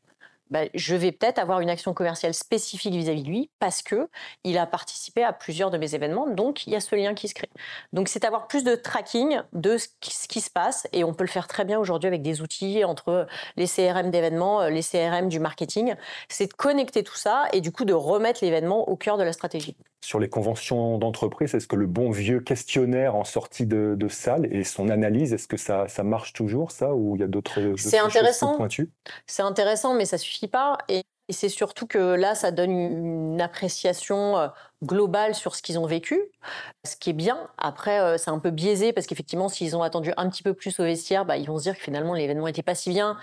bah, 0.50 0.60
je 0.74 0.96
vais 0.96 1.12
peut-être 1.12 1.38
avoir 1.38 1.60
une 1.60 1.70
action 1.70 1.94
commerciale 1.94 2.34
spécifique 2.34 2.94
vis-à-vis 2.94 3.22
de 3.22 3.28
lui 3.28 3.50
parce 3.58 3.82
que 3.82 4.08
il 4.44 4.58
a 4.58 4.66
participé 4.66 5.22
à 5.22 5.32
plusieurs 5.32 5.70
de 5.70 5.78
mes 5.78 5.94
événements, 5.94 6.28
donc 6.28 6.66
il 6.66 6.72
y 6.72 6.76
a 6.76 6.80
ce 6.80 6.94
lien 6.94 7.14
qui 7.14 7.28
se 7.28 7.34
crée. 7.34 7.50
Donc 7.92 8.08
c'est 8.08 8.24
avoir 8.24 8.48
plus 8.48 8.64
de 8.64 8.74
tracking 8.74 9.40
de 9.52 9.76
ce 9.78 9.88
qui, 10.00 10.40
se 10.40 10.50
passe 10.50 10.86
et 10.92 11.04
on 11.04 11.14
peut 11.14 11.24
le 11.24 11.28
faire 11.28 11.48
très 11.48 11.64
bien 11.64 11.78
aujourd'hui 11.78 12.06
avec 12.06 12.22
des 12.22 12.40
outils 12.42 12.84
entre 12.84 13.26
les 13.56 13.66
CRM 13.66 14.10
d'événements, 14.10 14.62
euh, 14.62 14.70
les 14.70 14.82
CRM 14.82 15.28
du 15.28 15.40
marketing. 15.40 15.94
C'est 16.28 16.46
de 16.46 16.54
connecter 16.54 17.02
tout 17.02 17.16
ça 17.16 17.46
et 17.52 17.60
du 17.60 17.72
coup 17.72 17.84
de 17.84 17.92
remettre 17.92 18.44
l'événement 18.44 18.88
au 18.88 18.96
cœur 18.96 19.18
de 19.18 19.24
la 19.24 19.32
stratégie 19.32 19.76
sur 20.00 20.20
les 20.20 20.28
conventions 20.28 20.98
d'entreprise, 20.98 21.54
est-ce 21.54 21.66
que 21.66 21.76
le 21.76 21.86
bon 21.86 22.10
vieux 22.10 22.40
questionnaire 22.40 23.14
en 23.14 23.24
sortie 23.24 23.66
de, 23.66 23.96
salle 24.08 24.52
et 24.52 24.64
son 24.64 24.88
analyse, 24.88 25.32
est-ce 25.32 25.48
que 25.48 25.56
ça, 25.56 25.86
marche 26.04 26.32
toujours, 26.32 26.70
ça, 26.70 26.94
ou 26.94 27.16
il 27.16 27.20
y 27.20 27.24
a 27.24 27.28
d'autres 27.28 27.74
C'est 27.76 27.98
intéressant. 27.98 28.58
C'est 29.26 29.42
intéressant, 29.42 29.94
mais 29.94 30.04
ça 30.04 30.18
suffit 30.18 30.48
pas. 30.48 30.78
Et, 30.88 31.02
c'est 31.30 31.50
surtout 31.50 31.86
que 31.86 31.98
là, 31.98 32.34
ça 32.34 32.50
donne 32.52 32.70
une 32.70 33.40
appréciation 33.42 34.38
euh, 34.38 34.48
globale 34.82 35.34
sur 35.34 35.56
ce 35.56 35.60
qu'ils 35.60 35.78
ont 35.78 35.84
vécu, 35.84 36.18
ce 36.86 36.96
qui 36.96 37.10
est 37.10 37.12
bien. 37.12 37.50
Après, 37.58 38.00
euh, 38.00 38.16
c'est 38.16 38.30
un 38.30 38.38
peu 38.38 38.50
biaisé 38.50 38.94
parce 38.94 39.06
qu'effectivement, 39.06 39.50
s'ils 39.50 39.76
ont 39.76 39.82
attendu 39.82 40.10
un 40.16 40.30
petit 40.30 40.42
peu 40.42 40.54
plus 40.54 40.80
au 40.80 40.84
vestiaire, 40.84 41.26
bah, 41.26 41.36
ils 41.36 41.46
vont 41.46 41.58
se 41.58 41.64
dire 41.64 41.76
que 41.76 41.82
finalement 41.82 42.14
l'événement 42.14 42.46
n'était 42.46 42.62
pas 42.62 42.74
si 42.74 42.88
bien. 42.88 43.18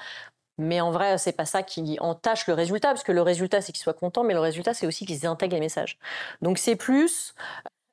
Mais 0.58 0.80
en 0.82 0.92
vrai, 0.92 1.18
c'est 1.18 1.34
pas 1.34 1.46
ça 1.46 1.64
qui 1.64 1.98
entache 2.00 2.48
le 2.48 2.54
résultat, 2.54 2.90
parce 2.90 3.04
que 3.04 3.12
le 3.12 3.22
résultat, 3.22 3.62
c'est 3.62 3.72
qu'ils 3.74 3.84
soient 3.84 3.94
contents, 3.94 4.24
mais 4.24 4.34
le 4.34 4.40
résultat, 4.40 4.74
c'est 4.74 4.88
aussi 4.88 5.06
qu'ils 5.06 5.26
intègrent 5.26 5.56
les 5.56 5.60
messages. 5.60 5.98
Donc 6.42 6.58
c'est 6.58 6.76
plus 6.76 7.36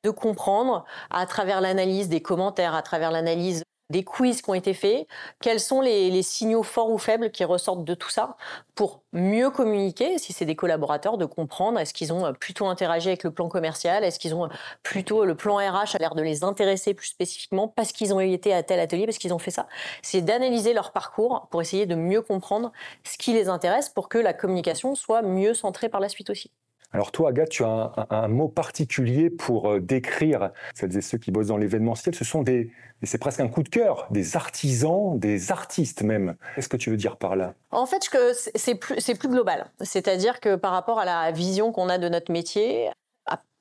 de 0.05 0.11
comprendre 0.11 0.85
à 1.11 1.27
travers 1.27 1.61
l'analyse 1.61 2.09
des 2.09 2.23
commentaires, 2.23 2.75
à 2.75 2.83
travers 2.83 3.11
l'analyse 3.11 3.65
des 3.91 4.05
quiz 4.05 4.43
qui 4.43 4.51
ont 4.51 4.55
été 4.55 4.75
faits, 4.75 5.07
quels 5.41 5.61
sont 5.61 5.81
les, 5.81 6.23
signaux 6.23 6.63
forts 6.63 6.91
ou 6.91 6.99
faibles 6.99 7.31
qui 7.31 7.45
ressortent 7.45 7.85
de 7.85 7.95
tout 7.95 8.09
ça 8.09 8.37
pour 8.75 9.03
mieux 9.13 9.51
communiquer, 9.51 10.19
si 10.19 10.33
c'est 10.33 10.45
des 10.45 10.57
collaborateurs, 10.57 11.19
de 11.19 11.25
comprendre 11.27 11.79
est-ce 11.79 11.93
qu'ils 11.93 12.13
ont 12.13 12.33
plutôt 12.35 12.67
interagi 12.67 13.09
avec 13.09 13.23
le 13.25 13.31
plan 13.31 13.49
commercial, 13.49 14.05
est-ce 14.05 14.19
qu'ils 14.19 14.35
ont 14.35 14.49
plutôt 14.83 15.25
le 15.25 15.35
plan 15.35 15.57
RH 15.57 15.95
a 15.95 15.99
l'air 15.99 16.15
de 16.15 16.23
les 16.23 16.45
intéresser 16.45 16.95
plus 16.95 17.09
spécifiquement 17.09 17.69
parce 17.69 17.93
qu'ils 17.93 18.15
ont 18.15 18.21
été 18.21 18.55
à 18.55 18.63
tel 18.63 18.81
atelier, 18.81 19.05
parce 19.05 19.19
qu'ils 19.19 19.35
ont 19.35 19.39
fait 19.39 19.51
ça. 19.51 19.67
C'est 20.03 20.23
d'analyser 20.23 20.73
leur 20.73 20.93
parcours 20.93 21.49
pour 21.51 21.61
essayer 21.61 21.87
de 21.87 21.95
mieux 21.95 22.23
comprendre 22.23 22.73
ce 23.05 23.19
qui 23.19 23.33
les 23.33 23.49
intéresse 23.49 23.89
pour 23.89 24.09
que 24.09 24.19
la 24.19 24.33
communication 24.33 24.95
soit 24.95 25.23
mieux 25.23 25.55
centrée 25.55 25.89
par 25.89 26.01
la 26.01 26.09
suite 26.09 26.31
aussi. 26.31 26.51
Alors 26.93 27.11
toi, 27.11 27.31
Agathe, 27.31 27.49
tu 27.49 27.65
as 27.65 28.07
un, 28.11 28.29
mot 28.29 28.49
particulier 28.49 29.31
pour 29.31 29.71
euh, 29.71 29.81
décrire 29.81 30.51
celles 30.75 30.97
et 30.97 31.01
ceux 31.01 31.19
qui 31.19 31.31
bossent 31.31 31.47
dans 31.47 31.57
l'événementiel. 31.57 32.15
Ce 32.15 32.25
sont 32.25 32.43
des, 32.43 32.71
c'est 33.03 33.19
presque 33.19 33.41
un 33.41 33.49
coup 33.49 33.63
de 33.63 33.69
cœur, 33.69 34.07
des 34.11 34.37
artisans, 34.37 35.19
des 35.19 35.53
artistes 35.53 36.03
même. 36.03 36.37
Qu'est-ce 36.55 36.69
que 36.69 36.77
tu 36.77 36.91
veux 36.91 36.97
dire 36.97 37.17
par 37.17 37.35
là? 37.35 37.55
En 37.71 37.87
fait, 37.87 38.09
c'est 38.55 38.75
plus, 38.75 38.97
plus 38.97 39.29
global. 39.29 39.71
C'est-à-dire 39.81 40.41
que 40.41 40.57
par 40.57 40.73
rapport 40.73 40.99
à 40.99 41.05
la 41.05 41.33
vision 41.33 41.73
qu'on 41.73 41.89
a 41.89 41.99
de 41.99 42.09
notre 42.09 42.31
métier, 42.31 42.91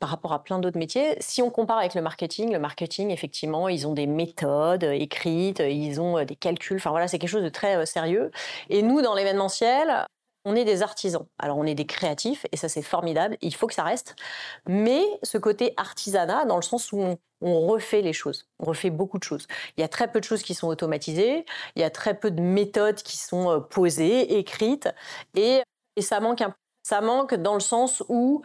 par 0.01 0.09
rapport 0.09 0.33
à 0.33 0.43
plein 0.43 0.59
d'autres 0.59 0.79
métiers. 0.79 1.15
Si 1.19 1.41
on 1.41 1.51
compare 1.51 1.77
avec 1.77 1.93
le 1.93 2.01
marketing, 2.01 2.51
le 2.51 2.59
marketing, 2.59 3.11
effectivement, 3.11 3.69
ils 3.69 3.87
ont 3.87 3.93
des 3.93 4.07
méthodes 4.07 4.83
écrites, 4.83 5.59
ils 5.59 6.01
ont 6.01 6.17
euh, 6.17 6.25
des 6.25 6.35
calculs. 6.35 6.77
Enfin 6.77 6.89
voilà, 6.89 7.07
c'est 7.07 7.19
quelque 7.19 7.29
chose 7.29 7.43
de 7.43 7.49
très 7.49 7.77
euh, 7.77 7.85
sérieux. 7.85 8.31
Et 8.69 8.81
nous, 8.81 9.01
dans 9.03 9.13
l'événementiel, 9.13 10.07
on 10.45 10.55
est 10.55 10.65
des 10.65 10.81
artisans. 10.81 11.25
Alors 11.39 11.57
on 11.57 11.65
est 11.65 11.75
des 11.75 11.85
créatifs 11.85 12.45
et 12.51 12.57
ça 12.57 12.69
c'est 12.69 12.81
formidable, 12.81 13.37
il 13.41 13.55
faut 13.55 13.67
que 13.67 13.73
ça 13.73 13.83
reste. 13.83 14.15
Mais 14.67 15.03
ce 15.23 15.37
côté 15.37 15.73
artisanat 15.77 16.45
dans 16.45 16.55
le 16.55 16.61
sens 16.61 16.91
où 16.91 16.99
on, 17.41 17.67
refait 17.67 18.01
les 18.01 18.13
choses, 18.13 18.47
on 18.59 18.65
refait 18.65 18.91
beaucoup 18.91 19.17
de 19.17 19.23
choses. 19.23 19.47
Il 19.77 19.81
y 19.81 19.83
a 19.83 19.87
très 19.87 20.11
peu 20.11 20.19
de 20.19 20.25
choses 20.25 20.43
qui 20.43 20.53
sont 20.53 20.67
automatisées, 20.67 21.45
il 21.75 21.81
y 21.81 21.85
a 21.85 21.89
très 21.89 22.19
peu 22.19 22.31
de 22.31 22.41
méthodes 22.41 23.01
qui 23.01 23.17
sont 23.17 23.49
euh, 23.49 23.59
posées, 23.59 24.37
écrites 24.37 24.89
et, 25.35 25.61
ça 25.99 26.19
manque 26.19 26.41
un 26.41 26.55
ça 26.83 27.01
manque 27.01 27.35
dans 27.35 27.53
le 27.53 27.59
sens 27.59 28.03
où 28.09 28.41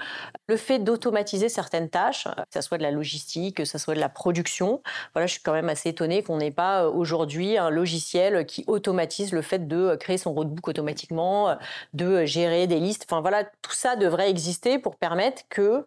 le 0.46 0.56
fait 0.56 0.78
d'automatiser 0.78 1.48
certaines 1.48 1.88
tâches, 1.88 2.24
que 2.24 2.54
ce 2.54 2.60
soit 2.60 2.78
de 2.78 2.82
la 2.82 2.90
logistique, 2.90 3.56
que 3.56 3.64
ce 3.64 3.78
soit 3.78 3.94
de 3.94 4.00
la 4.00 4.08
production, 4.08 4.82
voilà, 5.12 5.26
je 5.26 5.32
suis 5.32 5.42
quand 5.42 5.52
même 5.52 5.68
assez 5.68 5.90
étonnée 5.90 6.22
qu'on 6.22 6.38
n'ait 6.38 6.50
pas 6.50 6.84
euh, 6.84 6.90
aujourd'hui 6.90 7.58
un 7.58 7.70
logiciel 7.70 8.46
qui 8.46 8.64
automatise 8.66 9.32
le 9.32 9.42
fait 9.42 9.66
de 9.66 9.76
euh, 9.76 9.96
créer 9.96 10.18
son 10.18 10.32
roadbook 10.32 10.68
automatiquement, 10.68 11.50
euh, 11.50 11.54
de 11.94 12.24
gérer 12.24 12.66
des 12.66 12.80
listes. 12.80 13.06
Enfin 13.08 13.20
voilà, 13.20 13.44
tout 13.44 13.72
ça 13.72 13.96
devrait 13.96 14.30
exister 14.30 14.78
pour 14.78 14.96
permettre 14.96 15.42
que 15.48 15.86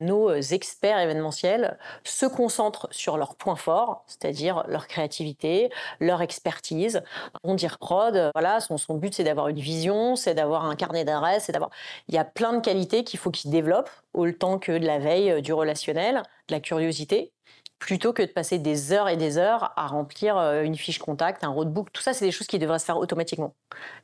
nos 0.00 0.30
experts 0.32 0.98
événementiels 0.98 1.78
se 2.04 2.26
concentrent 2.26 2.88
sur 2.90 3.16
leurs 3.16 3.36
points 3.36 3.56
forts, 3.56 4.04
c'est-à-dire 4.06 4.64
leur 4.68 4.86
créativité, 4.86 5.70
leur 6.00 6.22
expertise. 6.22 7.02
On 7.44 7.54
dit 7.54 7.66
prod, 7.80 8.30
voilà, 8.34 8.60
son, 8.60 8.94
but 8.94 9.14
c'est 9.14 9.24
d'avoir 9.24 9.48
une 9.48 9.58
vision, 9.60 10.16
c'est 10.16 10.34
d'avoir 10.34 10.64
un 10.64 10.76
carnet 10.76 11.04
d'adresses, 11.04 11.44
c'est 11.44 11.52
d'avoir. 11.52 11.70
Il 12.08 12.14
y 12.14 12.18
a 12.18 12.24
plein 12.24 12.52
de 12.52 12.60
qualités 12.60 13.04
qu'il 13.04 13.18
faut 13.18 13.30
qu'ils 13.30 13.50
développent, 13.50 13.90
autant 14.14 14.58
que 14.58 14.72
de 14.72 14.86
la 14.86 14.98
veille, 14.98 15.42
du 15.42 15.52
relationnel, 15.52 16.22
de 16.48 16.54
la 16.54 16.60
curiosité 16.60 17.32
plutôt 17.78 18.12
que 18.12 18.22
de 18.22 18.28
passer 18.28 18.58
des 18.58 18.92
heures 18.92 19.08
et 19.08 19.16
des 19.16 19.38
heures 19.38 19.72
à 19.76 19.86
remplir 19.86 20.36
euh, 20.36 20.62
une 20.62 20.76
fiche 20.76 20.98
contact, 20.98 21.44
un 21.44 21.48
roadbook. 21.48 21.92
Tout 21.92 22.02
ça, 22.02 22.12
c'est 22.12 22.24
des 22.24 22.30
choses 22.30 22.46
qui 22.46 22.58
devraient 22.58 22.78
se 22.78 22.84
faire 22.84 22.96
automatiquement. 22.96 23.54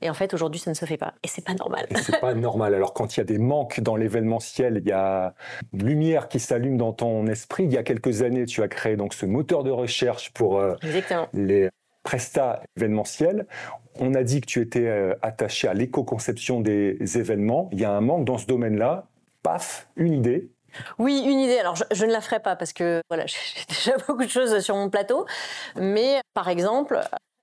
Et 0.03 0.11
en 0.11 0.15
fait, 0.15 0.35
aujourd'hui, 0.35 0.61
ça 0.61 0.71
ne 0.71 0.75
se 0.75 0.85
fait 0.85 0.97
pas. 0.97 1.15
Et 1.23 1.29
c'est 1.29 1.45
pas 1.45 1.55
normal. 1.55 1.87
c'est 1.97 2.21
pas 2.21 2.35
normal. 2.35 2.75
Alors, 2.75 2.93
quand 2.93 3.17
il 3.17 3.21
y 3.21 3.23
a 3.23 3.25
des 3.25 3.39
manques 3.39 3.81
dans 3.81 3.97
l'événementiel, 3.97 4.83
il 4.85 4.89
y 4.89 4.93
a 4.93 5.35
une 5.73 5.87
lumière 5.87 6.29
qui 6.29 6.39
s'allume 6.39 6.77
dans 6.77 6.93
ton 6.93 7.27
esprit. 7.27 7.65
Il 7.65 7.73
y 7.73 7.79
a 7.79 7.83
quelques 7.83 8.23
années, 8.23 8.45
tu 8.45 8.63
as 8.63 8.69
créé 8.69 8.97
donc 8.97 9.15
ce 9.15 9.27
moteur 9.27 9.65
de 9.65 9.71
recherche 9.71 10.33
pour 10.33 10.59
euh, 10.59 10.75
les 11.33 11.71
prestats 12.03 12.63
événementiels. 12.77 13.47
On 13.99 14.15
a 14.15 14.23
dit 14.23 14.41
que 14.41 14.47
tu 14.47 14.61
étais 14.61 14.87
euh, 14.87 15.15
attaché 15.23 15.69
à 15.69 15.75
l'éco-conception 15.75 16.61
des 16.61 16.99
événements. 17.17 17.71
Il 17.73 17.81
y 17.81 17.85
a 17.85 17.93
un 17.93 18.01
manque 18.01 18.27
dans 18.27 18.39
ce 18.39 18.47
domaine-là. 18.47 19.07
Paf, 19.43 19.89
une 19.97 20.13
idée, 20.13 20.52
oui, 20.99 21.23
une 21.25 21.41
idée. 21.41 21.59
Alors, 21.59 21.77
je, 21.77 22.05
ne 22.05 22.13
la 22.13 22.21
ferai 22.21 22.41
pas 22.41 22.57
parce 22.57 22.73
que 22.73 23.01
voilà, 23.09 23.27
j'ai 23.27 23.65
déjà 23.69 23.97
beaucoup 24.07 24.25
de 24.25 24.31
choses 24.31 24.61
sur 24.61 24.77
mon 24.77 24.91
plateau. 24.91 25.27
Mais 25.77 26.21
par 26.35 26.49
exemple, 26.49 27.01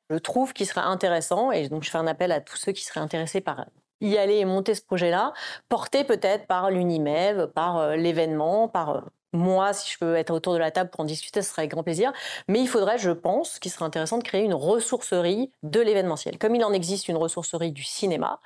je 0.10 0.18
trouve 0.18 0.54
qu'il 0.54 0.66
serait 0.66 0.82
intéressant, 0.82 1.52
et 1.52 1.70
donc 1.70 1.84
je 1.84 1.90
fais 1.90 1.98
un 1.98 2.08
appel 2.08 2.32
à 2.32 2.42
tous 2.42 2.58
ceux 2.58 2.72
qui 2.72 2.84
seraient 2.84 3.00
intéressés 3.00 3.42
par 3.42 3.66
y 4.02 4.18
aller 4.18 4.38
et 4.38 4.46
monter 4.46 4.76
ce 4.76 4.82
projet-là, 4.82 5.34
porté 5.68 6.04
peut-être 6.04 6.48
par 6.48 6.72
l'Unimev, 6.72 7.48
par 7.48 7.78
euh, 7.78 7.96
l'événement, 7.96 8.68
par 8.68 8.90
euh, 8.90 9.02
moi, 9.34 9.74
si 9.74 9.92
je 9.92 9.98
peux 10.00 10.16
être 10.16 10.32
autour 10.32 10.54
de 10.54 10.58
la 10.58 10.72
table 10.72 10.90
pour 10.90 11.02
en 11.02 11.06
discuter, 11.06 11.42
ce 11.42 11.50
serait 11.50 11.64
avec 11.64 11.72
grand 11.72 11.84
plaisir. 11.84 12.12
Mais 12.48 12.60
il 12.60 12.68
faudrait, 12.68 12.98
je 12.98 13.12
pense, 13.12 13.60
qu'il 13.60 13.72
serait 13.72 13.86
intéressant 13.86 14.18
de 14.18 14.24
créer 14.24 14.44
une 14.44 14.56
ressourcerie 14.56 15.52
de 15.62 15.80
l'événementiel. 15.80 16.40
Comme 16.40 16.56
il 16.56 16.64
en 16.64 16.74
existe 16.74 17.10
une 17.10 17.18
ressourcerie 17.18 17.72
du 17.72 17.84
cinéma, 17.84 18.40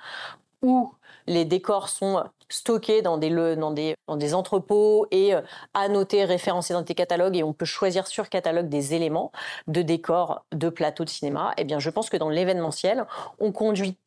où 0.62 0.93
les 1.26 1.46
décors 1.46 1.88
sont 1.88 2.24
stockés 2.54 3.02
dans 3.02 3.18
des, 3.18 3.30
dans 3.56 3.72
des, 3.72 3.96
dans 4.08 4.16
des 4.16 4.34
entrepôts 4.34 5.08
et 5.12 5.34
euh, 5.34 5.42
annotés, 5.74 6.24
référencés 6.26 6.74
dans 6.74 6.84
des 6.84 6.94
catalogues 6.94 7.36
et 7.36 7.44
on 7.44 7.54
peut 7.54 7.66
choisir 7.66 8.08
sur 8.08 8.30
catalogue 8.30 8.70
des 8.70 8.94
éléments 8.94 9.32
de 9.68 9.82
décors 9.82 10.46
de 10.52 10.70
plateaux 10.70 11.04
de 11.04 11.10
cinéma. 11.10 11.54
Eh 11.58 11.63
bien, 11.63 11.80
je 11.80 11.89
pense 11.89 12.10
que 12.10 12.18
dans 12.18 12.30
l'événementiel, 12.30 13.06
on, 13.39 13.52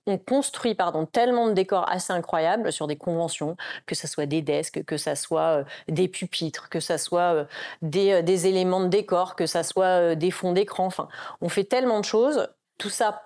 on 0.06 0.18
construit 0.18 0.74
pardon, 0.74 1.06
tellement 1.06 1.48
de 1.48 1.52
décors 1.52 1.90
assez 1.90 2.12
incroyables 2.12 2.72
sur 2.72 2.86
des 2.86 2.96
conventions, 2.96 3.56
que 3.86 3.94
ce 3.94 4.06
soit 4.06 4.26
des 4.26 4.42
desks, 4.42 4.84
que 4.84 4.96
ce 4.96 5.14
soit 5.14 5.60
euh, 5.60 5.64
des 5.88 6.08
pupitres, 6.08 6.68
que 6.68 6.80
ce 6.80 6.96
soit 6.96 7.34
euh, 7.34 7.44
des, 7.82 8.22
des 8.22 8.46
éléments 8.46 8.80
de 8.80 8.88
décor, 8.88 9.34
que 9.34 9.46
ce 9.46 9.62
soit 9.62 10.14
des 10.14 10.30
fonds 10.30 10.52
d'écran. 10.52 10.86
Enfin, 10.86 11.08
on 11.40 11.48
fait 11.48 11.64
tellement 11.64 12.00
de 12.00 12.04
choses. 12.04 12.48
Tout 12.78 12.90
ça 12.90 13.22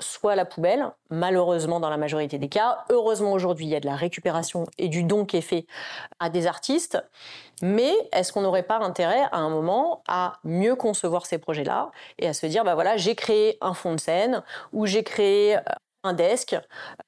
soit 0.00 0.34
la 0.34 0.44
poubelle, 0.44 0.86
malheureusement 1.10 1.80
dans 1.80 1.88
la 1.88 1.96
majorité 1.96 2.38
des 2.38 2.48
cas. 2.48 2.84
Heureusement 2.90 3.32
aujourd'hui, 3.32 3.66
il 3.66 3.70
y 3.70 3.76
a 3.76 3.80
de 3.80 3.86
la 3.86 3.96
récupération 3.96 4.66
et 4.78 4.88
du 4.88 5.04
don 5.04 5.24
qui 5.24 5.38
est 5.38 5.42
fait 5.42 5.66
à 6.20 6.28
des 6.28 6.46
artistes. 6.46 7.02
Mais 7.62 7.92
est-ce 8.12 8.32
qu'on 8.32 8.42
n'aurait 8.42 8.64
pas 8.64 8.78
intérêt 8.78 9.22
à 9.32 9.38
un 9.38 9.48
moment 9.48 10.02
à 10.06 10.34
mieux 10.44 10.76
concevoir 10.76 11.24
ces 11.24 11.38
projets-là 11.38 11.90
et 12.18 12.28
à 12.28 12.34
se 12.34 12.46
dire, 12.46 12.64
bah 12.64 12.74
voilà, 12.74 12.96
j'ai 12.96 13.14
créé 13.14 13.56
un 13.60 13.74
fond 13.74 13.94
de 13.94 14.00
scène 14.00 14.42
ou 14.72 14.86
j'ai 14.86 15.02
créé 15.02 15.58
un 16.04 16.12
desk 16.12 16.56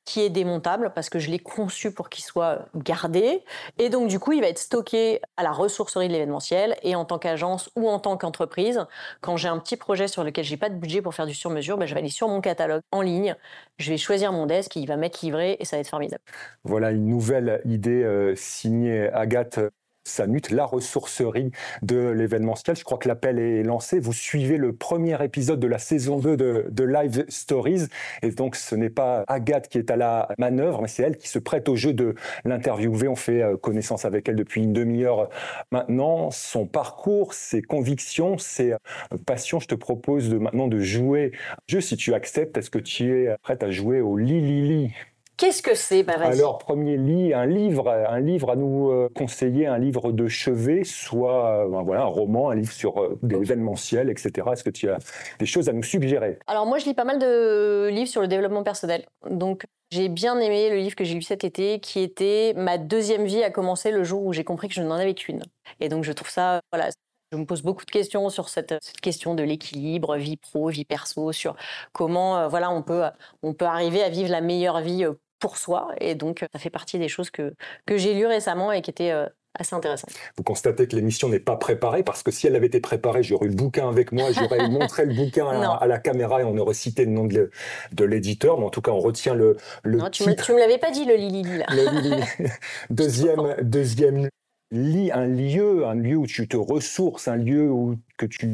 qui 0.05 0.23
est 0.23 0.31
démontable 0.31 0.93
parce 0.95 1.09
que 1.09 1.19
je 1.19 1.31
l'ai 1.31 1.39
conçu 1.39 1.93
pour 1.93 2.09
qu'il 2.09 2.25
soit 2.25 2.67
gardé. 2.75 3.45
Et 3.79 3.91
donc, 3.91 4.09
du 4.09 4.19
coup, 4.19 4.33
il 4.33 4.41
va 4.41 4.49
être 4.49 4.59
stocké 4.59 5.21
à 5.37 5.43
la 5.43 5.53
ressourcerie 5.53 6.09
de 6.09 6.13
l'événementiel. 6.13 6.77
Et 6.83 6.97
en 6.97 7.05
tant 7.05 7.19
qu'agence 7.19 7.71
ou 7.77 7.89
en 7.89 7.99
tant 7.99 8.17
qu'entreprise, 8.17 8.85
quand 9.21 9.37
j'ai 9.37 9.49
un 9.49 9.59
petit 9.59 9.77
projet 9.77 10.09
sur 10.09 10.25
lequel 10.25 10.45
j'ai 10.45 10.57
pas 10.57 10.71
de 10.71 10.77
budget 10.77 11.03
pour 11.03 11.15
faire 11.15 11.27
du 11.27 11.35
sur-mesure, 11.35 11.77
ben, 11.77 11.87
je 11.87 11.95
vais 11.95 12.01
aller 12.01 12.09
sur 12.09 12.29
mon 12.29 12.41
catalogue 12.41 12.83
en 12.91 13.03
ligne. 13.03 13.37
Je 13.79 13.91
vais 13.91 13.99
choisir 13.99 14.33
mon 14.33 14.47
desk, 14.47 14.75
il 14.77 14.87
va 14.87 14.97
m'être 14.97 15.21
livré 15.21 15.57
et 15.61 15.65
ça 15.65 15.77
va 15.77 15.81
être 15.81 15.89
formidable. 15.89 16.23
Voilà 16.65 16.91
une 16.91 17.07
nouvelle 17.07 17.61
idée 17.65 18.03
euh, 18.03 18.35
signée 18.35 19.09
Agathe 19.13 19.61
Samut, 20.07 20.51
la 20.51 20.65
ressourcerie 20.65 21.51
de 21.83 22.09
l'événementiel. 22.09 22.77
Je 22.77 22.85
crois 22.85 22.99
que 22.99 23.09
l'appel 23.09 23.39
est 23.39 23.63
lancé. 23.63 23.99
Vous 23.99 24.13
suivez 24.13 24.57
le 24.57 24.73
premier 24.73 25.23
épisode 25.23 25.61
de 25.61 25.67
la 25.67 25.79
saison 25.79 26.19
2 26.19 26.37
de, 26.37 26.85
Live 26.85 27.25
Stories. 27.29 27.89
Et 28.23 28.31
donc, 28.31 28.55
ce 28.57 28.75
n'est 28.77 28.91
pas 28.91 29.25
Agathe 29.27 29.69
qui 29.69 29.79
est 29.79 29.91
à 29.91 29.97
la 29.97 30.29
manœuvre, 30.39 30.81
mais 30.83 30.89
c'est 30.89 31.03
elle 31.03 31.17
qui 31.17 31.29
se 31.29 31.39
prête 31.39 31.69
au 31.69 31.77
jeu 31.77 31.93
de 31.93 32.15
l'interviewer. 32.45 33.09
On 33.09 33.17
fait 33.17 33.43
euh, 33.43 33.57
connaissance 33.57 34.05
avec 34.05 34.29
elle 34.29 34.37
depuis 34.37 34.63
une 34.63 34.73
demi-heure 34.73 35.29
maintenant. 35.73 36.31
Son 36.31 36.67
parcours, 36.67 37.35
ses 37.35 37.61
convictions, 37.61 38.39
ses 38.39 38.73
euh, 38.73 38.79
passions. 39.27 39.59
Je 39.59 39.67
te 39.67 39.75
propose 39.75 40.31
de, 40.31 40.39
maintenant 40.39 40.69
de 40.69 40.79
jouer 40.79 41.33
jeu 41.67 41.81
si 41.81 41.97
tu 41.97 42.15
acceptes. 42.15 42.57
Est-ce 42.57 42.71
que 42.71 42.79
tu 42.79 43.13
es 43.13 43.37
prête 43.43 43.63
à 43.63 43.71
jouer 43.71 44.01
au 44.01 44.17
Lili? 44.17 44.95
Qu'est-ce 45.37 45.63
que 45.63 45.75
c'est 45.75 46.03
bah, 46.03 46.15
Alors, 46.19 46.57
premier 46.57 46.97
lit, 46.97 47.35
un 47.35 47.45
livre, 47.45 47.91
un 47.91 48.21
livre 48.21 48.51
à 48.53 48.57
nous 48.57 48.91
euh, 48.91 49.11
conseiller, 49.15 49.67
un 49.67 49.77
livre 49.77 50.11
de 50.11 50.29
chevet, 50.29 50.83
soit 50.83 51.65
euh, 51.65 51.69
ben 51.69 51.83
voilà, 51.83 52.03
un 52.03 52.07
roman, 52.07 52.49
un 52.49 52.55
livre 52.55 52.73
sur 52.73 52.97
euh, 52.99 53.19
des 53.23 53.37
événementiels, 53.37 54.09
etc. 54.09 54.49
Est-ce 54.53 54.65
que 54.65 54.71
tu 54.71 54.89
as 54.89 54.97
des 55.39 55.45
choses 55.45 55.69
à 55.69 55.75
nous 55.75 55.83
suggérer? 55.83 56.39
Alors, 56.47 56.65
moi, 56.65 56.79
je 56.79 56.87
lis 56.87 56.95
pas 56.95 57.05
mal 57.05 57.19
de 57.19 57.89
livres 57.93 58.09
sur 58.09 58.23
le 58.23 58.29
développement 58.29 58.63
personnel. 58.63 59.05
Donc, 59.29 59.65
j'ai 59.91 60.09
bien 60.09 60.39
aimé 60.39 60.71
le 60.71 60.77
livre 60.77 60.97
que 60.97 61.05
j'ai 61.05 61.15
lu 61.15 61.23
cet 61.23 61.45
été, 61.45 61.81
qui 61.81 62.01
était 62.01 62.55
Ma 62.57 62.79
deuxième 62.79 63.27
vie 63.27 63.43
a 63.43 63.51
commencé 63.51 63.91
le 63.91 64.05
jour 64.05 64.25
où 64.25 64.33
j'ai 64.33 64.45
compris 64.45 64.69
que 64.69 64.75
je 64.75 64.83
n'en 64.83 64.95
avais 64.95 65.15
qu'une. 65.15 65.43
Et 65.81 65.91
donc, 65.91 66.05
je 66.05 66.13
trouve 66.13 66.31
ça, 66.31 66.61
voilà, 66.73 66.89
je 67.33 67.37
me 67.37 67.45
pose 67.45 67.61
beaucoup 67.61 67.85
de 67.85 67.91
questions 67.91 68.31
sur 68.31 68.49
cette, 68.49 68.75
cette 68.81 69.03
question 69.03 69.35
de 69.35 69.43
l'équilibre, 69.43 70.17
vie 70.17 70.39
pro, 70.39 70.71
vie 70.71 70.87
perso, 70.87 71.33
sur 71.33 71.57
comment 71.93 72.49
voilà, 72.49 72.71
on, 72.71 72.81
peut, 72.81 73.03
on 73.43 73.53
peut 73.53 73.67
arriver 73.67 74.03
à 74.03 74.09
vivre 74.09 74.31
la 74.31 74.41
meilleure 74.41 74.81
vie 74.81 75.05
pour 75.39 75.57
soi. 75.57 75.89
Et 76.01 76.15
donc, 76.15 76.45
ça 76.53 76.59
fait 76.59 76.71
partie 76.71 76.99
des 76.99 77.09
choses 77.09 77.31
que, 77.31 77.55
que 77.87 77.97
j'ai 77.97 78.15
lues 78.15 78.27
récemment 78.27 78.73
et 78.73 78.83
qui 78.83 78.91
étaient 78.91 79.11
euh, 79.11 79.27
assez 79.59 79.75
intéressantes. 79.75 80.11
Vous 80.37 80.43
constatez 80.43 80.87
que 80.87 80.97
l'émission 80.97 81.29
n'est 81.29 81.41
pas 81.41 81.57
préparée 81.57 82.03
parce 82.03 82.23
que 82.23 82.31
si 82.31 82.47
elle 82.47 82.57
avait 82.57 82.67
été 82.67 82.81
préparée, 82.81 83.23
j'aurais 83.23 83.47
eu 83.47 83.51
le 83.51 83.55
bouquin 83.55 83.89
avec 83.89 84.13
moi, 84.13 84.31
j'aurais 84.33 84.69
montré 84.69 85.07
le 85.07 85.15
bouquin 85.15 85.47
à, 85.47 85.87
la 85.87 85.99
caméra 85.99 86.41
et 86.41 86.45
on 86.45 86.57
aurait 86.59 86.75
cité 86.75 87.05
le 87.05 87.11
nom 87.11 87.25
de, 87.25 87.51
de 87.93 88.05
l'éditeur. 88.05 88.59
Mais 88.59 88.67
en 88.67 88.71
tout 88.71 88.83
cas, 88.83 88.93
on 88.93 89.01
retient 89.01 89.35
le, 89.35 89.57
le 89.83 89.99
non, 89.99 90.11
tu 90.11 90.25
Me, 90.25 90.31
me 90.31 90.59
l'avais 90.59 90.79
pas 90.79 90.91
dit, 90.91 91.05
le 91.05 91.15
Lili 91.15 91.43
là. 91.59 91.67
Le 91.71 92.01
Lili. 92.01 92.23
deuxième, 92.91 93.57
deuxième 93.63 94.29
lit, 94.71 95.11
un 95.13 95.27
lieu, 95.27 95.87
un 95.87 95.95
lieu 95.95 96.17
où 96.17 96.27
tu 96.27 96.49
te 96.49 96.57
ressources, 96.57 97.29
un 97.29 97.37
lieu 97.37 97.71
où, 97.71 97.97
que 98.19 98.27
tu 98.27 98.49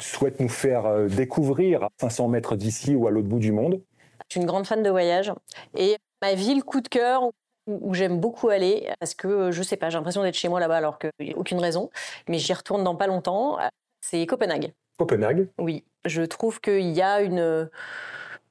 souhaites 0.00 0.40
nous 0.40 0.48
faire 0.48 0.86
euh, 0.86 1.08
découvrir 1.08 1.84
à 1.84 1.88
500 2.00 2.28
mètres 2.28 2.56
d'ici 2.56 2.94
ou 2.94 3.06
à 3.06 3.10
l'autre 3.10 3.28
bout 3.28 3.38
du 3.38 3.52
monde. 3.52 3.80
Je 4.28 4.34
suis 4.34 4.40
une 4.40 4.46
grande 4.46 4.66
fan 4.66 4.82
de 4.82 4.90
voyage. 4.90 5.32
Et 5.76 5.96
ma 6.22 6.34
ville 6.34 6.62
coup 6.62 6.80
de 6.80 6.88
cœur 6.88 7.30
où 7.66 7.94
j'aime 7.94 8.18
beaucoup 8.18 8.48
aller, 8.48 8.88
parce 8.98 9.14
que 9.14 9.50
je 9.50 9.62
sais 9.62 9.76
pas, 9.76 9.90
j'ai 9.90 9.98
l'impression 9.98 10.22
d'être 10.22 10.34
chez 10.34 10.48
moi 10.48 10.58
là-bas 10.58 10.78
alors 10.78 10.98
qu'il 10.98 11.10
n'y 11.20 11.34
a 11.34 11.36
aucune 11.36 11.60
raison, 11.60 11.90
mais 12.28 12.38
j'y 12.38 12.52
retourne 12.54 12.82
dans 12.82 12.96
pas 12.96 13.06
longtemps, 13.06 13.58
c'est 14.00 14.24
Copenhague. 14.26 14.72
Copenhague 14.98 15.48
Oui, 15.58 15.84
je 16.04 16.22
trouve 16.22 16.60
qu'il 16.60 16.90
y 16.90 17.02
a 17.02 17.20
une... 17.20 17.68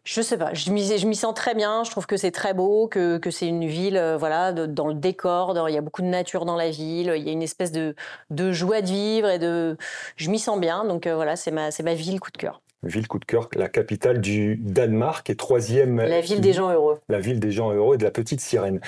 Je 0.04 0.22
sais 0.22 0.38
pas, 0.38 0.54
je 0.54 0.72
m'y 0.72 1.16
sens 1.16 1.34
très 1.34 1.54
bien, 1.54 1.84
je 1.84 1.92
trouve 1.92 2.06
que 2.06 2.16
c'est 2.16 2.32
très 2.32 2.54
beau, 2.54 2.88
que, 2.88 3.18
que 3.18 3.30
c'est 3.30 3.48
une 3.48 3.66
ville, 3.66 3.98
euh, 3.98 4.16
voilà, 4.16 4.54
dans 4.54 4.88
le 4.88 4.94
décor, 4.94 5.54
il 5.68 5.74
y 5.74 5.78
a 5.78 5.82
beaucoup 5.82 6.02
de 6.02 6.08
nature 6.08 6.46
dans 6.46 6.56
la 6.56 6.70
ville, 6.70 7.12
il 7.18 7.24
y 7.24 7.30
a 7.30 7.34
une 7.34 7.44
espèce 7.44 7.74
de, 7.74 7.94
de 8.30 8.54
joie 8.54 8.82
de 8.82 8.88
vivre 8.88 9.28
et 9.28 9.38
de... 9.38 9.76
Je 10.16 10.30
m'y 10.30 10.40
sens 10.40 10.62
bien, 10.62 10.86
donc 10.86 11.08
euh, 11.08 11.16
voilà, 11.16 11.36
c'est 11.36 11.52
ma, 11.52 11.70
ma 11.84 11.94
ville 11.94 12.22
coup 12.22 12.32
de 12.32 12.38
cœur 12.38 12.62
ville 12.84 13.08
coup 13.08 13.20
de 13.20 13.26
cœur, 13.26 13.50
la 13.56 13.70
capitale 13.70 14.22
du 14.22 14.58
Danemark 14.58 15.30
et 15.30 15.36
troisième. 15.36 15.98
La 15.98 16.22
ville 16.22 16.42
des 16.42 16.54
gens 16.54 16.72
heureux. 16.72 17.00
La 17.10 17.20
ville 17.20 17.40
des 17.40 17.52
gens 17.52 17.72
heureux 17.72 17.96
et 17.96 17.98
de 17.98 18.04
la 18.04 18.12
petite 18.12 18.42
sirène. 18.42 18.80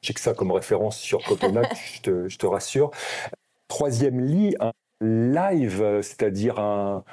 J'ai 0.00 0.14
que 0.14 0.20
ça 0.20 0.34
comme 0.34 0.50
référence 0.50 0.98
sur 0.98 1.22
Copenhague, 1.22 1.68
je, 2.04 2.36
te, 2.36 2.46
rassure. 2.46 2.90
Troisième 3.68 4.20
lit, 4.20 4.56
un 4.58 4.72
live, 5.00 6.00
c'est-à-dire 6.02 6.58
un, 6.58 7.04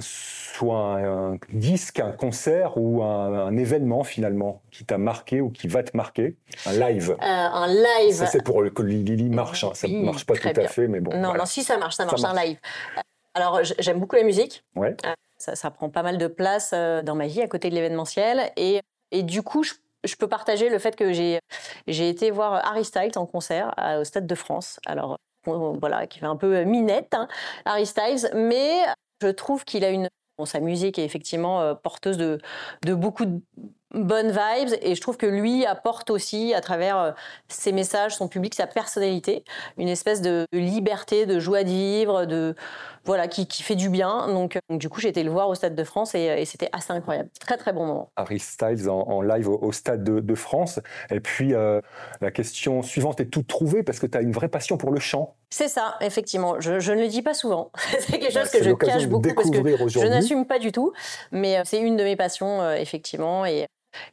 soit 0.00 0.98
un, 0.98 1.38
disque, 1.52 2.00
un 2.00 2.12
concert 2.12 2.76
ou 2.76 3.02
un, 3.02 3.56
événement 3.56 4.04
finalement 4.04 4.62
qui 4.70 4.84
t'a 4.84 4.98
marqué 4.98 5.40
ou 5.40 5.50
qui 5.50 5.68
va 5.68 5.82
te 5.82 5.96
marquer 5.96 6.36
Un 6.66 6.72
live. 6.72 7.16
Euh, 7.20 7.24
un 7.24 7.66
live. 7.66 8.14
Ça, 8.14 8.26
c'est 8.26 8.42
pour 8.42 8.62
que 8.72 8.82
Lily 8.82 9.30
marche. 9.30 9.64
Hein. 9.64 9.70
Ça 9.74 9.88
ne 9.88 10.04
marche 10.04 10.26
pas 10.26 10.34
tout 10.34 10.48
à 10.48 10.68
fait, 10.68 10.88
mais 10.88 11.00
bon. 11.00 11.16
Non, 11.16 11.34
non, 11.34 11.46
si 11.46 11.62
ça 11.62 11.78
marche, 11.78 11.96
ça 11.96 12.04
marche, 12.04 12.24
un 12.24 12.34
live. 12.34 12.58
Alors, 13.34 13.60
j'aime 13.78 13.98
beaucoup 13.98 14.16
la 14.16 14.22
musique. 14.22 14.64
Ouais. 14.76 14.96
Euh, 15.04 15.12
ça, 15.54 15.70
prend 15.70 15.90
pas 15.90 16.02
mal 16.02 16.18
de 16.18 16.26
place 16.26 16.72
euh, 16.74 17.02
dans 17.02 17.14
ma 17.14 17.26
vie 17.26 17.42
à 17.42 17.48
côté 17.48 17.70
de 17.70 17.74
l'événementiel. 17.74 18.52
Et, 18.56 18.80
et 19.10 19.22
du 19.22 19.42
coup, 19.42 19.62
je 19.62 20.16
peux 20.16 20.28
partager 20.28 20.68
le 20.68 20.78
fait 20.78 20.96
que 20.96 21.12
j'ai 21.12 21.40
j'ai 21.86 22.08
été 22.08 22.30
voir 22.30 22.64
Harry 22.66 22.84
Styles 22.84 23.16
en 23.16 23.26
concert 23.26 23.74
au 24.00 24.04
Stade 24.04 24.26
de 24.26 24.34
France. 24.34 24.80
Alors 24.86 25.18
voilà, 25.44 26.06
qui 26.06 26.20
fait 26.20 26.26
un 26.26 26.36
peu 26.36 26.62
minette, 26.64 27.14
hein, 27.14 27.28
Harry 27.64 27.86
Styles, 27.86 28.30
mais 28.34 28.82
je 29.20 29.28
trouve 29.28 29.64
qu'il 29.64 29.84
a 29.84 29.90
une 29.90 30.08
sa 30.44 30.60
musique 30.60 30.98
est 30.98 31.04
effectivement 31.04 31.60
euh, 31.60 31.74
porteuse 31.74 32.16
de, 32.16 32.38
de 32.84 32.94
beaucoup 32.94 33.24
de 33.24 33.40
bonnes 33.94 34.30
vibes 34.30 34.76
et 34.82 34.94
je 34.94 35.00
trouve 35.00 35.16
que 35.16 35.26
lui 35.26 35.64
apporte 35.64 36.10
aussi 36.10 36.54
à 36.54 36.60
travers 36.60 36.98
euh, 36.98 37.10
ses 37.48 37.72
messages, 37.72 38.14
son 38.14 38.28
public, 38.28 38.54
sa 38.54 38.66
personnalité, 38.66 39.44
une 39.78 39.88
espèce 39.88 40.20
de 40.20 40.46
liberté, 40.52 41.26
de 41.26 41.38
joie 41.38 41.64
de 41.64 41.68
vivre, 41.68 42.24
de 42.24 42.54
voilà 43.04 43.28
qui, 43.28 43.46
qui 43.46 43.62
fait 43.62 43.76
du 43.76 43.88
bien. 43.88 44.28
Donc, 44.28 44.58
donc 44.68 44.80
du 44.80 44.88
coup 44.88 45.00
j'ai 45.00 45.08
été 45.08 45.22
le 45.22 45.30
voir 45.30 45.48
au 45.48 45.54
Stade 45.54 45.74
de 45.74 45.84
France 45.84 46.14
et, 46.14 46.24
et 46.24 46.44
c'était 46.44 46.68
assez 46.72 46.92
incroyable, 46.92 47.28
très 47.40 47.56
très 47.56 47.72
bon 47.72 47.86
moment. 47.86 48.10
Harry 48.16 48.38
Styles 48.38 48.88
en, 48.88 49.22
live 49.22 49.48
au, 49.48 49.72
Stade 49.72 50.04
de, 50.04 50.20
de, 50.20 50.34
France 50.34 50.80
et 51.10 51.20
puis 51.20 51.54
euh, 51.54 51.80
la 52.20 52.30
question 52.30 52.82
suivante 52.82 53.20
est 53.20 53.26
toute 53.26 53.46
trouvée 53.46 53.82
parce 53.82 53.98
que 53.98 54.06
tu 54.06 54.18
as 54.18 54.20
une 54.20 54.32
vraie 54.32 54.48
passion 54.48 54.76
pour 54.76 54.90
le 54.90 55.00
chant. 55.00 55.36
C'est 55.50 55.68
ça, 55.68 55.96
effectivement. 56.00 56.60
Je, 56.60 56.80
je, 56.80 56.92
ne 56.92 57.02
le 57.02 57.08
dis 57.08 57.22
pas 57.22 57.34
souvent. 57.34 57.70
c'est 58.00 58.18
quelque 58.18 58.32
chose 58.32 58.50
que 58.50 58.62
je 58.62 58.72
cache 58.72 59.06
beaucoup 59.06 59.32
parce 59.34 59.50
que 59.50 59.58
je 59.88 60.06
n'assume 60.06 60.46
pas 60.46 60.58
du 60.58 60.72
tout. 60.72 60.92
Mais 61.30 61.58
euh, 61.58 61.62
c'est 61.64 61.80
une 61.80 61.96
de 61.96 62.02
mes 62.02 62.16
passions, 62.16 62.68
effectivement. 62.72 63.46
Et 63.46 63.68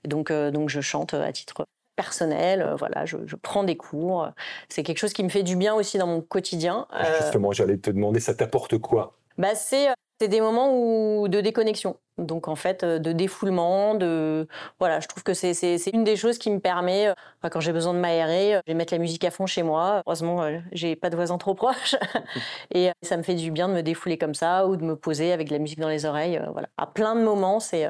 donc, 0.06 0.32
euh, 0.32 0.52
donc 0.52 0.70
je 0.70 0.82
chante 0.82 1.14
à 1.14 1.32
titre 1.32 1.66
personnel, 1.96 2.62
euh, 2.62 2.76
voilà, 2.76 3.06
je, 3.06 3.18
prends 3.42 3.64
des 3.64 3.78
cours. 3.78 4.30
C'est 4.70 4.84
quelque 4.84 4.98
chose 4.98 5.14
qui 5.14 5.24
me 5.24 5.30
fait 5.30 5.44
du 5.44 5.56
bien 5.56 5.76
aussi 5.76 5.98
dans 5.98 6.08
mon 6.08 6.22
quotidien. 6.22 6.88
Justement, 7.22 7.52
j'allais 7.52 7.78
te 7.78 7.90
demander, 7.90 8.20
ça 8.20 8.34
t'apporte 8.34 8.78
quoi? 8.78 9.14
Bah, 9.38 9.56
c'est 9.56 9.88
des 10.20 10.42
moments 10.42 10.72
où, 10.74 11.28
de 11.28 11.42
déconnexion. 11.42 11.98
Donc 12.22 12.48
en 12.48 12.56
fait, 12.56 12.84
euh, 12.84 13.00
de 13.00 13.12
défoulement, 13.12 13.96
de 13.96 14.48
voilà, 14.80 15.00
je 15.00 15.08
trouve 15.08 15.24
que 15.24 15.34
c'est 15.34 15.76
une 15.92 16.04
des 16.04 16.16
choses 16.16 16.38
qui 16.38 16.52
me 16.52 16.60
permet, 16.60 17.08
euh, 17.08 17.50
quand 17.50 17.60
j'ai 17.60 17.74
besoin 17.74 17.94
de 17.94 18.00
m'aérer, 18.00 18.56
euh, 18.56 18.62
je 18.66 18.72
vais 18.72 18.78
mettre 18.78 18.94
la 18.94 19.00
musique 19.00 19.24
à 19.24 19.32
fond 19.32 19.46
chez 19.46 19.64
moi. 19.64 20.02
Heureusement, 20.06 20.48
j'ai 20.72 20.96
pas 20.96 21.10
de 21.10 21.16
voisins 21.16 21.38
trop 21.38 21.54
proches 21.54 21.96
et 22.74 22.92
ça 23.02 23.18
me 23.18 23.24
fait 23.24 23.36
du 23.36 23.52
bien 23.52 23.68
de 23.68 23.74
me 23.74 23.82
défouler 23.82 24.18
comme 24.18 24.36
ça 24.36 24.68
ou 24.68 24.76
de 24.78 24.84
me 24.84 24.96
poser 24.96 25.34
avec 25.34 25.48
de 25.48 25.54
la 25.54 25.60
musique 25.60 25.80
dans 25.80 25.90
les 25.90 26.06
oreilles. 26.06 26.42
Voilà, 26.52 26.70
à 26.78 26.86
plein 26.86 27.16
de 27.16 27.22
moments, 27.22 27.60
c'est 27.60 27.90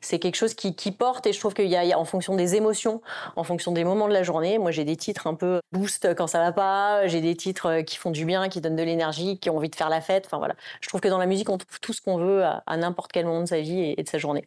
c'est 0.00 0.18
quelque 0.18 0.36
chose 0.36 0.54
qui, 0.54 0.74
qui, 0.74 0.92
porte 0.92 1.26
et 1.26 1.32
je 1.32 1.38
trouve 1.38 1.54
qu'il 1.54 1.66
y, 1.66 1.70
y, 1.70 1.92
a 1.92 1.98
en 1.98 2.04
fonction 2.04 2.34
des 2.36 2.56
émotions, 2.56 3.00
en 3.36 3.44
fonction 3.44 3.72
des 3.72 3.84
moments 3.84 4.08
de 4.08 4.12
la 4.12 4.22
journée. 4.22 4.58
Moi, 4.58 4.70
j'ai 4.70 4.84
des 4.84 4.96
titres 4.96 5.26
un 5.26 5.34
peu 5.34 5.60
boost 5.72 6.14
quand 6.14 6.26
ça 6.26 6.40
va 6.40 6.52
pas, 6.52 7.06
j'ai 7.06 7.20
des 7.20 7.36
titres 7.36 7.80
qui 7.82 7.96
font 7.96 8.10
du 8.10 8.24
bien, 8.24 8.48
qui 8.48 8.60
donnent 8.60 8.76
de 8.76 8.82
l'énergie, 8.82 9.38
qui 9.38 9.50
ont 9.50 9.56
envie 9.56 9.70
de 9.70 9.76
faire 9.76 9.88
la 9.88 10.00
fête. 10.00 10.26
Enfin 10.26 10.38
voilà, 10.38 10.54
je 10.80 10.88
trouve 10.88 11.00
que 11.00 11.08
dans 11.08 11.18
la 11.18 11.26
musique, 11.26 11.48
on 11.48 11.58
trouve 11.58 11.80
tout 11.80 11.92
ce 11.92 12.02
qu'on 12.02 12.18
veut 12.18 12.44
à, 12.44 12.62
à 12.66 12.76
n'importe 12.76 13.12
quel 13.12 13.26
moment 13.26 13.40
de 13.40 13.46
sa 13.46 13.60
vie 13.60 13.69
et, 13.78 14.02
de 14.02 14.08
sa 14.08 14.18
journée. 14.18 14.44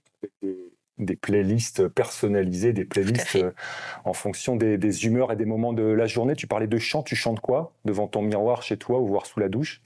Des, 0.97 1.15
playlists 1.15 1.87
personnalisées, 1.87 2.73
des 2.73 2.85
playlists 2.85 3.35
euh, 3.35 3.51
en 4.05 4.13
fonction 4.13 4.55
des, 4.55 5.05
humeurs 5.05 5.31
et 5.31 5.35
des 5.35 5.45
moments 5.45 5.73
de 5.73 5.83
la 5.83 6.07
journée. 6.07 6.35
Tu 6.35 6.47
parlais 6.47 6.67
de 6.67 6.77
chant, 6.77 7.03
tu 7.03 7.15
chantes 7.15 7.39
quoi 7.39 7.73
Devant 7.85 8.07
ton 8.07 8.21
miroir 8.21 8.61
chez 8.61 8.77
toi 8.77 8.99
ou 8.99 9.07
voir 9.07 9.25
sous 9.25 9.39
la 9.39 9.49
douche? 9.49 9.81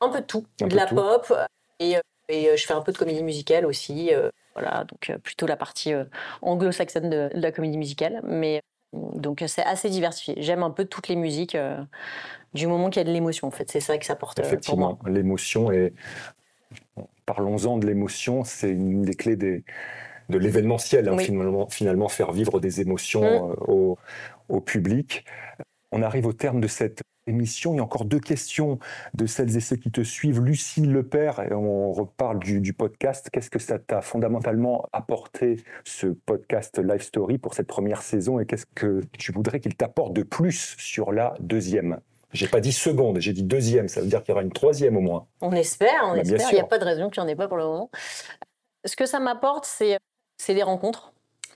Un 0.00 0.08
peu 0.08 0.20
de 0.20 0.26
tout, 0.26 0.44
de 0.60 0.76
la 0.76 0.86
pop 0.86 1.32
et, 1.78 1.96
euh, 1.96 2.00
et, 2.28 2.50
euh, 2.50 2.56
je 2.56 2.66
fais 2.66 2.74
un 2.74 2.82
peu 2.82 2.92
de 2.92 2.98
comédie 2.98 3.22
musicale 3.22 3.66
aussi. 3.66 4.10
voilà, 4.54 4.84
donc 4.84 5.16
plutôt 5.22 5.46
la 5.46 5.56
partie 5.56 5.92
anglo-saxonne 6.42 7.08
de, 7.08 7.30
la 7.32 7.52
comédie 7.52 7.78
musicale. 7.78 8.20
Mais 8.24 8.60
donc 8.92 9.42
c'est 9.46 9.64
assez 9.64 9.90
diversifié. 9.90 10.34
J'aime 10.38 10.62
un 10.62 10.70
peu 10.70 10.84
toutes 10.84 11.08
les 11.08 11.16
musiques 11.16 11.56
du 12.56 12.66
moment 12.66 12.90
qu'il 12.90 13.00
y 13.00 13.04
a 13.04 13.04
de 13.04 13.12
l'émotion. 13.12 13.46
En 13.46 13.52
fait, 13.52 13.70
c'est 13.70 13.80
ça 13.80 13.96
que 13.96 14.04
ça 14.04 14.16
porte. 14.16 14.40
Effectivement, 14.40 14.98
l'émotion 15.06 15.70
et 15.70 15.92
parlons-en 17.26 17.76
de 17.76 17.86
l'émotion, 17.86 18.44
c'est 18.44 18.70
une 18.70 19.02
des 19.02 19.14
clés 19.14 19.36
de 19.36 19.62
l'événementiel, 20.28 21.08
hein, 21.08 21.16
finalement, 21.68 22.08
faire 22.08 22.32
vivre 22.32 22.60
des 22.60 22.80
émotions 22.80 23.48
mm. 23.48 23.56
euh, 23.68 23.94
au, 24.48 24.60
public. 24.60 25.24
On 25.92 26.02
arrive 26.02 26.26
au 26.26 26.32
terme 26.32 26.60
de 26.60 26.68
cette 26.68 27.02
émission. 27.26 27.74
Il 27.74 27.78
y 27.78 27.80
a 27.80 27.82
encore 27.82 28.04
deux 28.04 28.20
questions 28.20 28.78
de 29.14 29.26
celles 29.26 29.56
et 29.56 29.60
ceux 29.60 29.76
qui 29.76 29.90
te 29.90 30.02
suivent. 30.02 30.40
Lucille 30.40 30.92
Lepère, 30.92 31.40
et 31.40 31.52
on 31.52 31.92
reparle 31.92 32.38
du, 32.38 32.72
podcast. 32.72 33.28
Qu'est-ce 33.32 33.50
que 33.50 33.58
ça 33.58 33.78
t'a 33.78 34.00
fondamentalement 34.00 34.86
apporté, 34.92 35.56
ce 35.84 36.06
podcast 36.06 36.78
Live 36.78 37.02
Story, 37.02 37.38
pour 37.38 37.54
cette 37.54 37.66
première 37.66 38.02
saison 38.02 38.38
Et 38.38 38.46
qu'est-ce 38.46 38.66
que 38.66 39.02
tu 39.18 39.32
voudrais 39.32 39.60
qu'il 39.60 39.76
t'apporte 39.76 40.12
de 40.12 40.22
plus 40.22 40.76
sur 40.78 41.12
la 41.12 41.34
deuxième? 41.40 41.98
J'ai 42.32 42.48
pas 42.48 42.60
dit 42.60 42.72
seconde, 42.72 43.20
j'ai 43.20 43.32
dit 43.32 43.42
deuxième. 43.42 43.88
Ça 43.88 44.00
veut 44.00 44.08
dire 44.08 44.22
qu'il 44.22 44.30
y 44.30 44.32
aura 44.32 44.42
une 44.42 44.52
troisième 44.52 44.96
au 44.96 45.00
moins. 45.00 45.26
On 45.40 45.52
espère, 45.52 46.02
on 46.04 46.12
bah, 46.12 46.20
espère. 46.20 46.48
Il 46.50 46.54
n'y 46.54 46.60
a 46.60 46.64
pas 46.64 46.78
de 46.78 46.84
raison 46.84 47.08
qu'il 47.08 47.22
n'y 47.22 47.28
en 47.28 47.32
ait 47.32 47.36
pas 47.36 47.48
pour 47.48 47.56
le 47.56 47.64
moment. 47.64 47.90
Ce 48.84 48.96
que 48.96 49.06
ça 49.06 49.20
m'apporte, 49.20 49.64
c'est 49.66 49.98
des 50.54 50.62
rencontres. 50.62 51.12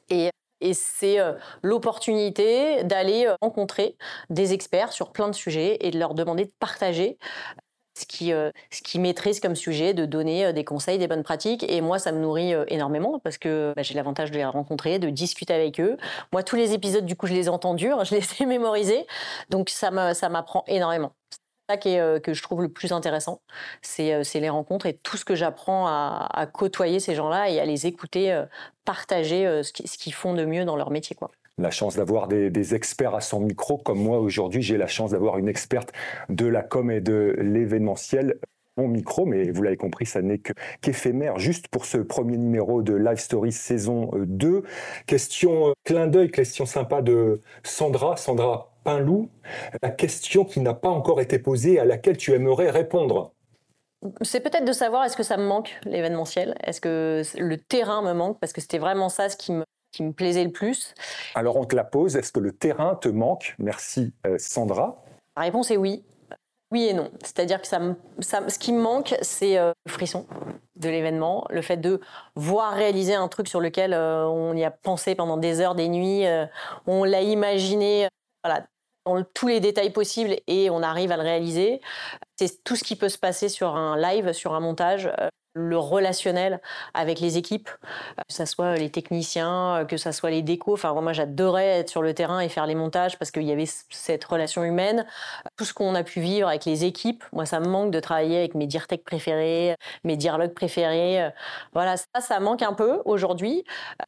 Et, 0.09 0.31
et 0.61 0.75
c'est 0.75 1.21
euh, 1.21 1.35
l'opportunité 1.63 2.83
d'aller 2.85 3.27
euh, 3.27 3.35
rencontrer 3.41 3.97
des 4.29 4.53
experts 4.53 4.93
sur 4.93 5.13
plein 5.13 5.29
de 5.29 5.35
sujets 5.35 5.79
et 5.81 5.91
de 5.91 5.99
leur 5.99 6.15
demander 6.15 6.45
de 6.45 6.53
partager 6.59 7.19
ce 8.01 8.07
qui, 8.07 8.33
euh, 8.33 8.51
ce 8.71 8.99
maîtrise 8.99 9.41
comme 9.41 9.55
sujet, 9.55 9.95
de 9.95 10.07
donner 10.07 10.47
euh, 10.47 10.53
des 10.53 10.65
conseils, 10.65 10.99
des 10.99 11.09
bonnes 11.09 11.23
pratiques. 11.23 11.65
Et 11.69 11.81
moi, 11.81 11.99
ça 11.99 12.13
me 12.13 12.21
nourrit 12.21 12.55
euh, 12.55 12.65
énormément 12.69 13.19
parce 13.21 13.39
que 13.39 13.73
bah, 13.77 13.83
j'ai 13.83 13.95
l'avantage 13.95 14.31
de 14.31 14.37
les 14.37 14.45
rencontrer, 14.45 14.99
de 14.99 15.11
discuter 15.11 15.55
avec 15.55 15.81
eux. 15.81 15.97
Moi, 16.33 16.43
tous 16.43 16.57
les 16.57 16.73
épisodes, 16.73 17.05
du 17.05 17.17
coup, 17.17 17.27
je 17.27 17.35
les 17.35 17.47
ai 17.47 17.49
entendus, 17.49 17.91
je 18.05 18.15
les 18.15 18.25
ai 18.41 18.47
mémorisés. 18.47 19.07
Donc, 19.51 19.71
ça 19.71 19.91
m'apprend 19.91 20.65
énormément. 20.67 21.13
C'est 21.31 21.39
ça 21.75 21.77
qui 21.77 21.91
est, 21.91 22.25
que 22.25 22.35
je 22.35 22.43
trouve 22.43 22.63
le 22.63 22.69
plus 22.69 22.93
intéressant, 22.93 23.43
c'est 23.83 24.25
les 24.35 24.49
rencontres 24.49 24.87
et 24.87 24.97
tout 24.97 25.17
ce 25.17 25.25
que 25.25 25.37
j'apprends 25.37 25.87
à, 25.87 26.47
côtoyer 26.53 26.99
ces 26.99 27.15
gens-là 27.15 27.49
et 27.49 27.61
à 27.61 27.65
les 27.65 27.87
écouter, 27.87 28.43
partager 28.85 29.63
ce 29.63 29.73
qu'ils 29.73 30.15
font 30.15 30.35
de 30.35 30.45
mieux 30.45 30.65
dans 30.65 30.75
leur 30.75 30.91
métier. 30.91 31.17
La 31.63 31.71
chance 31.71 31.97
d'avoir 31.97 32.29
des, 32.29 32.75
experts 32.75 33.15
à 33.15 33.21
son 33.21 33.41
micro, 33.41 33.79
comme 33.79 34.03
moi 34.03 34.19
aujourd'hui, 34.19 34.63
j'ai 34.63 34.77
la 34.77 34.87
chance 34.87 35.11
d'avoir 35.11 35.39
une 35.39 35.49
experte 35.49 35.93
de 36.29 36.47
la 36.47 36.63
com 36.63 36.91
et 36.91 37.01
de 37.01 37.37
l'événementiel 37.39 38.39
mon 38.77 38.89
micro, 38.89 39.27
mais 39.27 39.51
vous 39.51 39.63
l'avez 39.63 39.77
compris, 39.77 40.07
ça 40.07 40.23
n'est 40.23 40.41
qu'éphémère, 40.81 41.39
juste 41.39 41.69
pour 41.69 41.85
ce 41.85 41.99
premier 41.99 42.37
numéro 42.37 42.83
de 42.83 42.95
Live 42.95 43.19
Story 43.19 43.53
saison 43.53 44.11
2. 44.15 44.49
Euh, 44.49 44.63
question 45.07 45.69
euh, 45.69 45.73
clin 45.85 46.07
d'œil, 46.07 46.31
question 46.31 46.67
sympa 46.67 47.03
de 47.03 47.43
Sandra, 47.63 48.17
Sandra 48.17 48.73
Pinlou. 48.85 49.29
La 49.83 49.91
question 49.91 50.45
qui 50.45 50.61
n'a 50.61 50.73
pas 50.73 50.89
encore 50.89 51.21
été 51.21 51.39
posée, 51.39 51.79
à 51.79 51.85
laquelle 51.85 52.17
tu 52.17 52.33
aimerais 52.33 52.71
répondre? 52.71 53.33
C'est 54.23 54.41
peut-être 54.41 54.65
de 54.65 54.73
savoir 54.73 55.05
est-ce 55.05 55.17
que 55.17 55.23
ça 55.23 55.37
me 55.37 55.45
manque 55.45 55.79
l'événementiel, 55.85 56.55
est-ce 56.65 56.81
que 56.81 57.23
le 57.39 57.57
terrain 57.59 58.01
me 58.01 58.15
manque, 58.15 58.39
parce 58.41 58.55
que 58.55 58.63
c'était 58.63 58.79
vraiment 58.79 59.11
ça 59.11 59.29
ce 59.29 59.37
qui 59.37 59.53
me 59.53 59.65
qui 59.93 60.03
me 60.03 60.13
plaisait 60.13 60.45
le 60.45 60.53
plus. 60.53 60.95
Alors 61.35 61.57
on 61.57 61.65
te 61.65 61.77
la 61.77 61.85
pose, 61.85 62.17
est-ce 62.17 62.33
que 62.33 62.41
le 62.41 62.53
terrain 62.53 62.95
te 62.95 63.09
manque? 63.09 63.55
Merci 63.59 64.13
euh, 64.27 64.37
Sandra. 64.39 65.03
La 65.37 65.43
réponse 65.43 65.71
est 65.71 65.77
oui. 65.77 66.05
Oui 66.73 66.85
et 66.85 66.95
non. 66.95 67.11
C'est-à-dire 67.23 67.61
que 67.61 67.67
ça, 67.67 67.81
ce 68.21 68.59
qui 68.59 68.73
me 68.73 68.81
manque, 68.81 69.17
c'est 69.23 69.59
euh, 69.59 69.73
le 69.87 69.91
frisson 69.91 70.27
de 70.77 70.89
l'événement, 70.89 71.45
le 71.51 71.63
fait 71.63 71.77
de 71.77 72.01
voir 72.37 72.75
réaliser 72.75 73.15
un 73.15 73.27
truc 73.27 73.49
sur 73.49 73.61
lequel 73.61 73.93
euh, 73.93 74.25
on 74.27 74.55
y 74.55 74.65
a 74.65 74.71
pensé 74.71 75.15
pendant 75.17 75.37
des 75.37 75.61
heures, 75.61 75.75
des 75.75 75.89
nuits, 75.89 76.25
on 76.87 77.03
l'a 77.05 77.23
imaginé, 77.23 78.09
voilà, 78.45 78.67
tous 79.35 79.49
les 79.49 79.61
détails 79.61 79.91
possibles 79.91 80.37
et 80.47 80.71
on 80.71 80.83
arrive 80.83 81.13
à 81.13 81.17
le 81.17 81.23
réaliser. 81.23 81.81
C'est 82.39 82.65
tout 82.65 82.77
ce 82.77 82.85
qui 82.85 82.97
peut 82.97 83.09
se 83.09 83.19
passer 83.19 83.49
sur 83.49 83.77
un 83.77 83.97
live, 83.97 84.33
sur 84.33 84.55
un 84.55 84.61
montage 84.61 85.11
le 85.55 85.79
relationnel 85.79 86.61
avec 86.95 87.21
les 87.21 87.37
équipes, 87.37 87.69
que 88.17 88.33
ce 88.33 88.45
soit 88.45 88.77
les 88.77 88.91
techniciens, 88.91 89.85
que 89.89 89.97
ce 89.97 90.13
soit 90.13 90.31
les 90.31 90.43
décos. 90.43 90.75
Enfin, 90.75 90.93
moi, 91.01 91.13
j'adorais 91.13 91.81
être 91.81 91.89
sur 91.89 92.03
le 92.03 92.15
terrain 92.15 92.41
et 92.41 92.49
faire 92.49 92.67
les 92.67 92.75
montages 92.75 93.19
parce 93.19 93.31
qu'il 93.31 93.43
y 93.43 93.53
avait 93.53 93.67
cette 93.67 94.25
relation 94.25 94.63
humaine. 94.63 95.07
Tout 95.57 95.65
ce 95.65 95.75
qu'on 95.75 95.95
a 95.95 96.05
pu 96.05 96.21
vivre 96.21 96.49
avec 96.49 96.65
les 96.65 96.85
équipes, 96.85 97.25
moi, 97.33 97.47
ça 97.47 97.61
me 97.61 97.69
manque 97.69 97.91
de 97.91 98.01
travailler 98.01 98.39
avec 98.39 98.55
mes 98.55 98.67
dirtech 98.67 99.05
préférés, 99.05 99.75
mes 100.05 100.17
dialogues 100.17 100.55
préférés. 100.55 101.31
Voilà, 101.73 101.97
ça, 101.97 102.21
ça 102.21 102.41
manque 102.41 102.63
un 102.63 102.73
peu 102.73 103.03
aujourd'hui. 103.05 103.65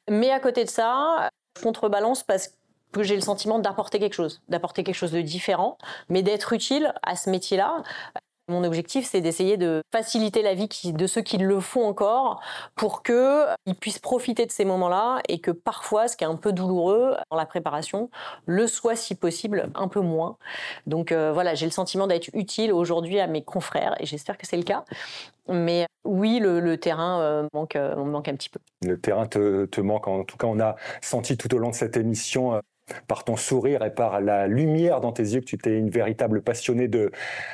Mais 0.09 0.31
à 0.31 0.39
côté 0.41 0.65
de 0.65 0.71
ça, 0.71 1.31
contrebalance 1.61 2.23
parce 2.23 2.49
que 2.49 2.55
j'ai 3.01 3.14
le 3.14 3.22
sentiment 3.22 3.59
d'apporter 3.59 3.99
quelque 3.99 4.14
chose, 4.14 4.43
d'apporter 4.49 4.84
quelque 4.84 4.95
chose 4.95 5.12
de 5.12 5.20
différent, 5.20 5.78
mais 6.09 6.22
d'être 6.22 6.53
utile 6.53 6.93
à 7.03 7.16
ce 7.16 7.30
métier-là 7.30 7.82
Mon 8.49 8.64
objectif, 8.64 9.07
c'est 9.09 9.20
d'essayer 9.20 9.57
de 9.57 9.82
faciliter 9.93 10.43
la 10.43 10.55
vie 10.55 10.68
de 10.84 11.07
ceux 11.07 11.22
qui 11.22 11.38
le 11.38 11.61
font 11.61 11.86
encore 11.86 12.43
pour 12.74 13.03
qu'ils 13.03 13.76
puissent 13.80 14.01
profiter 14.01 14.45
de 14.47 14.51
ces 14.51 14.64
moments-là 14.64 15.20
et 15.28 15.38
que 15.38 15.53
parfois, 15.53 16.09
ce 16.09 16.16
qui 16.16 16.24
est 16.24 16.26
un 16.26 16.36
peu 16.36 16.53
douloureux 16.53 17.16
dans 17.30 17.36
la 17.36 17.47
préparation, 17.47 18.11
le 18.47 18.66
soit 18.66 18.97
si 18.97 19.14
possible 19.14 19.70
un 19.74 19.88
peu 19.88 20.01
moins. 20.01 20.36
Donc 20.86 21.12
euh, 21.12 21.32
voilà, 21.32 21.55
j'ai 21.55 21.66
le 21.66 21.72
sentiment 21.72 22.07
d'être 22.07 22.30
utile 22.34 22.72
aujourd'hui 22.72 23.20
à 23.20 23.26
mes 23.26 23.43
confrères 23.43 23.95
et 24.01 24.07
j'espère 24.07 24.36
que 24.36 24.47
c'est 24.47 24.57
le 24.57 24.64
cas. 24.64 24.84
Mais 25.49 25.86
oui, 26.05 26.40
le, 26.40 26.76
terrain 26.78 27.20
euh, 27.20 27.49
manque, 27.53 27.76
euh, 27.76 27.97
manque 27.97 28.28
un 28.28 28.34
petit 28.34 28.49
peu. 28.49 28.59
Le 28.84 29.01
terrain 29.01 29.26
te, 29.26 29.66
te, 29.66 29.80
manque. 29.80 30.09
En 30.09 30.24
tout 30.24 30.36
cas, 30.36 30.47
on 30.47 30.61
a 30.61 30.76
senti 31.01 31.36
tout 31.36 31.53
au 31.55 31.59
long 31.59 31.70
de 31.70 31.74
cette 31.74 31.97
émission 31.97 32.61
par 33.07 33.24
ton 33.24 33.37
sourire 33.37 33.85
et 33.85 33.95
par 33.95 34.20
la 34.20 34.47
lumière 34.47 35.01
dans 35.01 35.12
tes 35.12 35.22
yeux 35.22 35.41
que 35.41 35.47
tu 35.47 35.57
étais 35.57 35.78
une 35.78 35.91
véritable 35.91 36.43
passionnée 36.43 36.89
de 36.89 37.11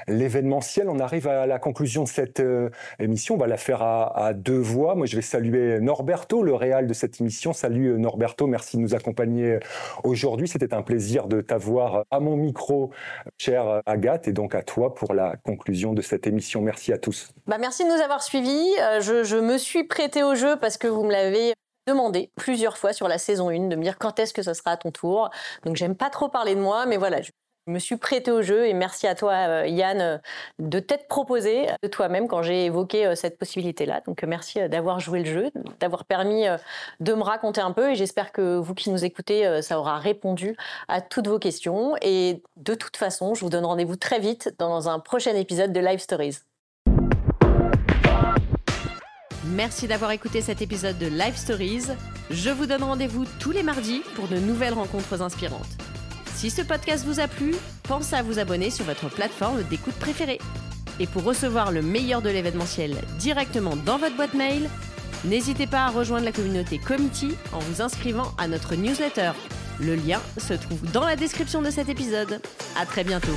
l'événementiel. 0.06 0.88
On 0.88 0.98
arrive 0.98 1.28
à 1.28 1.46
la 1.46 1.58
conclusion 1.58 2.04
de 2.04 2.08
cette 2.08 2.40
euh, 2.40 2.70
émission. 2.98 3.34
On 3.34 3.38
va 3.38 3.46
la 3.46 3.56
faire 3.56 3.82
à, 3.82 4.32
deux 4.34 4.58
voix. 4.58 4.94
Moi, 4.94 5.06
je 5.06 5.16
vais 5.16 5.22
saluer 5.22 5.80
Norberto, 5.80 6.42
le 6.42 6.54
réal 6.54 6.86
de 6.86 6.94
cette 6.94 7.20
émission. 7.20 7.52
Salut 7.52 7.92
euh, 7.92 7.98
Norberto, 7.98 8.46
merci 8.46 8.76
de 8.76 8.82
nous 8.82 8.94
accompagner 8.94 9.52
euh, 9.52 9.60
aujourd'hui. 10.04 10.48
C'était 10.48 10.74
un 10.74 10.82
plaisir 10.82 11.28
de 11.28 11.40
t'avoir 11.40 12.04
à 12.10 12.20
mon 12.20 12.36
micro, 12.36 12.90
chère 13.38 13.82
Agathe, 13.86 14.28
et 14.28 14.32
donc 14.32 14.54
à 14.54 14.62
toi 14.62 14.94
pour 14.94 15.14
la 15.14 15.36
conclusion 15.36 15.92
de 15.92 16.02
cette 16.02 16.26
émission. 16.26 16.62
Merci 16.62 16.92
à 16.92 16.98
tous. 16.98 17.30
Bah, 17.46 17.58
merci 17.58 17.84
de 17.84 17.88
nous 17.88 18.02
avoir 18.02 18.22
suivis. 18.22 18.68
Je, 19.00 19.24
je 19.24 19.36
me 19.36 19.58
suis 19.58 19.84
prêtée 19.84 20.22
au 20.22 20.34
jeu 20.34 20.56
parce 20.58 20.78
que 20.78 20.86
vous 20.86 21.04
me 21.04 21.12
l'avez 21.12 21.54
demandé 21.88 22.30
plusieurs 22.36 22.78
fois 22.78 22.92
sur 22.92 23.08
la 23.08 23.18
saison 23.18 23.48
1 23.48 23.68
de 23.68 23.76
me 23.76 23.82
dire 23.82 23.98
quand 23.98 24.18
est-ce 24.18 24.32
que 24.32 24.42
ce 24.42 24.54
sera 24.54 24.72
à 24.72 24.76
ton 24.76 24.90
tour. 24.90 25.30
Donc 25.64 25.76
j'aime 25.76 25.96
pas 25.96 26.10
trop 26.10 26.28
parler 26.28 26.54
de 26.54 26.60
moi, 26.60 26.86
mais 26.86 26.96
voilà, 26.96 27.22
je 27.22 27.30
me 27.68 27.78
suis 27.78 27.96
prêtée 27.96 28.30
au 28.30 28.42
jeu 28.42 28.66
et 28.66 28.74
merci 28.74 29.06
à 29.06 29.14
toi 29.14 29.32
euh, 29.32 29.66
Yann 29.66 30.00
euh, 30.00 30.18
de 30.58 30.78
t'être 30.80 31.06
proposé 31.06 31.66
de 31.82 31.88
toi-même 31.88 32.26
quand 32.26 32.42
j'ai 32.42 32.64
évoqué 32.66 33.06
euh, 33.06 33.14
cette 33.14 33.38
possibilité-là. 33.38 34.00
Donc 34.06 34.22
merci 34.24 34.68
d'avoir 34.68 35.00
joué 35.00 35.20
le 35.20 35.26
jeu, 35.26 35.50
d'avoir 35.80 36.04
permis 36.04 36.46
de 37.00 37.14
me 37.14 37.22
raconter 37.22 37.60
un 37.60 37.72
peu 37.72 37.90
et 37.90 37.94
j'espère 37.94 38.32
que 38.32 38.56
vous 38.56 38.74
qui 38.74 38.90
nous 38.90 39.04
écoutez, 39.04 39.62
ça 39.62 39.78
aura 39.78 39.98
répondu 39.98 40.56
à 40.88 41.00
toutes 41.00 41.28
vos 41.28 41.38
questions. 41.38 41.94
Et 42.02 42.42
de 42.56 42.74
toute 42.74 42.96
façon, 42.96 43.34
je 43.34 43.40
vous 43.42 43.50
donne 43.50 43.64
rendez-vous 43.64 43.96
très 43.96 44.18
vite 44.18 44.54
dans 44.58 44.88
un 44.88 44.98
prochain 44.98 45.34
épisode 45.34 45.72
de 45.72 45.80
Live 45.80 46.00
Stories. 46.00 46.47
Merci 49.54 49.86
d'avoir 49.86 50.10
écouté 50.10 50.42
cet 50.42 50.60
épisode 50.60 50.98
de 50.98 51.06
Life 51.06 51.36
Stories. 51.36 51.84
Je 52.30 52.50
vous 52.50 52.66
donne 52.66 52.82
rendez-vous 52.82 53.24
tous 53.38 53.50
les 53.50 53.62
mardis 53.62 54.02
pour 54.14 54.28
de 54.28 54.36
nouvelles 54.36 54.74
rencontres 54.74 55.22
inspirantes. 55.22 55.78
Si 56.34 56.50
ce 56.50 56.60
podcast 56.60 57.06
vous 57.06 57.18
a 57.18 57.28
plu, 57.28 57.54
pensez 57.84 58.14
à 58.14 58.22
vous 58.22 58.38
abonner 58.38 58.68
sur 58.68 58.84
votre 58.84 59.08
plateforme 59.08 59.62
d'écoute 59.64 59.94
préférée. 59.94 60.38
Et 61.00 61.06
pour 61.06 61.24
recevoir 61.24 61.72
le 61.72 61.80
meilleur 61.80 62.20
de 62.20 62.28
l'événementiel 62.28 62.96
directement 63.18 63.74
dans 63.74 63.96
votre 63.96 64.16
boîte 64.16 64.34
mail, 64.34 64.68
n'hésitez 65.24 65.66
pas 65.66 65.86
à 65.86 65.90
rejoindre 65.90 66.26
la 66.26 66.32
communauté 66.32 66.78
Committee 66.78 67.34
en 67.52 67.60
vous 67.60 67.80
inscrivant 67.80 68.34
à 68.36 68.48
notre 68.48 68.74
newsletter. 68.74 69.32
Le 69.80 69.94
lien 69.94 70.20
se 70.36 70.54
trouve 70.54 70.82
dans 70.92 71.06
la 71.06 71.16
description 71.16 71.62
de 71.62 71.70
cet 71.70 71.88
épisode. 71.88 72.42
À 72.76 72.84
très 72.84 73.04
bientôt. 73.04 73.36